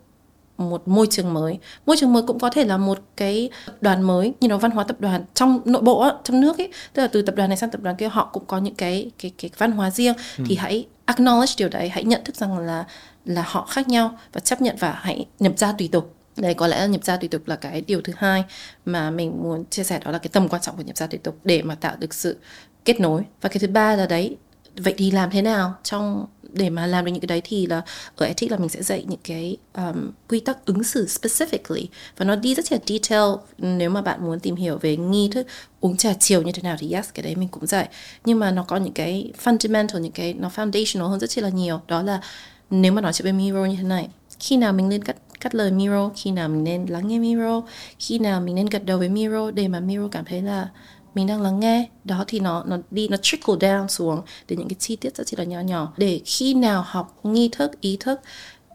một 0.58 0.88
môi 0.88 1.06
trường 1.10 1.34
mới 1.34 1.58
môi 1.86 1.96
trường 2.00 2.12
mới 2.12 2.22
cũng 2.26 2.38
có 2.38 2.50
thể 2.50 2.64
là 2.64 2.76
một 2.76 2.98
cái 3.16 3.50
đoàn 3.80 4.02
mới 4.02 4.34
như 4.40 4.48
nó 4.48 4.58
văn 4.58 4.70
hóa 4.70 4.84
tập 4.84 4.96
đoàn 5.00 5.24
trong 5.34 5.60
nội 5.64 5.82
bộ 5.82 6.10
trong 6.24 6.40
nước 6.40 6.58
ấy. 6.58 6.72
Tức 6.92 7.02
là 7.02 7.08
từ 7.08 7.22
tập 7.22 7.34
đoàn 7.34 7.48
này 7.50 7.56
sang 7.56 7.70
tập 7.70 7.80
đoàn 7.80 7.96
kia 7.96 8.08
họ 8.08 8.30
cũng 8.32 8.44
có 8.46 8.58
những 8.58 8.74
cái 8.74 9.10
cái 9.18 9.32
cái 9.38 9.50
văn 9.58 9.72
hóa 9.72 9.90
riêng. 9.90 10.14
Ừ. 10.38 10.44
thì 10.48 10.56
hãy 10.56 10.86
acknowledge 11.06 11.54
điều 11.58 11.68
đấy 11.68 11.88
hãy 11.88 12.04
nhận 12.04 12.24
thức 12.24 12.36
rằng 12.36 12.58
là 12.58 12.84
là 13.24 13.44
họ 13.46 13.66
khác 13.66 13.88
nhau 13.88 14.18
và 14.32 14.40
chấp 14.40 14.62
nhận 14.62 14.76
và 14.78 14.92
hãy 14.92 15.26
nhập 15.38 15.52
ra 15.56 15.72
tùy 15.78 15.88
tục. 15.92 16.14
Đây 16.36 16.54
có 16.54 16.66
lẽ 16.66 16.80
là 16.80 16.86
nhập 16.86 17.04
gia 17.04 17.16
tùy 17.16 17.28
tục 17.28 17.42
là 17.46 17.56
cái 17.56 17.80
điều 17.80 18.00
thứ 18.00 18.12
hai 18.16 18.44
mà 18.84 19.10
mình 19.10 19.42
muốn 19.42 19.64
chia 19.70 19.84
sẻ 19.84 20.00
đó 20.04 20.10
là 20.10 20.18
cái 20.18 20.28
tầm 20.32 20.48
quan 20.48 20.62
trọng 20.62 20.76
của 20.76 20.82
nhập 20.82 20.96
gia 20.96 21.06
tùy 21.06 21.18
tục 21.22 21.38
để 21.44 21.62
mà 21.62 21.74
tạo 21.74 21.96
được 21.96 22.14
sự 22.14 22.36
kết 22.84 23.00
nối. 23.00 23.22
Và 23.40 23.48
cái 23.48 23.58
thứ 23.58 23.66
ba 23.66 23.96
là 23.96 24.06
đấy 24.06 24.36
vậy 24.76 24.94
thì 24.98 25.10
làm 25.10 25.30
thế 25.30 25.42
nào? 25.42 25.74
Trong 25.82 26.26
để 26.42 26.70
mà 26.70 26.86
làm 26.86 27.04
được 27.04 27.10
những 27.10 27.20
cái 27.20 27.26
đấy 27.26 27.42
thì 27.44 27.66
là 27.66 27.82
ở 28.16 28.26
ethics 28.26 28.52
là 28.52 28.58
mình 28.58 28.68
sẽ 28.68 28.82
dạy 28.82 29.04
những 29.08 29.20
cái 29.24 29.56
um, 29.74 30.10
quy 30.28 30.40
tắc 30.40 30.66
ứng 30.66 30.84
xử 30.84 31.06
specifically. 31.06 31.86
Và 32.16 32.24
nó 32.24 32.36
đi 32.36 32.54
rất 32.54 32.72
là 32.72 32.78
detail. 32.86 33.30
Nếu 33.58 33.90
mà 33.90 34.02
bạn 34.02 34.24
muốn 34.24 34.40
tìm 34.40 34.56
hiểu 34.56 34.78
về 34.78 34.96
nghi 34.96 35.28
thức 35.32 35.46
uống 35.80 35.96
trà 35.96 36.12
chiều 36.12 36.42
như 36.42 36.52
thế 36.52 36.62
nào 36.62 36.76
thì 36.78 36.92
yes 36.92 37.08
cái 37.14 37.22
đấy 37.22 37.36
mình 37.36 37.48
cũng 37.48 37.66
dạy. 37.66 37.88
Nhưng 38.24 38.38
mà 38.38 38.50
nó 38.50 38.62
có 38.62 38.76
những 38.76 38.92
cái 38.92 39.32
fundamental 39.44 39.98
những 39.98 40.12
cái 40.12 40.34
nó 40.34 40.50
foundational 40.54 41.08
hơn 41.08 41.20
rất 41.20 41.38
là 41.38 41.48
nhiều. 41.48 41.80
Đó 41.86 42.02
là 42.02 42.20
nếu 42.70 42.92
mà 42.92 43.00
nói 43.00 43.12
chuyện 43.12 43.24
với 43.24 43.32
Miro 43.32 43.64
như 43.64 43.76
thế 43.76 43.82
này 43.82 44.08
khi 44.38 44.56
nào 44.56 44.72
mình 44.72 44.88
nên 44.88 45.04
cắt 45.04 45.16
cắt 45.40 45.54
lời 45.54 45.72
Miro 45.72 46.10
khi 46.16 46.30
nào 46.30 46.48
mình 46.48 46.64
nên 46.64 46.86
lắng 46.86 47.08
nghe 47.08 47.18
Miro 47.18 47.62
khi 47.98 48.18
nào 48.18 48.40
mình 48.40 48.54
nên 48.54 48.66
gật 48.66 48.84
đầu 48.84 48.98
với 48.98 49.08
Miro 49.08 49.50
để 49.50 49.68
mà 49.68 49.80
Miro 49.80 50.08
cảm 50.08 50.24
thấy 50.24 50.42
là 50.42 50.68
mình 51.14 51.26
đang 51.26 51.42
lắng 51.42 51.60
nghe 51.60 51.88
đó 52.04 52.24
thì 52.26 52.40
nó 52.40 52.64
nó 52.66 52.78
đi 52.90 53.08
nó 53.08 53.16
trickle 53.22 53.54
down 53.54 53.88
xuống 53.88 54.22
đến 54.48 54.58
những 54.58 54.68
cái 54.68 54.76
chi 54.78 54.96
tiết 54.96 55.16
rất 55.16 55.38
là 55.38 55.44
nhỏ 55.44 55.60
nhỏ. 55.60 55.92
Để 55.96 56.20
khi 56.24 56.54
nào 56.54 56.84
học 56.86 57.18
nghi 57.22 57.48
thức 57.52 57.80
ý 57.80 57.96
thức 58.00 58.20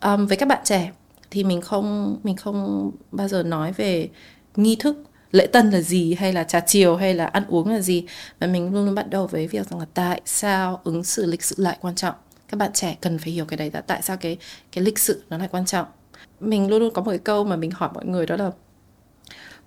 um, 0.02 0.28
với 0.28 0.38
các 0.38 0.48
bạn 0.48 0.60
trẻ 0.64 0.92
thì 1.32 1.44
mình 1.44 1.62
không 1.62 2.18
mình 2.24 2.36
không 2.36 2.92
bao 3.12 3.28
giờ 3.28 3.44
nói 3.44 3.72
về 3.72 4.10
nghi 4.56 4.76
thức 4.76 5.04
lễ 5.32 5.48
tân 5.48 5.72
là 5.72 5.82
gì 5.82 6.14
hay 6.14 6.34
là 6.34 6.44
trà 6.44 6.60
chiều 6.60 6.96
hay 6.96 7.14
là 7.14 7.26
ăn 7.26 7.44
uống 7.48 7.70
là 7.70 7.80
gì 7.80 8.06
mà 8.40 8.48
mình 8.48 8.74
luôn 8.74 8.86
luôn 8.86 8.96
bắt 8.96 9.10
đầu 9.10 9.28
với 9.28 9.48
việc 9.48 9.70
rằng 9.70 9.80
là 9.80 9.86
tại 9.94 10.22
sao 10.26 10.82
ứng 10.84 11.04
xử 11.04 11.26
lịch 11.26 11.44
sự 11.44 11.56
lại 11.58 11.78
quan 11.82 11.96
trọng 11.96 12.16
các 12.50 12.58
bạn 12.58 12.74
trẻ 12.74 12.98
cần 13.02 13.18
phải 13.18 13.34
hiểu 13.34 13.46
cái 13.46 13.58
đấy 13.58 13.70
đã 13.70 13.82
tại 13.82 14.02
sao 14.02 14.18
cái 14.18 14.38
cái 14.72 14.84
lịch 14.84 15.00
sự 15.00 15.24
nó 15.30 15.38
lại 15.38 15.48
quan 15.52 15.66
trọng. 15.66 15.88
Mình 16.40 16.70
luôn 16.70 16.80
luôn 16.80 16.94
có 16.94 17.02
một 17.02 17.12
cái 17.12 17.20
câu 17.20 17.44
mà 17.44 17.56
mình 17.56 17.72
hỏi 17.72 17.90
mọi 17.94 18.06
người 18.06 18.26
đó 18.26 18.36
là 18.36 18.52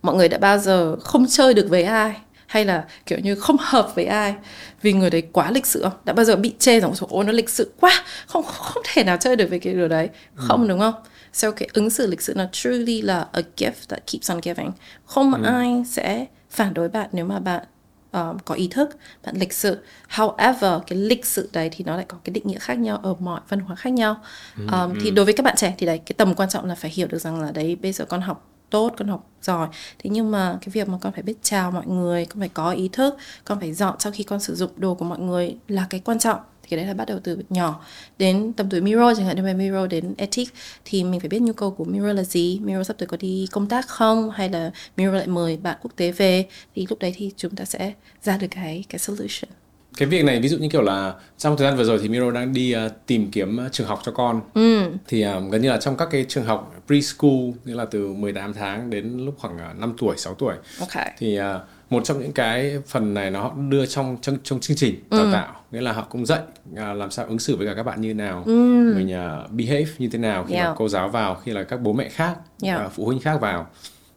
mọi 0.02 0.16
người 0.16 0.28
đã 0.28 0.38
bao 0.38 0.58
giờ 0.58 0.96
không 0.96 1.26
chơi 1.28 1.54
được 1.54 1.66
với 1.70 1.82
ai? 1.82 2.16
Hay 2.46 2.64
là 2.64 2.84
kiểu 3.06 3.18
như 3.18 3.34
không 3.34 3.56
hợp 3.60 3.92
với 3.94 4.04
ai? 4.04 4.34
Vì 4.82 4.92
người 4.92 5.10
đấy 5.10 5.22
quá 5.32 5.50
lịch 5.50 5.66
sự 5.66 5.82
không? 5.82 5.92
Đã 6.04 6.12
bao 6.12 6.24
giờ 6.24 6.36
bị 6.36 6.54
chê 6.58 6.80
rằng 6.80 6.92
ôi 7.08 7.24
nó 7.24 7.32
lịch 7.32 7.50
sự 7.50 7.72
quá 7.80 8.04
không 8.26 8.44
không 8.44 8.82
thể 8.92 9.04
nào 9.04 9.16
chơi 9.16 9.36
được 9.36 9.50
với 9.50 9.58
cái 9.58 9.74
điều 9.74 9.88
đấy? 9.88 10.08
Ừ. 10.36 10.44
không 10.48 10.68
đúng 10.68 10.78
không? 10.78 10.94
So 11.32 11.50
cái 11.50 11.68
ứng 11.72 11.90
xử 11.90 12.06
lịch 12.06 12.20
sự 12.20 12.34
nó 12.36 12.44
truly 12.52 13.02
là 13.02 13.26
a 13.32 13.40
gift 13.56 13.72
that 13.88 14.02
keeps 14.12 14.30
on 14.30 14.40
giving. 14.42 14.70
Không 15.04 15.34
ừ. 15.34 15.42
ai 15.44 15.84
sẽ 15.86 16.26
phản 16.50 16.74
đối 16.74 16.88
bạn 16.88 17.08
nếu 17.12 17.24
mà 17.24 17.38
bạn 17.38 17.64
um, 18.12 18.38
có 18.44 18.54
ý 18.54 18.68
thức 18.68 18.96
bạn 19.24 19.36
lịch 19.36 19.52
sự. 19.52 19.78
However 20.10 20.80
cái 20.80 20.98
lịch 20.98 21.26
sự 21.26 21.50
đấy 21.52 21.68
thì 21.72 21.84
nó 21.84 21.96
lại 21.96 22.04
có 22.08 22.18
cái 22.24 22.32
định 22.32 22.46
nghĩa 22.46 22.58
khác 22.58 22.78
nhau 22.78 23.00
ở 23.02 23.14
mọi 23.14 23.40
văn 23.48 23.60
hóa 23.60 23.76
khác 23.76 23.90
nhau. 23.90 24.16
Um, 24.56 24.68
ừ. 24.68 24.92
thì 25.02 25.10
đối 25.10 25.24
với 25.24 25.34
các 25.34 25.42
bạn 25.42 25.56
trẻ 25.56 25.74
thì 25.78 25.86
đấy 25.86 25.98
cái 25.98 26.14
tầm 26.18 26.34
quan 26.34 26.48
trọng 26.48 26.64
là 26.64 26.74
phải 26.74 26.90
hiểu 26.90 27.06
được 27.06 27.18
rằng 27.18 27.40
là 27.40 27.52
đấy 27.52 27.76
bây 27.76 27.92
giờ 27.92 28.04
con 28.04 28.20
học 28.20 28.48
tốt 28.70 28.92
con 28.96 29.08
học 29.08 29.30
giỏi. 29.42 29.68
Thế 29.98 30.10
nhưng 30.10 30.30
mà 30.30 30.58
cái 30.60 30.68
việc 30.72 30.88
mà 30.88 30.98
con 31.00 31.12
phải 31.12 31.22
biết 31.22 31.36
chào 31.42 31.70
mọi 31.70 31.86
người 31.86 32.26
con 32.26 32.38
phải 32.38 32.48
có 32.48 32.70
ý 32.70 32.88
thức 32.92 33.16
con 33.44 33.60
phải 33.60 33.72
dọn 33.72 33.96
sau 33.98 34.12
khi 34.12 34.24
con 34.24 34.40
sử 34.40 34.54
dụng 34.54 34.70
đồ 34.76 34.94
của 34.94 35.04
mọi 35.04 35.18
người 35.18 35.56
là 35.68 35.86
cái 35.90 36.00
quan 36.00 36.18
trọng 36.18 36.40
thì 36.62 36.68
cái 36.68 36.76
đấy 36.76 36.86
là 36.86 36.94
bắt 36.94 37.08
đầu 37.08 37.18
từ 37.24 37.38
nhỏ. 37.50 37.84
Đến 38.18 38.52
tầm 38.52 38.70
tuổi 38.70 38.80
Miro 38.80 39.14
chẳng 39.14 39.26
hạn 39.26 39.36
như 39.36 39.54
Miro 39.54 39.86
đến 39.86 40.14
ethic 40.16 40.48
thì 40.84 41.04
mình 41.04 41.20
phải 41.20 41.28
biết 41.28 41.42
nhu 41.42 41.52
cầu 41.52 41.70
của 41.70 41.84
Miro 41.84 42.12
là 42.12 42.22
gì 42.22 42.60
Miro 42.62 42.84
sắp 42.84 42.96
tới 42.98 43.06
có 43.06 43.16
đi 43.20 43.46
công 43.52 43.68
tác 43.68 43.88
không 43.88 44.30
hay 44.30 44.48
là 44.48 44.70
Miro 44.96 45.12
lại 45.12 45.26
mời 45.26 45.56
bạn 45.56 45.76
quốc 45.82 45.90
tế 45.96 46.12
về. 46.12 46.46
Thì 46.74 46.86
lúc 46.90 46.98
đấy 46.98 47.14
thì 47.16 47.32
chúng 47.36 47.54
ta 47.54 47.64
sẽ 47.64 47.92
ra 48.22 48.36
được 48.36 48.48
cái 48.50 48.84
cái 48.88 48.98
solution. 48.98 49.50
Cái 49.96 50.08
việc 50.08 50.24
này 50.24 50.40
ví 50.40 50.48
dụ 50.48 50.58
như 50.58 50.68
kiểu 50.68 50.82
là 50.82 51.14
trong 51.38 51.56
thời 51.56 51.68
gian 51.68 51.76
vừa 51.76 51.84
rồi 51.84 51.98
thì 52.02 52.08
Miro 52.08 52.30
đang 52.30 52.52
đi 52.52 52.74
uh, 52.86 52.92
tìm 53.06 53.30
kiếm 53.30 53.60
uh, 53.66 53.72
trường 53.72 53.86
học 53.86 54.00
cho 54.04 54.12
con. 54.12 54.40
Ừ. 54.54 54.90
thì 55.08 55.26
uh, 55.26 55.52
gần 55.52 55.62
như 55.62 55.70
là 55.70 55.78
trong 55.80 55.96
các 55.96 56.08
cái 56.10 56.24
trường 56.28 56.44
học 56.44 56.82
preschool 56.86 57.50
nghĩa 57.64 57.74
là 57.74 57.84
từ 57.84 58.12
18 58.12 58.54
tháng 58.54 58.90
đến 58.90 59.18
lúc 59.24 59.34
khoảng 59.38 59.56
uh, 59.56 59.78
5 59.78 59.94
tuổi 59.98 60.16
6 60.16 60.34
tuổi. 60.34 60.54
Okay. 60.80 61.12
thì 61.18 61.40
uh, 61.40 61.44
một 61.92 62.04
trong 62.04 62.20
những 62.20 62.32
cái 62.32 62.78
phần 62.86 63.14
này 63.14 63.30
nó 63.30 63.52
đưa 63.68 63.86
trong 63.86 64.16
trong, 64.22 64.36
trong 64.42 64.60
chương 64.60 64.76
trình 64.76 65.02
đào 65.10 65.20
ừ. 65.20 65.30
tạo 65.32 65.54
nghĩa 65.70 65.80
là 65.80 65.92
họ 65.92 66.06
cũng 66.10 66.26
dạy 66.26 66.40
uh, 66.72 66.78
làm 66.78 67.10
sao 67.10 67.26
ứng 67.26 67.38
xử 67.38 67.56
với 67.56 67.66
cả 67.66 67.74
các 67.74 67.82
bạn 67.82 68.00
như 68.00 68.14
nào 68.14 68.42
ừ. 68.46 68.52
mình 68.96 69.06
uh, 69.06 69.50
behave 69.50 69.86
như 69.98 70.08
thế 70.12 70.18
nào 70.18 70.44
khi 70.48 70.54
yeah. 70.54 70.68
mà 70.68 70.74
cô 70.78 70.88
giáo 70.88 71.08
vào 71.08 71.34
khi 71.34 71.52
là 71.52 71.62
các 71.62 71.80
bố 71.80 71.92
mẹ 71.92 72.08
khác 72.08 72.36
yeah. 72.62 72.86
uh, 72.86 72.92
phụ 72.92 73.06
huynh 73.06 73.20
khác 73.20 73.40
vào 73.40 73.66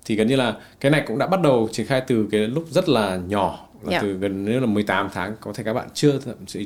thì 0.05 0.15
gần 0.15 0.27
như 0.27 0.35
là 0.35 0.55
cái 0.79 0.91
này 0.91 1.03
cũng 1.07 1.17
đã 1.17 1.27
bắt 1.27 1.41
đầu 1.41 1.69
triển 1.71 1.85
khai 1.85 2.01
từ 2.07 2.27
cái 2.31 2.41
lúc 2.41 2.65
rất 2.69 2.89
là 2.89 3.15
nhỏ 3.27 3.67
là 3.83 3.91
yeah. 3.91 4.03
từ 4.03 4.13
gần 4.13 4.45
như 4.45 4.59
là 4.59 4.65
18 4.65 5.09
tháng 5.13 5.35
có 5.39 5.53
thể 5.53 5.63
các 5.63 5.73
bạn 5.73 5.88
chưa 5.93 6.19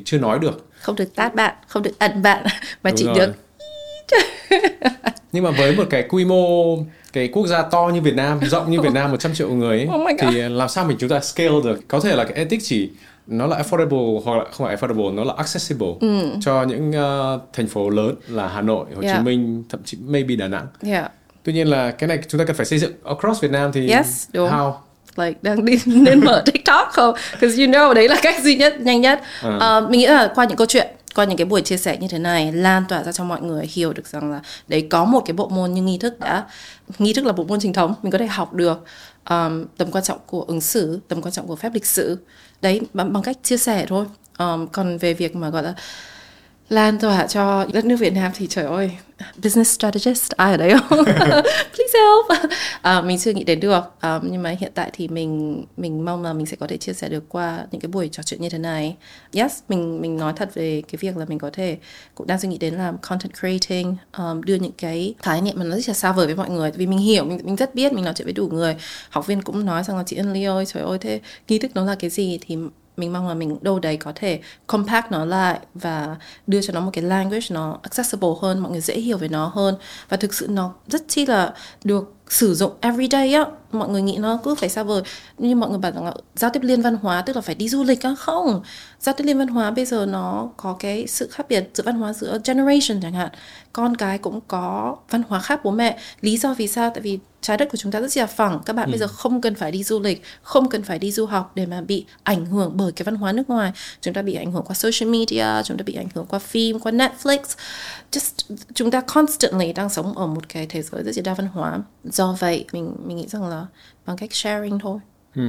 chưa 0.06 0.20
nói 0.20 0.40
được 0.40 0.70
không 0.80 0.96
được 0.96 1.16
tát 1.16 1.36
bạn 1.36 1.56
không 1.68 1.84
được 1.84 2.00
ẩn 2.00 2.22
bạn 2.22 2.44
mà 2.84 2.90
Đúng 2.90 2.98
chỉ 2.98 3.06
rồi. 3.06 3.16
được 3.16 3.34
nhưng 5.32 5.44
mà 5.44 5.52
với 5.52 5.76
một 5.76 5.84
cái 5.90 6.04
quy 6.10 6.26
mô 6.26 6.78
cái 7.14 7.28
quốc 7.28 7.48
gia 7.48 7.62
to 7.62 7.92
như 7.94 8.02
Việt 8.02 8.16
Nam 8.16 8.40
rộng 8.42 8.72
như 8.72 8.82
Việt 8.82 8.94
Nam 8.94 9.12
100 9.12 9.34
triệu 9.34 9.50
người 9.50 9.78
ấy, 9.78 9.88
oh 9.96 10.20
thì 10.20 10.42
làm 10.42 10.70
sao 10.70 10.86
mình 10.86 10.98
chúng 11.00 11.10
ta 11.10 11.20
scale 11.20 11.62
được 11.64 11.88
có 11.88 12.00
thể 12.00 12.16
là 12.16 12.24
cái 12.24 12.34
ethics 12.34 12.66
chỉ 12.66 12.90
nó 13.28 13.48
là 13.48 13.62
affordable 13.62 14.22
hoặc 14.26 14.38
là 14.38 14.44
không 14.52 14.68
phải 14.68 14.76
affordable 14.76 15.16
nó 15.16 15.24
là 15.24 15.34
accessible 15.38 15.88
ừ. 16.00 16.22
cho 16.42 16.64
những 16.64 16.90
uh, 16.90 17.42
thành 17.54 17.68
phố 17.68 17.90
lớn 17.90 18.16
là 18.28 18.48
Hà 18.48 18.62
Nội, 18.62 18.86
Hồ 18.96 19.02
yeah. 19.02 19.18
Chí 19.18 19.24
Minh, 19.24 19.64
thậm 19.70 19.82
chí 19.86 19.98
maybe 20.02 20.36
Đà 20.36 20.48
Nẵng. 20.48 20.68
Yeah. 20.86 21.12
Tuy 21.44 21.54
nhiên 21.54 21.68
là 21.68 21.92
cái 21.92 22.08
này 22.08 22.20
chúng 22.28 22.40
ta 22.40 22.46
cần 22.46 22.56
phải 22.56 22.66
xây 22.66 22.80
dựng 22.80 22.94
across 23.06 23.42
Việt 23.42 23.52
Nam 23.52 23.72
thì 23.72 23.90
yes, 23.90 24.28
đúng. 24.34 24.50
how? 24.50 24.74
like 25.16 25.40
đang 25.42 25.66
đi 25.66 25.80
nên 25.86 26.20
mở 26.26 26.44
TikTok 26.46 26.88
không? 26.92 27.16
Because 27.32 27.64
you 27.64 27.72
know 27.72 27.94
đấy 27.94 28.10
là 28.10 28.16
cách 28.22 28.44
duy 28.44 28.56
nhất 28.56 28.82
nhanh 28.82 29.02
nhất. 29.02 29.22
À. 29.42 29.78
Uh, 29.78 29.90
mình 29.90 30.00
nghĩ 30.00 30.08
là 30.08 30.32
qua 30.36 30.46
những 30.46 30.58
câu 30.58 30.68
chuyện 30.68 30.88
qua 31.16 31.26
những 31.26 31.38
cái 31.38 31.46
buổi 31.46 31.62
chia 31.62 31.78
sẻ 31.78 31.98
như 31.98 32.08
thế 32.08 32.20
này 32.20 32.52
lan 32.52 32.84
tỏa 32.90 33.04
ra 33.04 33.12
cho 33.12 33.24
mọi 33.24 33.42
người 33.42 33.66
hiểu 33.74 33.94
được 33.94 34.08
rằng 34.08 34.32
là 34.32 34.42
đấy 34.68 34.88
có 34.90 35.06
một 35.06 35.22
cái 35.26 35.34
bộ 35.34 35.48
môn 35.48 35.74
như 35.74 35.82
nghi 35.82 35.98
thức 35.98 36.20
đã 36.20 36.46
nghi 37.00 37.14
thức 37.14 37.26
là 37.26 37.32
bộ 37.32 37.44
môn 37.44 37.60
chính 37.60 37.74
thống 37.74 37.96
mình 38.04 38.12
có 38.12 38.18
thể 38.18 38.28
học 38.28 38.54
được 38.54 38.86
um, 39.30 39.66
tầm 39.78 39.92
quan 39.92 40.04
trọng 40.04 40.20
của 40.26 40.42
ứng 40.42 40.62
xử 40.62 41.00
tầm 41.08 41.22
quan 41.22 41.32
trọng 41.32 41.48
của 41.48 41.56
phép 41.56 41.74
lịch 41.74 41.86
sử 41.86 42.18
đấy 42.62 42.82
bằng, 42.94 43.14
bằng 43.14 43.24
cách 43.24 43.38
chia 43.44 43.58
sẻ 43.58 43.86
thôi. 43.90 44.06
Um, 44.40 44.68
còn 44.68 44.98
về 44.98 45.14
việc 45.14 45.36
mà 45.36 45.50
gọi 45.50 45.64
là 45.64 45.74
lan 46.70 47.00
tỏa 47.00 47.28
cho 47.28 47.66
đất 47.74 47.86
nước 47.86 47.96
Việt 47.96 48.14
Nam 48.14 48.32
thì 48.36 48.48
trời 48.48 48.66
ơi. 48.66 48.92
Business 49.44 49.76
strategist 49.76 50.32
ai 50.32 50.52
ở 50.52 50.58
đấy 50.58 50.74
không? 50.80 51.06
Please 51.76 52.00
help. 52.00 52.52
À, 52.82 53.02
mình 53.02 53.20
chưa 53.20 53.32
nghĩ 53.34 53.44
đến 53.44 53.60
được. 53.60 53.82
À, 54.00 54.20
nhưng 54.24 54.44
mà 54.44 54.50
hiện 54.60 54.72
tại 54.76 54.90
thì 54.94 55.08
mình 55.08 55.66
mình 55.78 56.06
mong 56.06 56.24
là 56.24 56.34
mình 56.34 56.46
sẽ 56.46 56.58
có 56.58 56.68
thể 56.68 56.78
chia 56.78 56.94
sẻ 56.94 57.10
được 57.10 57.30
qua 57.30 57.66
những 57.72 57.82
cái 57.82 57.90
buổi 57.90 58.10
trò 58.12 58.24
chuyện 58.24 58.42
như 58.42 58.50
thế 58.50 58.58
này. 58.58 58.96
Yes 59.34 59.60
mình 59.70 60.02
mình 60.02 60.18
nói 60.18 60.34
thật 60.36 60.50
về 60.54 60.82
cái 60.92 60.98
việc 61.00 61.18
là 61.18 61.26
mình 61.26 61.40
có 61.40 61.50
thể 61.54 61.78
cũng 62.16 62.28
đang 62.28 62.40
suy 62.40 62.50
nghĩ 62.50 62.58
đến 62.58 62.74
làm 62.74 62.98
content 62.98 63.34
creating 63.40 63.98
um, 64.18 64.42
đưa 64.42 64.56
những 64.56 64.72
cái 64.78 65.14
khái 65.20 65.42
niệm 65.42 65.56
mà 65.58 65.64
nó 65.64 65.76
rất 65.76 65.88
là 65.88 65.94
xa 65.94 66.12
vời 66.12 66.26
với 66.26 66.36
mọi 66.36 66.50
người. 66.50 66.72
Vì 66.72 66.88
mình 66.88 67.00
hiểu 67.00 67.26
mình 67.26 67.40
mình 67.44 67.56
rất 67.56 67.76
biết 67.76 67.94
mình 67.94 68.04
nói 68.04 68.14
chuyện 68.18 68.26
với 68.26 68.34
đủ 68.34 68.48
người. 68.48 68.76
Học 69.10 69.28
viên 69.28 69.42
cũng 69.42 69.66
nói 69.66 69.84
rằng 69.84 69.98
là 69.98 70.04
chị 70.06 70.16
Ân 70.16 70.34
Ly 70.34 70.44
ơi 70.44 70.66
trời 70.66 70.84
ơi 70.84 70.98
thế 71.02 71.22
nghi 71.48 71.60
thức 71.60 71.72
nó 71.74 71.84
là 71.84 71.96
cái 71.96 72.10
gì 72.10 72.40
thì 72.42 72.58
mình 73.00 73.14
mong 73.14 73.28
là 73.28 73.34
mình 73.34 73.58
đâu 73.62 73.80
đấy 73.80 73.98
có 73.98 74.12
thể 74.16 74.40
compact 74.68 75.12
nó 75.12 75.26
lại 75.26 75.60
và 75.74 76.16
đưa 76.48 76.62
cho 76.62 76.74
nó 76.74 76.80
một 76.80 76.92
cái 76.94 77.04
language 77.04 77.46
nó 77.50 77.80
accessible 77.82 78.30
hơn, 78.42 78.60
mọi 78.60 78.72
người 78.72 78.82
dễ 78.82 79.00
hiểu 79.00 79.18
về 79.18 79.28
nó 79.28 79.48
hơn. 79.48 79.76
Và 80.10 80.18
thực 80.18 80.34
sự 80.34 80.48
nó 80.50 80.74
rất 80.88 81.02
chi 81.08 81.26
là 81.26 81.54
được 81.84 82.14
sử 82.30 82.56
dụng 82.56 82.72
everyday 82.82 83.34
á 83.34 83.46
mọi 83.72 83.90
người 83.90 84.02
nghĩ 84.02 84.18
nó 84.18 84.40
cứ 84.44 84.56
phải 84.56 84.70
xa 84.70 84.84
vời. 84.84 85.02
Như 85.38 85.56
mọi 85.56 85.70
người 85.70 85.80
bảo 85.80 85.92
rằng 85.92 86.06
là 86.06 86.14
giao 86.36 86.52
tiếp 86.54 86.64
liên 86.64 86.82
văn 86.82 86.96
hóa 87.02 87.22
tức 87.22 87.36
là 87.36 87.42
phải 87.42 87.56
đi 87.56 87.70
du 87.70 87.84
lịch 87.84 88.04
á 88.04 88.16
không. 88.18 88.62
Giao 89.00 89.16
tiếp 89.18 89.24
liên 89.24 89.38
văn 89.38 89.48
hóa 89.48 89.72
bây 89.72 89.86
giờ 89.86 90.06
nó 90.06 90.50
có 90.58 90.76
cái 90.80 91.08
sự 91.08 91.28
khác 91.32 91.46
biệt 91.50 91.70
giữa 91.74 91.84
văn 91.84 91.96
hóa 91.96 92.14
giữa 92.14 92.38
generation 92.46 93.02
chẳng 93.02 93.14
hạn. 93.14 93.30
Con 93.74 93.98
cái 93.98 94.18
cũng 94.18 94.40
có 94.48 94.96
văn 95.10 95.24
hóa 95.28 95.40
khác 95.40 95.60
bố 95.64 95.72
mẹ. 95.72 96.00
Lý 96.22 96.38
do 96.38 96.54
vì 96.54 96.68
sao? 96.68 96.90
Tại 96.90 97.02
vì 97.02 97.20
trái 97.42 97.58
đất 97.58 97.70
của 97.72 97.78
chúng 97.78 97.92
ta 97.92 98.02
rất 98.02 98.18
là 98.18 98.26
phẳng. 98.26 98.60
Các 98.66 98.76
bạn 98.76 98.88
ừ. 98.88 98.92
bây 98.92 99.00
giờ 99.00 99.08
không 99.08 99.42
cần 99.42 99.56
phải 99.56 99.72
đi 99.72 99.84
du 99.84 100.00
lịch 100.00 100.24
không 100.42 100.70
cần 100.70 100.84
phải 100.84 101.00
đi 101.00 101.12
du 101.12 101.26
học 101.26 101.52
để 101.56 101.66
mà 101.66 101.82
bị 101.82 102.06
ảnh 102.24 102.46
hưởng 102.46 102.72
bởi 102.76 102.92
cái 102.92 103.04
văn 103.04 103.16
hóa 103.16 103.32
nước 103.32 103.50
ngoài. 103.50 103.72
Chúng 104.02 104.14
ta 104.14 104.22
bị 104.22 104.34
ảnh 104.34 104.52
hưởng 104.52 104.64
qua 104.64 104.76
social 104.76 105.10
media 105.10 105.64
chúng 105.64 105.78
ta 105.78 105.84
bị 105.86 105.94
ảnh 105.94 106.08
hưởng 106.16 106.26
qua 106.26 106.40
phim 106.40 106.80
qua 106.80 106.92
Netflix. 106.92 107.40
Just 108.12 108.56
chúng 108.74 108.92
ta 108.92 109.02
constantly 109.02 109.74
đang 109.74 109.90
sống 109.90 110.18
ở 110.18 110.28
một 110.28 110.50
cái 110.50 110.66
thế 110.70 110.82
giới 110.82 111.04
rất 111.04 111.18
là 111.18 111.22
đa 111.26 111.34
văn 111.34 111.48
hóa 111.48 111.80
do 112.20 112.36
vậy 112.40 112.66
mình 112.74 112.96
mình 113.06 113.18
nghĩ 113.18 113.28
rằng 113.28 113.50
là 113.50 113.66
bằng 114.06 114.18
cách 114.18 114.34
sharing 114.34 114.80
thôi 114.80 115.00
ừ. 115.36 115.42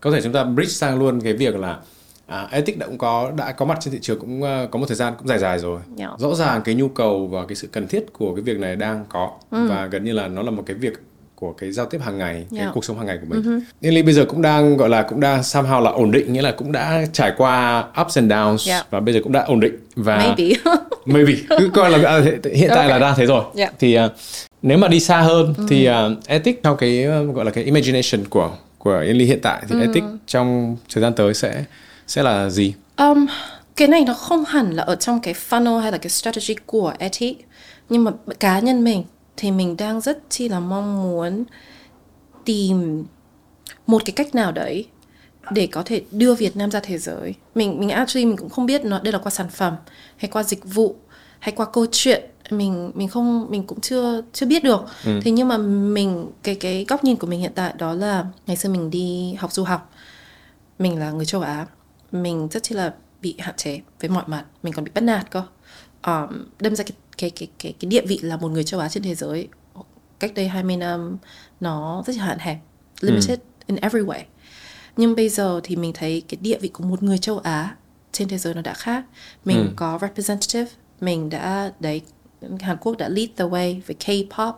có 0.00 0.10
thể 0.10 0.20
chúng 0.22 0.32
ta 0.32 0.44
bridge 0.44 0.72
sang 0.72 0.98
luôn 0.98 1.20
cái 1.20 1.32
việc 1.32 1.56
là 1.56 1.78
à, 2.26 2.48
ethic 2.50 2.78
đã 2.78 2.86
cũng 2.86 2.98
có 2.98 3.32
đã 3.36 3.52
có 3.52 3.64
mặt 3.64 3.78
trên 3.80 3.92
thị 3.92 3.98
trường 4.02 4.20
cũng 4.20 4.42
uh, 4.42 4.70
có 4.70 4.78
một 4.78 4.86
thời 4.88 4.96
gian 4.96 5.14
cũng 5.18 5.28
dài 5.28 5.38
dài 5.38 5.58
rồi 5.58 5.80
yeah. 5.98 6.18
rõ 6.18 6.34
ràng 6.34 6.62
cái 6.64 6.74
nhu 6.74 6.88
cầu 6.88 7.26
và 7.26 7.46
cái 7.46 7.56
sự 7.56 7.68
cần 7.72 7.86
thiết 7.88 8.12
của 8.12 8.34
cái 8.34 8.42
việc 8.42 8.58
này 8.58 8.76
đang 8.76 9.04
có 9.08 9.30
ừ. 9.50 9.66
và 9.68 9.86
gần 9.86 10.04
như 10.04 10.12
là 10.12 10.28
nó 10.28 10.42
là 10.42 10.50
một 10.50 10.62
cái 10.66 10.76
việc 10.76 10.92
của 11.34 11.52
cái 11.52 11.72
giao 11.72 11.86
tiếp 11.86 11.98
hàng 12.02 12.18
ngày 12.18 12.34
yeah. 12.34 12.48
cái 12.52 12.68
cuộc 12.74 12.84
sống 12.84 12.96
hàng 12.96 13.06
ngày 13.06 13.18
của 13.20 13.26
mình. 13.28 13.42
Uh-huh. 13.42 13.60
Nên 13.80 13.94
Ly 13.94 14.02
bây 14.02 14.14
giờ 14.14 14.24
cũng 14.28 14.42
đang 14.42 14.76
gọi 14.76 14.88
là 14.88 15.02
cũng 15.02 15.20
đang 15.20 15.40
somehow 15.40 15.80
là 15.80 15.90
ổn 15.90 16.10
định 16.10 16.32
nghĩa 16.32 16.42
là 16.42 16.52
cũng 16.52 16.72
đã 16.72 17.06
trải 17.12 17.32
qua 17.36 17.84
ups 18.00 18.18
and 18.18 18.32
downs 18.32 18.70
yeah. 18.70 18.90
và 18.90 19.00
bây 19.00 19.14
giờ 19.14 19.20
cũng 19.22 19.32
đã 19.32 19.44
ổn 19.44 19.60
định 19.60 19.74
và 19.96 20.16
maybe 20.16 20.54
maybe 21.10 21.34
cứ 21.58 21.70
coi 21.74 21.90
là 21.90 22.08
à, 22.08 22.20
hiện 22.20 22.68
tại 22.68 22.68
okay. 22.68 22.88
là 22.88 22.98
đang 22.98 23.14
thế 23.16 23.26
rồi. 23.26 23.44
Yeah. 23.56 23.72
Thì 23.78 23.98
uh, 23.98 24.12
nếu 24.62 24.78
mà 24.78 24.88
đi 24.88 25.00
xa 25.00 25.20
hơn 25.20 25.54
uh-huh. 25.58 25.66
thì 25.68 25.88
uh, 25.88 26.26
ethic 26.26 26.60
theo 26.62 26.74
cái 26.74 27.06
uh, 27.06 27.34
gọi 27.34 27.44
là 27.44 27.50
cái 27.50 27.64
imagination 27.64 28.24
của 28.30 28.50
của 28.78 28.98
Yên 28.98 29.16
Ly 29.16 29.24
hiện 29.24 29.40
tại 29.42 29.62
thì 29.68 29.76
uh-huh. 29.76 29.80
ethic 29.80 30.04
trong 30.26 30.76
thời 30.94 31.02
gian 31.02 31.12
tới 31.14 31.34
sẽ 31.34 31.64
sẽ 32.06 32.22
là 32.22 32.50
gì? 32.50 32.74
Um, 32.96 33.26
cái 33.76 33.88
này 33.88 34.04
nó 34.06 34.14
không 34.14 34.44
hẳn 34.44 34.70
là 34.70 34.82
ở 34.82 34.94
trong 34.96 35.20
cái 35.20 35.34
funnel 35.50 35.78
hay 35.78 35.92
là 35.92 35.98
cái 35.98 36.10
strategy 36.10 36.54
của 36.66 36.94
ethic 36.98 37.46
nhưng 37.88 38.04
mà 38.04 38.10
cá 38.40 38.58
nhân 38.58 38.84
mình 38.84 39.04
thì 39.36 39.50
mình 39.50 39.76
đang 39.76 40.00
rất 40.00 40.18
chi 40.30 40.48
là 40.48 40.60
mong 40.60 41.02
muốn 41.02 41.44
tìm 42.44 43.04
một 43.86 44.02
cái 44.04 44.12
cách 44.16 44.34
nào 44.34 44.52
đấy 44.52 44.86
để 45.50 45.66
có 45.66 45.82
thể 45.82 46.02
đưa 46.10 46.34
Việt 46.34 46.56
Nam 46.56 46.70
ra 46.70 46.80
thế 46.80 46.98
giới. 46.98 47.34
Mình 47.54 47.80
mình 47.80 47.90
actually 47.90 48.26
mình 48.26 48.36
cũng 48.36 48.48
không 48.48 48.66
biết 48.66 48.84
nó 48.84 49.00
đây 49.00 49.12
là 49.12 49.18
qua 49.18 49.30
sản 49.30 49.48
phẩm 49.48 49.74
hay 50.16 50.30
qua 50.30 50.42
dịch 50.42 50.64
vụ 50.64 50.96
hay 51.38 51.52
qua 51.56 51.66
câu 51.72 51.86
chuyện 51.92 52.24
mình 52.50 52.90
mình 52.94 53.08
không 53.08 53.50
mình 53.50 53.66
cũng 53.66 53.80
chưa 53.80 54.22
chưa 54.32 54.46
biết 54.46 54.64
được. 54.64 54.80
Ừ. 55.04 55.20
Thế 55.22 55.30
nhưng 55.30 55.48
mà 55.48 55.58
mình 55.58 56.26
cái 56.42 56.54
cái 56.54 56.84
góc 56.88 57.04
nhìn 57.04 57.16
của 57.16 57.26
mình 57.26 57.40
hiện 57.40 57.52
tại 57.54 57.74
đó 57.78 57.92
là 57.92 58.24
ngày 58.46 58.56
xưa 58.56 58.68
mình 58.68 58.90
đi 58.90 59.34
học 59.38 59.52
du 59.52 59.64
học. 59.64 59.92
Mình 60.78 60.98
là 60.98 61.10
người 61.10 61.26
châu 61.26 61.40
Á. 61.40 61.66
Mình 62.12 62.48
rất 62.48 62.62
chi 62.62 62.74
là 62.74 62.94
bị 63.22 63.34
hạn 63.38 63.54
chế 63.56 63.80
với 64.00 64.10
mọi 64.10 64.24
mặt, 64.26 64.44
mình 64.62 64.72
còn 64.72 64.84
bị 64.84 64.90
bắt 64.94 65.00
nạt 65.00 65.30
cơ. 65.30 65.42
Um, 66.06 66.44
đâm 66.60 66.76
ra 66.76 66.84
cái 66.84 66.96
cái 67.18 67.30
cái 67.30 67.48
cái 67.58 67.74
cái 67.80 67.88
địa 67.88 68.06
vị 68.06 68.18
là 68.22 68.36
một 68.36 68.48
người 68.48 68.64
châu 68.64 68.80
Á 68.80 68.88
trên 68.88 69.02
thế 69.02 69.14
giới 69.14 69.48
cách 70.20 70.34
đây 70.34 70.48
20 70.48 70.76
năm 70.76 71.16
nó 71.60 72.02
rất 72.06 72.16
là 72.16 72.24
hạn 72.24 72.38
hẹp 72.38 72.58
limited 73.00 73.38
ừ. 73.38 73.44
in 73.66 73.76
every 73.76 74.00
way 74.00 74.20
nhưng 74.96 75.14
bây 75.14 75.28
giờ 75.28 75.60
thì 75.62 75.76
mình 75.76 75.92
thấy 75.94 76.22
cái 76.28 76.38
địa 76.40 76.58
vị 76.58 76.68
của 76.68 76.84
một 76.84 77.02
người 77.02 77.18
châu 77.18 77.38
Á 77.38 77.76
trên 78.12 78.28
thế 78.28 78.38
giới 78.38 78.54
nó 78.54 78.62
đã 78.62 78.74
khác. 78.74 79.04
Mình 79.44 79.56
ừ. 79.56 79.72
có 79.76 79.98
representative 80.02 80.70
mình 81.00 81.30
đã 81.30 81.72
đấy 81.80 82.02
Hàn 82.60 82.76
Quốc 82.76 82.98
đã 82.98 83.08
lead 83.08 83.28
the 83.36 83.44
way 83.44 83.80
với 83.86 83.96
K-pop 84.00 84.52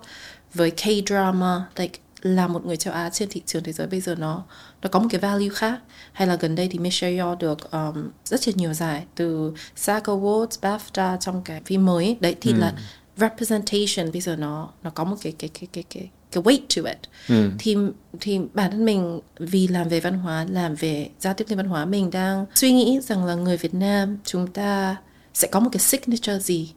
với 0.54 0.70
K-drama 0.70 1.60
like 1.76 1.98
là 2.22 2.48
một 2.48 2.66
người 2.66 2.76
châu 2.76 2.94
Á 2.94 3.10
trên 3.10 3.28
thị 3.28 3.42
trường 3.46 3.62
thế 3.62 3.72
giới. 3.72 3.86
Bây 3.86 4.00
giờ 4.00 4.14
nó 4.14 4.44
nó 4.82 4.88
có 4.88 4.98
một 4.98 5.06
cái 5.10 5.20
value 5.20 5.48
khác. 5.54 5.78
Hay 6.12 6.28
là 6.28 6.36
gần 6.36 6.54
đây 6.54 6.68
thì 6.68 6.78
Michelle 6.78 7.16
Yeoh 7.16 7.38
được 7.38 7.70
um, 7.70 8.10
rất 8.24 8.48
là 8.48 8.52
nhiều 8.56 8.72
giải 8.72 9.04
từ 9.14 9.52
SAG 9.76 10.02
Awards, 10.02 10.46
BAFTA 10.60 11.16
trong 11.16 11.42
cái 11.44 11.60
phim 11.64 11.84
mới. 11.84 12.16
Đấy 12.20 12.36
thì 12.40 12.52
ừ. 12.52 12.58
là 12.58 12.72
representation. 13.16 14.12
Bây 14.12 14.20
giờ 14.20 14.36
nó 14.36 14.68
nó 14.82 14.90
có 14.90 15.04
một 15.04 15.16
cái 15.22 15.32
cái 15.38 15.50
cái 15.54 15.68
cái 15.72 15.84
cái 15.90 16.10
cái 16.32 16.42
weight 16.42 16.60
to 16.76 16.90
it. 16.90 16.98
Ừ. 17.28 17.50
thì 17.58 17.76
thì 18.20 18.40
bản 18.54 18.70
thân 18.70 18.84
mình 18.84 19.20
vì 19.38 19.68
làm 19.68 19.88
về 19.88 20.00
văn 20.00 20.14
hóa 20.14 20.46
làm 20.50 20.74
về 20.74 21.10
giao 21.20 21.34
tiếp 21.34 21.44
liên 21.48 21.56
văn 21.56 21.66
hóa 21.66 21.84
mình 21.84 22.10
đang 22.10 22.46
suy 22.54 22.72
nghĩ 22.72 23.00
rằng 23.02 23.24
là 23.24 23.34
người 23.34 23.56
Việt 23.56 23.74
Nam 23.74 24.18
chúng 24.24 24.46
ta 24.46 24.96
sẽ 25.34 25.48
có 25.48 25.60
một 25.60 25.70
cái 25.72 25.80
signature 25.80 26.38
gì 26.38 26.72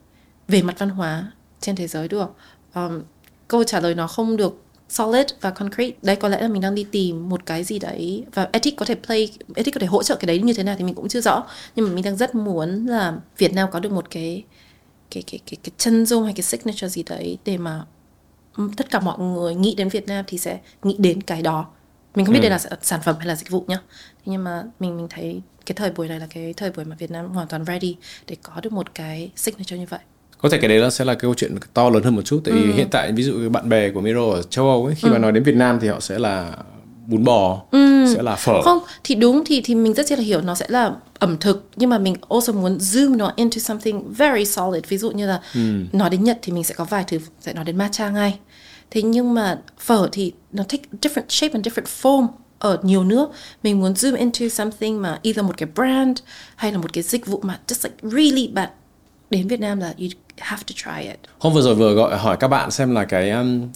về 0.48 0.62
mặt 0.62 0.76
văn 0.78 0.90
hóa 0.90 1.32
trên 1.62 1.76
thế 1.76 1.88
giới 1.88 2.08
được 2.08 2.36
um, 2.74 3.02
câu 3.48 3.64
trả 3.64 3.80
lời 3.80 3.96
nó 3.96 4.08
không 4.08 4.38
được 4.38 4.62
solid 4.90 5.26
và 5.42 5.50
concrete. 5.50 5.98
Đây 6.02 6.16
có 6.16 6.30
lẽ 6.30 6.42
là 6.42 6.48
mình 6.48 6.62
đang 6.62 6.76
đi 6.76 6.86
tìm 6.92 7.30
một 7.30 7.46
cái 7.46 7.64
gì 7.64 7.80
đấy 7.80 8.24
và 8.34 8.50
ethic 8.52 8.76
có 8.76 8.86
thể 8.86 8.96
play 9.06 9.32
ethic 9.56 9.74
có 9.74 9.80
thể 9.80 9.88
hỗ 9.88 10.04
trợ 10.04 10.16
cái 10.16 10.28
đấy 10.28 10.40
như 10.40 10.54
thế 10.54 10.64
nào 10.64 10.76
thì 10.78 10.84
mình 10.84 10.96
cũng 10.96 11.08
chưa 11.08 11.22
rõ. 11.22 11.44
Nhưng 11.76 11.86
mà 11.86 11.94
mình 11.94 12.04
đang 12.04 12.16
rất 12.16 12.36
muốn 12.36 12.86
là 12.86 13.18
Việt 13.38 13.54
Nam 13.54 13.70
có 13.72 13.80
được 13.80 13.92
một 13.92 14.10
cái 14.10 14.44
cái 15.12 15.24
cái 15.28 15.40
cái 15.46 15.58
cái 15.64 15.72
chân 15.78 16.06
dung 16.06 16.24
hay 16.24 16.34
cái 16.34 16.44
signature 16.44 16.90
gì 16.90 17.04
đấy 17.04 17.38
để 17.46 17.58
mà 17.58 17.86
tất 18.78 18.92
cả 18.92 19.00
mọi 19.00 19.20
người 19.20 19.56
nghĩ 19.56 19.76
đến 19.76 19.90
Việt 19.90 20.08
Nam 20.08 20.26
thì 20.28 20.38
sẽ 20.38 20.60
nghĩ 20.84 20.96
đến 21.00 21.22
cái 21.22 21.42
đó 21.42 21.66
mình 22.16 22.26
không 22.26 22.34
biết 22.34 22.40
ừ. 22.40 22.50
đây 22.50 22.52
là 22.52 22.60
sản 22.82 23.00
phẩm 23.04 23.16
hay 23.18 23.28
là 23.28 23.36
dịch 23.36 23.50
vụ 23.50 23.66
nhá 23.68 23.78
nhưng 24.26 24.44
mà 24.44 24.64
mình 24.80 24.98
mình 24.98 25.08
thấy 25.10 25.42
cái 25.66 25.76
thời 25.76 25.92
buổi 25.92 26.08
này 26.08 26.20
là 26.20 26.28
cái 26.30 26.54
thời 26.54 26.72
buổi 26.72 26.86
mà 26.86 26.96
Việt 27.00 27.12
Nam 27.12 27.26
hoàn 27.26 27.48
toàn 27.48 27.66
ready 27.66 27.96
để 28.28 28.36
có 28.44 28.62
được 28.62 28.74
một 28.74 28.96
cái 28.96 29.32
signature 29.36 29.78
như 29.78 29.86
vậy 29.90 30.00
có 30.38 30.50
thể 30.50 30.58
cái 30.58 30.70
đấy 30.70 30.80
nó 30.80 30.90
sẽ 30.90 31.06
là 31.06 31.14
cái 31.14 31.22
câu 31.22 31.34
chuyện 31.34 31.56
to 31.74 31.90
lớn 31.90 32.04
hơn 32.04 32.16
một 32.16 32.22
chút 32.22 32.42
tại 32.46 32.54
vì 32.54 32.64
ừ. 32.64 32.72
hiện 32.76 32.88
tại 32.92 33.12
ví 33.12 33.24
dụ 33.24 33.50
bạn 33.50 33.70
bè 33.70 33.90
của 33.90 34.02
Miro 34.02 34.30
ở 34.30 34.42
châu 34.42 34.70
Âu 34.70 34.86
ấy 34.86 34.96
khi 34.96 35.08
ừ. 35.08 35.12
mà 35.12 35.18
nói 35.18 35.32
đến 35.32 35.44
Việt 35.44 35.56
Nam 35.56 35.80
thì 35.82 35.88
họ 35.88 36.00
sẽ 36.00 36.20
là 36.20 36.52
bún 37.08 37.24
bò 37.24 37.62
ừ. 37.72 38.14
sẽ 38.16 38.22
là 38.22 38.36
phở 38.36 38.62
không 38.62 38.80
thì 39.04 39.16
đúng 39.16 39.44
thì 39.46 39.62
thì 39.62 39.76
mình 39.76 39.94
rất 39.94 40.12
là 40.12 40.18
hiểu 40.18 40.42
nó 40.42 40.56
sẽ 40.56 40.66
là 40.70 40.92
ẩm 41.20 41.38
thực 41.38 41.70
nhưng 41.76 41.90
mà 41.90 41.98
mình 41.98 42.16
also 42.30 42.54
muốn 42.54 42.78
zoom 42.78 43.18
nó 43.18 43.34
into 43.36 43.58
something 43.60 44.14
very 44.14 44.46
solid 44.46 44.84
ví 44.88 44.98
dụ 44.98 45.12
như 45.12 45.28
là 45.28 45.42
ừ. 45.54 45.60
nói 45.92 46.10
đến 46.10 46.24
Nhật 46.24 46.40
thì 46.42 46.54
mình 46.54 46.64
sẽ 46.64 46.76
có 46.76 46.84
vài 46.84 47.04
thứ 47.08 47.20
sẽ 47.42 47.54
nói 47.54 47.66
đến 47.66 47.78
matcha 47.78 48.10
ngay 48.10 48.40
thế 48.92 49.02
nhưng 49.02 49.34
mà 49.34 49.60
phở 49.80 50.10
thì 50.12 50.34
nó 50.52 50.64
take 50.64 50.84
different 51.02 51.30
shape 51.30 51.54
and 51.54 51.68
different 51.68 52.02
form 52.02 52.28
ở 52.60 52.78
nhiều 52.84 53.04
nước 53.04 53.30
mình 53.64 53.80
muốn 53.80 53.94
zoom 53.94 54.18
into 54.18 54.48
something 54.50 55.02
mà 55.02 55.20
either 55.24 55.46
một 55.46 55.58
cái 55.58 55.70
brand 55.76 56.18
hay 56.56 56.72
là 56.72 56.78
một 56.78 56.94
cái 56.94 57.04
dịch 57.04 57.26
vụ 57.26 57.40
mà 57.44 57.60
just 57.68 57.90
like 57.90 58.18
really 58.18 58.48
bạn 58.48 58.70
đến 59.30 59.48
Việt 59.48 59.60
Nam 59.60 59.80
là 59.80 59.94
you 60.00 60.08
have 60.38 60.64
to 60.68 60.74
try 60.76 61.08
it. 61.08 61.20
Hôm 61.40 61.54
vừa 61.54 61.62
rồi 61.62 61.76
vừa 61.76 61.94
gọi 61.94 62.18
hỏi 62.18 62.38
các 62.40 62.48
bạn 62.48 62.72
xem 62.72 62.96
là 62.96 63.06
cái 63.06 63.30
um, 63.30 63.68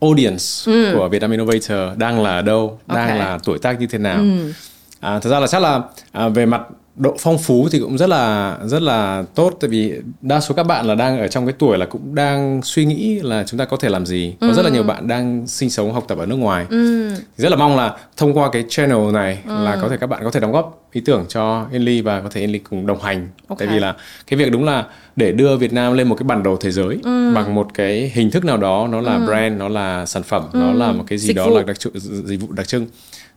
audience 0.00 0.72
ừ. 0.72 0.92
của 0.94 1.08
Vietnam 1.08 1.30
Innovator 1.30 1.98
đang 1.98 2.22
là 2.22 2.30
ở 2.30 2.42
đâu, 2.42 2.78
okay. 2.86 3.08
đang 3.08 3.18
là 3.18 3.38
tuổi 3.44 3.58
tác 3.58 3.80
như 3.80 3.86
thế 3.86 3.98
nào. 3.98 4.18
Ừ. 4.18 4.52
À, 5.00 5.18
thật 5.18 5.30
ra 5.30 5.40
là 5.40 5.46
chắc 5.46 5.62
là 5.62 5.80
à, 6.12 6.28
về 6.28 6.46
mặt 6.46 6.62
độ 7.00 7.16
phong 7.18 7.38
phú 7.38 7.68
thì 7.72 7.78
cũng 7.78 7.98
rất 7.98 8.08
là 8.08 8.56
rất 8.64 8.82
là 8.82 9.24
tốt 9.34 9.56
tại 9.60 9.70
vì 9.70 9.94
đa 10.20 10.40
số 10.40 10.54
các 10.54 10.62
bạn 10.62 10.86
là 10.86 10.94
đang 10.94 11.18
ở 11.18 11.28
trong 11.28 11.46
cái 11.46 11.54
tuổi 11.58 11.78
là 11.78 11.86
cũng 11.86 12.14
đang 12.14 12.60
suy 12.62 12.84
nghĩ 12.84 13.20
là 13.22 13.44
chúng 13.46 13.58
ta 13.58 13.64
có 13.64 13.76
thể 13.76 13.88
làm 13.88 14.06
gì 14.06 14.34
có 14.40 14.46
ừ. 14.46 14.52
rất 14.52 14.62
là 14.62 14.70
nhiều 14.70 14.82
bạn 14.82 15.08
đang 15.08 15.46
sinh 15.46 15.70
sống 15.70 15.92
học 15.92 16.04
tập 16.08 16.18
ở 16.18 16.26
nước 16.26 16.36
ngoài 16.36 16.66
ừ. 16.70 17.10
rất 17.36 17.48
là 17.48 17.56
mong 17.56 17.76
là 17.76 17.96
thông 18.16 18.38
qua 18.38 18.50
cái 18.52 18.64
channel 18.68 19.12
này 19.12 19.38
ừ. 19.48 19.64
là 19.64 19.78
có 19.82 19.88
thể 19.88 19.96
các 19.96 20.06
bạn 20.06 20.20
có 20.24 20.30
thể 20.30 20.40
đóng 20.40 20.52
góp 20.52 20.88
ý 20.92 21.00
tưởng 21.00 21.24
cho 21.28 21.66
Inly 21.72 22.00
và 22.00 22.20
có 22.20 22.28
thể 22.28 22.40
Inly 22.40 22.58
cùng 22.58 22.86
đồng 22.86 23.00
hành 23.02 23.28
okay. 23.48 23.66
tại 23.66 23.74
vì 23.74 23.80
là 23.80 23.94
cái 24.26 24.38
việc 24.38 24.52
đúng 24.52 24.64
là 24.64 24.84
để 25.16 25.32
đưa 25.32 25.56
Việt 25.56 25.72
Nam 25.72 25.94
lên 25.94 26.08
một 26.08 26.14
cái 26.14 26.24
bản 26.24 26.42
đồ 26.42 26.56
thế 26.56 26.70
giới 26.70 26.98
ừ. 27.04 27.32
bằng 27.34 27.54
một 27.54 27.74
cái 27.74 28.12
hình 28.14 28.30
thức 28.30 28.44
nào 28.44 28.56
đó 28.56 28.88
nó 28.90 29.00
là 29.00 29.14
ừ. 29.14 29.26
brand 29.26 29.58
nó 29.58 29.68
là 29.68 30.06
sản 30.06 30.22
phẩm 30.22 30.42
ừ. 30.52 30.58
nó 30.58 30.72
là 30.72 30.92
một 30.92 31.04
cái 31.06 31.18
gì 31.18 31.28
dịch 31.28 31.36
đó 31.36 31.48
vụ. 31.48 31.56
là 31.56 31.62
đặc 31.62 31.78
trưng 31.78 31.92
dịch 32.24 32.40
vụ 32.40 32.52
đặc 32.52 32.68
trưng 32.68 32.86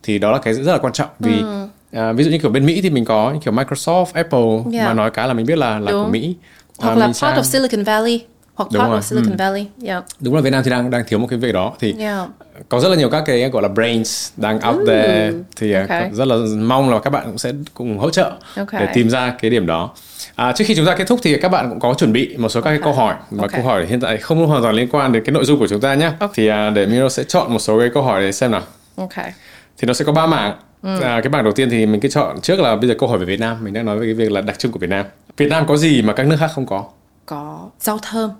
thì 0.04 0.19
đó 0.19 0.32
là 0.32 0.38
cái 0.38 0.54
rất 0.54 0.71
là 0.71 0.78
quan 0.78 0.93
trọng 0.93 1.10
vì 1.19 1.39
ừ 1.39 1.67
À, 1.93 2.12
ví 2.12 2.23
dụ 2.23 2.32
như 2.32 2.38
kiểu 2.38 2.51
bên 2.51 2.65
Mỹ 2.65 2.82
thì 2.82 2.89
mình 2.89 3.06
có 3.06 3.36
kiểu 3.43 3.53
Microsoft, 3.53 4.06
Apple 4.13 4.73
yeah. 4.73 4.88
mà 4.88 4.93
nói 4.93 5.12
cái 5.12 5.27
là 5.27 5.34
mình 5.34 5.45
biết 5.45 5.58
là 5.58 5.79
là 5.79 5.91
Đúng. 5.91 6.03
của 6.03 6.12
Mỹ. 6.12 6.36
Hoặc 6.77 6.89
à, 6.89 6.95
là 6.95 7.06
part 7.06 7.17
sang... 7.17 7.38
of 7.38 7.43
Silicon 7.43 7.84
Valley 7.84 8.21
hoặc 8.53 8.69
Đúng 8.71 8.82
part 8.82 8.91
rồi. 8.91 8.99
of 8.99 9.01
Silicon 9.01 9.32
ừ. 9.32 9.36
Valley. 9.39 9.67
Yeah. 9.86 10.03
Đúng 10.19 10.36
là 10.36 10.41
Việt 10.41 10.49
Nam 10.49 10.63
thì 10.63 10.71
đang 10.71 10.89
đang 10.89 11.03
thiếu 11.08 11.19
một 11.19 11.27
cái 11.29 11.39
việc 11.39 11.51
đó 11.51 11.73
thì 11.79 11.95
yeah. 11.99 12.29
có 12.69 12.79
rất 12.79 12.89
là 12.89 12.95
nhiều 12.95 13.10
các 13.10 13.23
cái 13.25 13.49
gọi 13.49 13.62
là 13.62 13.67
brains 13.67 14.32
đang 14.38 14.56
out 14.56 14.75
Ooh. 14.75 14.88
there 14.88 15.32
thì 15.56 15.73
à, 15.73 15.82
okay. 15.82 16.10
rất 16.13 16.27
là 16.27 16.36
mong 16.58 16.89
là 16.89 16.99
các 16.99 17.10
bạn 17.10 17.23
cũng 17.25 17.38
sẽ 17.38 17.51
cùng 17.73 17.97
hỗ 17.97 18.10
trợ 18.10 18.32
okay. 18.56 18.82
để 18.82 18.91
tìm 18.93 19.10
ra 19.10 19.36
cái 19.41 19.51
điểm 19.51 19.65
đó. 19.65 19.89
À, 20.36 20.53
trước 20.56 20.65
khi 20.67 20.75
chúng 20.75 20.86
ta 20.86 20.95
kết 20.95 21.08
thúc 21.08 21.19
thì 21.23 21.38
các 21.38 21.49
bạn 21.49 21.69
cũng 21.69 21.79
có 21.79 21.93
chuẩn 21.93 22.13
bị 22.13 22.38
một 22.38 22.49
số 22.49 22.62
các 22.62 22.69
cái 22.69 22.79
câu 22.84 22.93
hỏi 22.93 23.15
và 23.32 23.41
okay. 23.41 23.62
câu 23.62 23.71
hỏi 23.71 23.86
hiện 23.86 23.99
tại 23.99 24.17
không 24.17 24.47
hoàn 24.47 24.62
toàn 24.63 24.75
liên 24.75 24.88
quan 24.91 25.12
đến 25.12 25.23
cái 25.25 25.34
nội 25.34 25.45
dung 25.45 25.60
của 25.60 25.67
chúng 25.67 25.82
ta 25.82 25.93
nhé. 25.93 26.12
Okay. 26.19 26.29
Thì 26.34 26.47
à, 26.47 26.69
để 26.69 26.86
Miro 26.86 27.10
sẽ 27.10 27.23
chọn 27.23 27.53
một 27.53 27.60
số 27.60 27.79
cái 27.79 27.89
câu 27.93 28.03
hỏi 28.03 28.21
để 28.21 28.32
xem 28.32 28.51
nào. 28.51 28.62
Okay. 28.95 29.32
Thì 29.77 29.86
nó 29.88 29.93
sẽ 29.93 30.06
có 30.06 30.12
ba 30.12 30.27
mảng. 30.27 30.53
Ừ. 30.84 31.00
À, 31.02 31.22
cái 31.22 31.30
bảng 31.30 31.43
đầu 31.43 31.54
tiên 31.54 31.69
thì 31.69 31.86
mình 31.86 32.02
cứ 32.02 32.10
chọn 32.10 32.41
trước 32.41 32.60
là 32.60 32.76
bây 32.76 32.89
giờ 32.89 32.96
câu 33.00 33.10
hỏi 33.10 33.19
về 33.19 33.26
Việt 33.26 33.39
Nam. 33.39 33.63
Mình 33.63 33.74
đang 33.74 33.86
nói 33.86 34.00
về 34.00 34.06
cái 34.06 34.13
việc 34.13 34.32
là 34.32 34.41
đặc 34.41 34.60
trưng 34.60 34.72
của 34.72 34.80
Việt 34.80 34.89
Nam. 34.89 35.06
Việt 35.38 35.48
Nam 35.50 35.65
có 35.67 35.78
gì 35.78 36.02
mà 36.02 36.13
các 36.13 36.28
nước 36.28 36.36
khác 36.39 36.52
không 36.56 36.65
có? 36.65 36.86
Có 37.26 37.69
rau 37.80 37.98
thơm. 38.02 38.32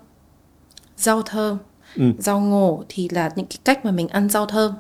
Rau 0.98 1.22
thơm. 1.22 1.58
Ừ. 1.96 2.04
Rau 2.20 2.40
ngổ 2.40 2.84
thì 2.90 3.10
là 3.12 3.30
những 3.36 3.46
cái 3.46 3.58
cách 3.64 3.86
mà 3.86 3.92
mình 3.92 4.08
ăn 4.08 4.30
rau 4.30 4.46
thơm. 4.46 4.74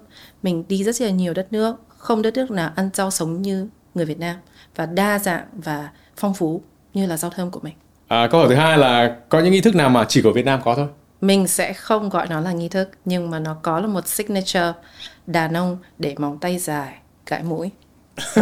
Mình 0.43 0.63
đi 0.67 0.83
rất 0.83 1.01
là 1.01 1.09
nhiều 1.09 1.33
đất 1.33 1.47
nước, 1.53 1.75
không 1.87 2.21
đất 2.21 2.33
nước 2.33 2.51
nào 2.51 2.71
ăn 2.75 2.89
rau 2.93 3.11
sống 3.11 3.41
như 3.41 3.67
người 3.95 4.05
Việt 4.05 4.19
Nam 4.19 4.35
và 4.75 4.85
đa 4.85 5.19
dạng 5.19 5.45
và 5.53 5.89
phong 6.17 6.33
phú 6.33 6.61
như 6.93 7.05
là 7.05 7.17
rau 7.17 7.31
thơm 7.31 7.51
của 7.51 7.59
mình. 7.63 7.73
À, 8.07 8.27
câu 8.31 8.39
hỏi 8.39 8.49
thứ 8.49 8.55
hai 8.55 8.77
là 8.77 9.15
có 9.29 9.39
những 9.39 9.51
nghi 9.51 9.61
thức 9.61 9.75
nào 9.75 9.89
mà 9.89 10.05
chỉ 10.09 10.21
của 10.21 10.31
Việt 10.31 10.45
Nam 10.45 10.59
có 10.63 10.75
thôi? 10.75 10.87
Mình 11.21 11.47
sẽ 11.47 11.73
không 11.73 12.09
gọi 12.09 12.27
nó 12.27 12.39
là 12.39 12.51
nghi 12.51 12.69
thức 12.69 12.89
nhưng 13.05 13.29
mà 13.29 13.39
nó 13.39 13.53
có 13.61 13.79
là 13.79 13.87
một 13.87 14.07
signature 14.07 14.73
đàn 15.27 15.53
ông 15.53 15.77
để 15.97 16.15
móng 16.17 16.37
tay 16.39 16.59
dài, 16.59 16.93
gãi 17.27 17.43
mũi. 17.43 17.69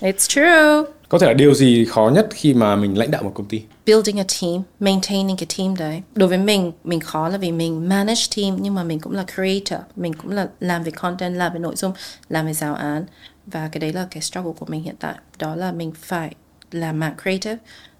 It's 0.00 0.28
true. 0.28 0.92
Có 1.08 1.18
thể 1.18 1.26
là 1.26 1.32
điều 1.32 1.54
gì 1.54 1.84
khó 1.84 2.10
nhất 2.14 2.28
khi 2.30 2.54
mà 2.54 2.76
mình 2.76 2.98
lãnh 2.98 3.10
đạo 3.10 3.22
một 3.22 3.32
công 3.34 3.46
ty? 3.46 3.62
Building 3.86 4.18
a 4.20 4.24
team, 4.40 4.62
maintaining 4.80 5.36
cái 5.36 5.46
team 5.58 5.76
đấy. 5.76 6.02
Đối 6.14 6.28
với 6.28 6.38
mình, 6.38 6.72
mình 6.84 7.00
khó 7.00 7.28
là 7.28 7.38
vì 7.38 7.52
mình 7.52 7.88
manage 7.88 8.22
team 8.36 8.56
nhưng 8.60 8.74
mà 8.74 8.84
mình 8.84 9.00
cũng 9.00 9.12
là 9.12 9.24
creator, 9.34 9.84
mình 9.96 10.14
cũng 10.14 10.30
là 10.30 10.48
làm 10.60 10.82
về 10.82 10.90
content, 10.90 11.36
làm 11.36 11.52
về 11.52 11.58
nội 11.58 11.76
dung, 11.76 11.92
làm 12.28 12.46
về 12.46 12.52
giáo 12.52 12.74
án 12.74 13.04
và 13.46 13.68
cái 13.72 13.80
đấy 13.80 13.92
là 13.92 14.06
cái 14.10 14.22
struggle 14.22 14.52
của 14.58 14.66
mình 14.68 14.82
hiện 14.82 14.96
tại. 14.98 15.14
Đó 15.38 15.56
là 15.56 15.72
mình 15.72 15.92
phải 16.00 16.34
làm 16.72 17.00
mảng 17.00 17.14
creative 17.22 17.56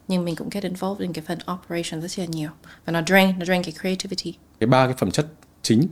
nhưng 0.09 0.25
mình 0.25 0.37
cũng 0.37 0.49
get 0.51 0.63
involved 0.63 1.01
in 1.01 1.13
cái 1.13 1.25
phần 1.27 1.39
operation 1.53 2.01
rất 2.01 2.19
là 2.19 2.25
nhiều 2.25 2.51
và 2.85 2.93
nó 2.93 3.03
drain 3.07 3.39
nó 3.39 3.45
drain 3.45 3.63
cái 3.63 3.73
creativity 3.81 4.35
cái 4.61 4.67
ba 4.67 4.87
cái 4.87 4.95
phẩm 4.99 5.11
chất 5.11 5.27
chính 5.63 5.87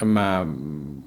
mà 0.00 0.44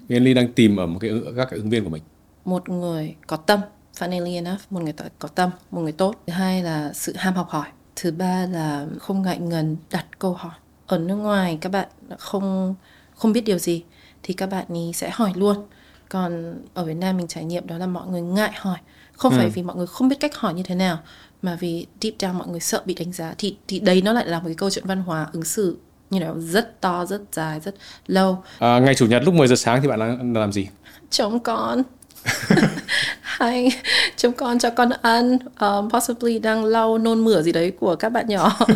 Yên 0.08 0.24
Ly 0.24 0.34
đang 0.34 0.54
tìm 0.54 0.78
ở 0.78 0.86
một 0.86 1.00
cái 1.02 1.12
các 1.38 1.48
cái 1.52 1.60
ứng 1.60 1.70
viên 1.70 1.84
của 1.84 1.90
mình 1.90 2.04
một 2.46 2.70
người 2.70 3.16
có 3.28 3.38
tâm 3.38 3.60
funnily 3.98 4.36
enough 4.36 4.62
một 4.70 4.82
người 4.82 4.94
có 5.20 5.28
tâm 5.28 5.50
một 5.72 5.82
người 5.82 5.92
tốt. 5.92 6.16
Thứ 6.28 6.34
hai 6.34 6.64
là 6.64 6.94
sự 6.94 7.14
ham 7.18 7.34
học 7.34 7.50
hỏi. 7.50 7.68
Thứ 7.96 8.12
ba 8.12 8.46
là 8.46 8.86
không 9.00 9.22
ngại 9.22 9.40
ngần 9.40 9.78
đặt 9.92 10.06
câu 10.20 10.34
hỏi. 10.34 10.54
Ở 10.88 10.98
nước 10.98 11.16
ngoài 11.16 11.58
các 11.62 11.72
bạn 11.72 11.88
không 12.18 12.76
không 13.16 13.34
biết 13.34 13.42
điều 13.42 13.58
gì 13.58 13.84
thì 14.24 14.34
các 14.34 14.48
bạn 14.48 14.66
ý 14.74 14.92
sẽ 14.94 15.10
hỏi 15.14 15.32
luôn. 15.36 15.68
Còn 16.10 16.56
ở 16.74 16.86
Việt 16.86 16.94
Nam 16.94 17.18
mình 17.18 17.28
trải 17.28 17.44
nghiệm 17.44 17.68
đó 17.68 17.78
là 17.78 17.88
mọi 17.88 18.08
người 18.08 18.22
ngại 18.22 18.52
hỏi. 18.56 18.78
Không 19.14 19.34
ừ. 19.34 19.38
phải 19.38 19.50
vì 19.50 19.64
mọi 19.64 19.76
người 19.76 19.88
không 19.88 20.10
biết 20.10 20.20
cách 20.20 20.36
hỏi 20.36 20.54
như 20.54 20.64
thế 20.64 20.76
nào 20.76 21.00
mà 21.42 21.58
vì 21.60 21.88
deep 22.02 22.14
down 22.20 22.34
mọi 22.34 22.48
người 22.48 22.60
sợ 22.60 22.82
bị 22.86 22.94
đánh 22.94 23.14
giá. 23.14 23.36
Thì 23.38 23.58
thì 23.68 23.80
đấy 23.80 24.02
nó 24.02 24.14
lại 24.14 24.28
là 24.28 24.40
một 24.40 24.46
cái 24.46 24.56
câu 24.56 24.70
chuyện 24.70 24.86
văn 24.88 25.02
hóa 25.02 25.28
ứng 25.34 25.44
xử 25.44 25.78
như 26.10 26.20
you 26.20 26.28
know, 26.28 26.40
rất 26.40 26.82
to 26.82 27.06
rất 27.06 27.22
dài 27.32 27.60
rất 27.60 27.76
lâu. 28.08 28.44
À, 28.60 28.80
ngày 28.80 28.96
chủ 28.96 29.06
nhật 29.06 29.24
lúc 29.26 29.34
10 29.34 29.48
giờ 29.48 29.56
sáng 29.56 29.82
thì 29.82 29.88
bạn 29.88 30.00
đang 30.00 30.34
làm 30.34 30.52
gì? 30.52 30.68
Chống 31.10 31.40
con 31.40 31.84
hay 33.22 33.72
chống 34.16 34.34
con 34.34 34.60
cho 34.60 34.70
con 34.70 34.90
ăn 35.02 35.38
um, 35.60 35.90
possibly 35.90 36.40
đang 36.40 36.66
lau 36.66 36.98
nôn 36.98 37.26
mửa 37.26 37.42
gì 37.42 37.52
đấy 37.52 37.72
của 37.80 37.96
các 37.96 38.10
bạn 38.10 38.28
nhỏ. 38.28 38.60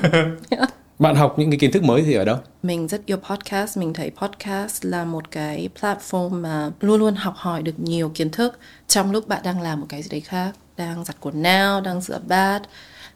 Bạn 0.99 1.15
học 1.15 1.39
những 1.39 1.51
cái 1.51 1.60
kiến 1.60 1.71
thức 1.71 1.84
mới 1.84 2.01
thì 2.01 2.13
ở 2.13 2.25
đâu? 2.25 2.38
Mình 2.63 2.88
rất 2.88 3.05
yêu 3.05 3.17
podcast, 3.17 3.77
mình 3.77 3.93
thấy 3.93 4.12
podcast 4.12 4.86
là 4.86 5.05
một 5.05 5.31
cái 5.31 5.69
platform 5.81 6.29
mà 6.29 6.71
luôn 6.79 6.99
luôn 6.99 7.15
học 7.15 7.34
hỏi 7.38 7.62
được 7.62 7.79
nhiều 7.79 8.12
kiến 8.13 8.29
thức 8.29 8.60
trong 8.88 9.12
lúc 9.12 9.27
bạn 9.27 9.41
đang 9.43 9.62
làm 9.62 9.79
một 9.79 9.86
cái 9.89 10.03
gì 10.03 10.10
đấy 10.10 10.21
khác, 10.21 10.51
đang 10.77 11.05
giặt 11.05 11.15
quần 11.19 11.43
áo, 11.43 11.81
đang 11.81 12.01
rửa 12.01 12.19
bát, 12.27 12.62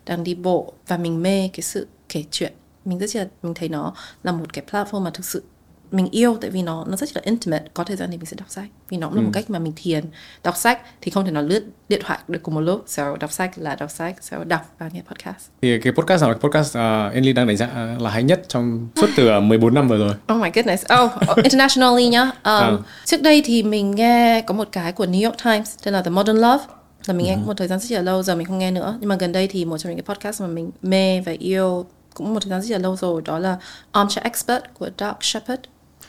đang 0.06 0.24
đi 0.24 0.36
bộ 0.36 0.74
và 0.88 0.98
mình 0.98 1.24
mê 1.24 1.50
cái 1.54 1.62
sự 1.62 1.88
kể 2.10 2.24
chuyện. 2.32 2.54
Mình 2.86 3.00
rất 3.00 3.16
là 3.16 3.28
mình 3.44 3.54
thấy 3.54 3.70
nó 3.70 3.94
là 4.24 4.32
một 4.32 4.54
cái 4.54 4.66
platform 4.72 5.00
mà 5.00 5.10
thực 5.10 5.26
sự 5.26 5.44
mình 5.92 6.08
yêu 6.12 6.38
tại 6.42 6.50
vì 6.50 6.62
nó 6.62 6.86
nó 6.88 6.96
rất 6.96 7.10
là 7.16 7.22
intimate. 7.26 7.64
Có 7.74 7.84
thời 7.84 7.98
gian 7.98 8.12
thì 8.12 8.18
mình 8.18 8.26
sẽ 8.26 8.36
đọc 8.40 8.50
sách. 8.50 8.66
Vì 8.90 8.98
nó 8.98 9.08
cũng 9.08 9.16
là 9.16 9.22
ừ. 9.22 9.26
một 9.26 9.32
cách 9.34 9.50
mà 9.50 9.60
mình 9.60 9.74
thiền. 9.76 10.04
Đọc 10.44 10.58
sách 10.58 10.82
thì 11.02 11.12
không 11.12 11.26
thể 11.26 11.32
nào 11.32 11.44
lướt 11.44 11.64
điện 11.90 12.02
thoại 12.06 12.20
được 12.28 12.40
cùng 12.44 12.56
một 12.56 12.62
lúc. 12.62 12.84
So 12.88 13.16
đọc 13.20 13.32
sách 13.32 13.52
là 13.56 13.76
đọc 13.76 13.92
sách. 13.92 14.24
So 14.24 14.44
đọc 14.44 14.76
và 14.80 14.90
nghe 14.94 15.02
podcast. 15.02 15.48
Thì 15.62 15.80
cái 15.80 15.94
podcast 15.94 16.22
nào 16.22 16.32
là 16.32 16.38
podcast 16.38 16.78
uh, 16.78 17.14
Enly 17.14 17.34
đang 17.34 17.48
đánh 17.48 17.58
giá 17.58 17.96
là 18.00 18.10
hay 18.10 18.24
nhất 18.24 18.42
trong 18.48 18.88
suốt 18.96 19.08
từ 19.18 19.40
14 19.42 19.74
năm 19.74 19.88
vừa 19.88 19.98
rồi? 19.98 20.14
Oh 20.34 20.42
my 20.42 20.50
goodness. 20.54 20.86
Oh, 21.02 21.12
oh 21.32 21.38
internationally 21.44 22.08
nhá. 22.08 22.24
Um, 22.24 22.32
à. 22.44 22.78
trước 23.06 23.22
đây 23.22 23.42
thì 23.46 23.64
mình 23.64 23.92
nghe 23.92 24.42
có 24.42 24.54
một 24.54 24.68
cái 24.72 24.92
của 24.92 25.06
New 25.06 25.26
York 25.26 25.38
Times 25.44 25.76
tên 25.84 25.94
là 25.94 26.02
The 26.02 26.10
Modern 26.10 26.38
Love. 26.38 26.64
Là 27.06 27.14
mình 27.14 27.26
nghe 27.26 27.36
uh-huh. 27.36 27.46
một 27.46 27.54
thời 27.58 27.68
gian 27.68 27.80
rất 27.80 27.96
là 27.96 28.02
lâu 28.02 28.24
giờ 28.24 28.36
mình 28.36 28.48
không 28.48 28.60
nghe 28.60 28.72
nữa. 28.72 28.98
Nhưng 29.00 29.10
mà 29.10 29.16
gần 29.16 29.32
đây 29.32 29.48
thì 29.48 29.66
một 29.66 29.78
trong 29.78 29.96
những 29.96 30.06
cái 30.06 30.16
podcast 30.16 30.42
mà 30.42 30.48
mình 30.48 30.72
mê 30.82 31.22
và 31.22 31.32
yêu 31.40 31.86
cũng 32.14 32.34
một 32.34 32.40
thời 32.44 32.50
gian 32.50 32.62
rất 32.62 32.72
là 32.72 32.78
lâu 32.78 32.96
rồi 32.96 33.22
đó 33.26 33.40
là 33.40 33.58
Armchair 33.92 34.24
Expert 34.24 34.64
của 34.74 34.90
Doug 35.00 35.16
Shepard 35.22 35.62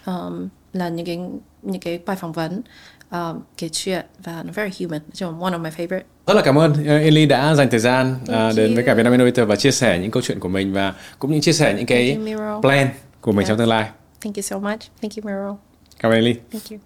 um, 0.06 0.48
là 0.72 0.88
những 0.88 1.06
cái 1.06 1.20
những 1.62 1.80
cái 1.80 2.00
bài 2.06 2.16
phỏng 2.20 2.32
vấn 2.32 2.62
um, 3.10 3.40
kể 3.56 3.68
chuyện 3.72 4.06
và 4.24 4.42
nó 4.42 4.52
very 4.52 4.84
human 4.84 5.00
chung 5.12 5.42
one 5.42 5.52
of 5.52 5.60
my 5.60 5.70
favorite 5.70 6.02
rất 6.26 6.34
là 6.34 6.42
cảm 6.44 6.58
ơn 6.58 6.72
uh, 6.72 6.86
Eli 6.86 7.26
đã 7.26 7.54
dành 7.54 7.70
thời 7.70 7.80
gian 7.80 8.16
uh, 8.22 8.56
đến 8.56 8.74
với 8.74 8.84
cả 8.84 8.94
Vietnam 8.94 9.12
Innovator 9.12 9.48
và 9.48 9.56
chia 9.56 9.70
sẻ 9.70 9.98
những 9.98 10.10
câu 10.10 10.22
chuyện 10.22 10.40
của 10.40 10.48
mình 10.48 10.72
và 10.72 10.94
cũng 11.18 11.32
như 11.32 11.40
chia 11.40 11.52
sẻ 11.52 11.74
những 11.74 11.86
cái 11.86 12.18
plan 12.62 12.88
của 13.20 13.32
mình 13.32 13.38
yes. 13.38 13.48
trong 13.48 13.58
tương 13.58 13.68
lai. 13.68 13.90
Thank 14.20 14.36
you 14.36 14.42
so 14.42 14.58
much. 14.58 14.80
Thank 15.02 15.16
you 15.16 15.24
Meryl. 15.24 15.56
Cảm 15.98 16.12
ơn 16.12 16.16
Eli. 16.16 16.34
Thank 16.52 16.70
you. 16.70 16.78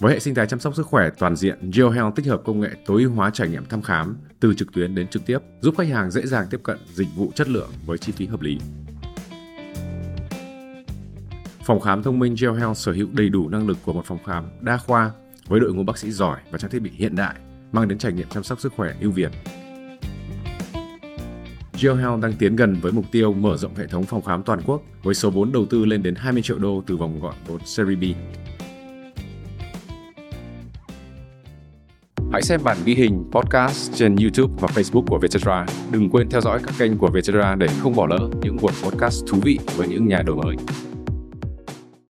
Với 0.00 0.12
hệ 0.12 0.20
sinh 0.20 0.34
thái 0.34 0.46
chăm 0.46 0.60
sóc 0.60 0.76
sức 0.76 0.86
khỏe 0.86 1.10
toàn 1.18 1.36
diện, 1.36 1.70
GeoHealth 1.70 2.16
tích 2.16 2.26
hợp 2.26 2.42
công 2.44 2.60
nghệ 2.60 2.68
tối 2.86 3.02
ưu 3.02 3.10
hóa 3.10 3.30
trải 3.34 3.48
nghiệm 3.48 3.66
thăm 3.66 3.82
khám 3.82 4.16
từ 4.40 4.54
trực 4.56 4.72
tuyến 4.72 4.94
đến 4.94 5.08
trực 5.08 5.26
tiếp, 5.26 5.38
giúp 5.60 5.74
khách 5.78 5.88
hàng 5.88 6.10
dễ 6.10 6.26
dàng 6.26 6.46
tiếp 6.50 6.60
cận 6.62 6.78
dịch 6.94 7.08
vụ 7.16 7.32
chất 7.34 7.48
lượng 7.48 7.70
với 7.86 7.98
chi 7.98 8.12
phí 8.12 8.26
hợp 8.26 8.40
lý. 8.40 8.58
Phòng 11.64 11.80
khám 11.80 12.02
thông 12.02 12.18
minh 12.18 12.34
Gel 12.40 12.58
Health 12.58 12.76
sở 12.76 12.92
hữu 12.92 13.08
đầy 13.12 13.28
đủ 13.28 13.48
năng 13.48 13.66
lực 13.66 13.78
của 13.84 13.92
một 13.92 14.04
phòng 14.04 14.18
khám 14.26 14.44
đa 14.60 14.76
khoa 14.76 15.10
với 15.48 15.60
đội 15.60 15.74
ngũ 15.74 15.82
bác 15.82 15.98
sĩ 15.98 16.10
giỏi 16.10 16.40
và 16.50 16.58
trang 16.58 16.70
thiết 16.70 16.82
bị 16.82 16.90
hiện 16.94 17.16
đại, 17.16 17.34
mang 17.72 17.88
đến 17.88 17.98
trải 17.98 18.12
nghiệm 18.12 18.28
chăm 18.28 18.42
sóc 18.42 18.60
sức 18.60 18.72
khỏe 18.76 18.94
ưu 19.00 19.10
việt. 19.10 19.30
Gel 21.80 21.96
Health 21.96 22.20
đang 22.22 22.32
tiến 22.32 22.56
gần 22.56 22.76
với 22.80 22.92
mục 22.92 23.04
tiêu 23.12 23.32
mở 23.32 23.56
rộng 23.56 23.74
hệ 23.74 23.86
thống 23.86 24.04
phòng 24.04 24.22
khám 24.22 24.42
toàn 24.42 24.60
quốc 24.66 24.82
với 25.02 25.14
số 25.14 25.30
vốn 25.30 25.52
đầu 25.52 25.66
tư 25.70 25.84
lên 25.84 26.02
đến 26.02 26.14
20 26.14 26.42
triệu 26.42 26.58
đô 26.58 26.82
từ 26.86 26.96
vòng 26.96 27.20
gọi 27.20 27.34
vốn 27.46 27.60
Series 27.64 27.98
B. 27.98 28.04
Hãy 32.32 32.42
xem 32.42 32.60
bản 32.64 32.76
ghi 32.84 32.94
hình 32.94 33.24
podcast 33.32 33.94
trên 33.94 34.16
YouTube 34.16 34.54
và 34.60 34.68
Facebook 34.68 35.04
của 35.06 35.18
Vietcetera. 35.18 35.66
Đừng 35.92 36.10
quên 36.10 36.30
theo 36.30 36.40
dõi 36.40 36.60
các 36.66 36.74
kênh 36.78 36.98
của 36.98 37.10
Vietcetera 37.10 37.54
để 37.54 37.66
không 37.82 37.96
bỏ 37.96 38.06
lỡ 38.06 38.28
những 38.42 38.56
buổi 38.56 38.72
podcast 38.82 39.24
thú 39.28 39.38
vị 39.42 39.58
với 39.76 39.88
những 39.88 40.06
nhà 40.08 40.22
đổi 40.22 40.36
mới. 40.36 40.56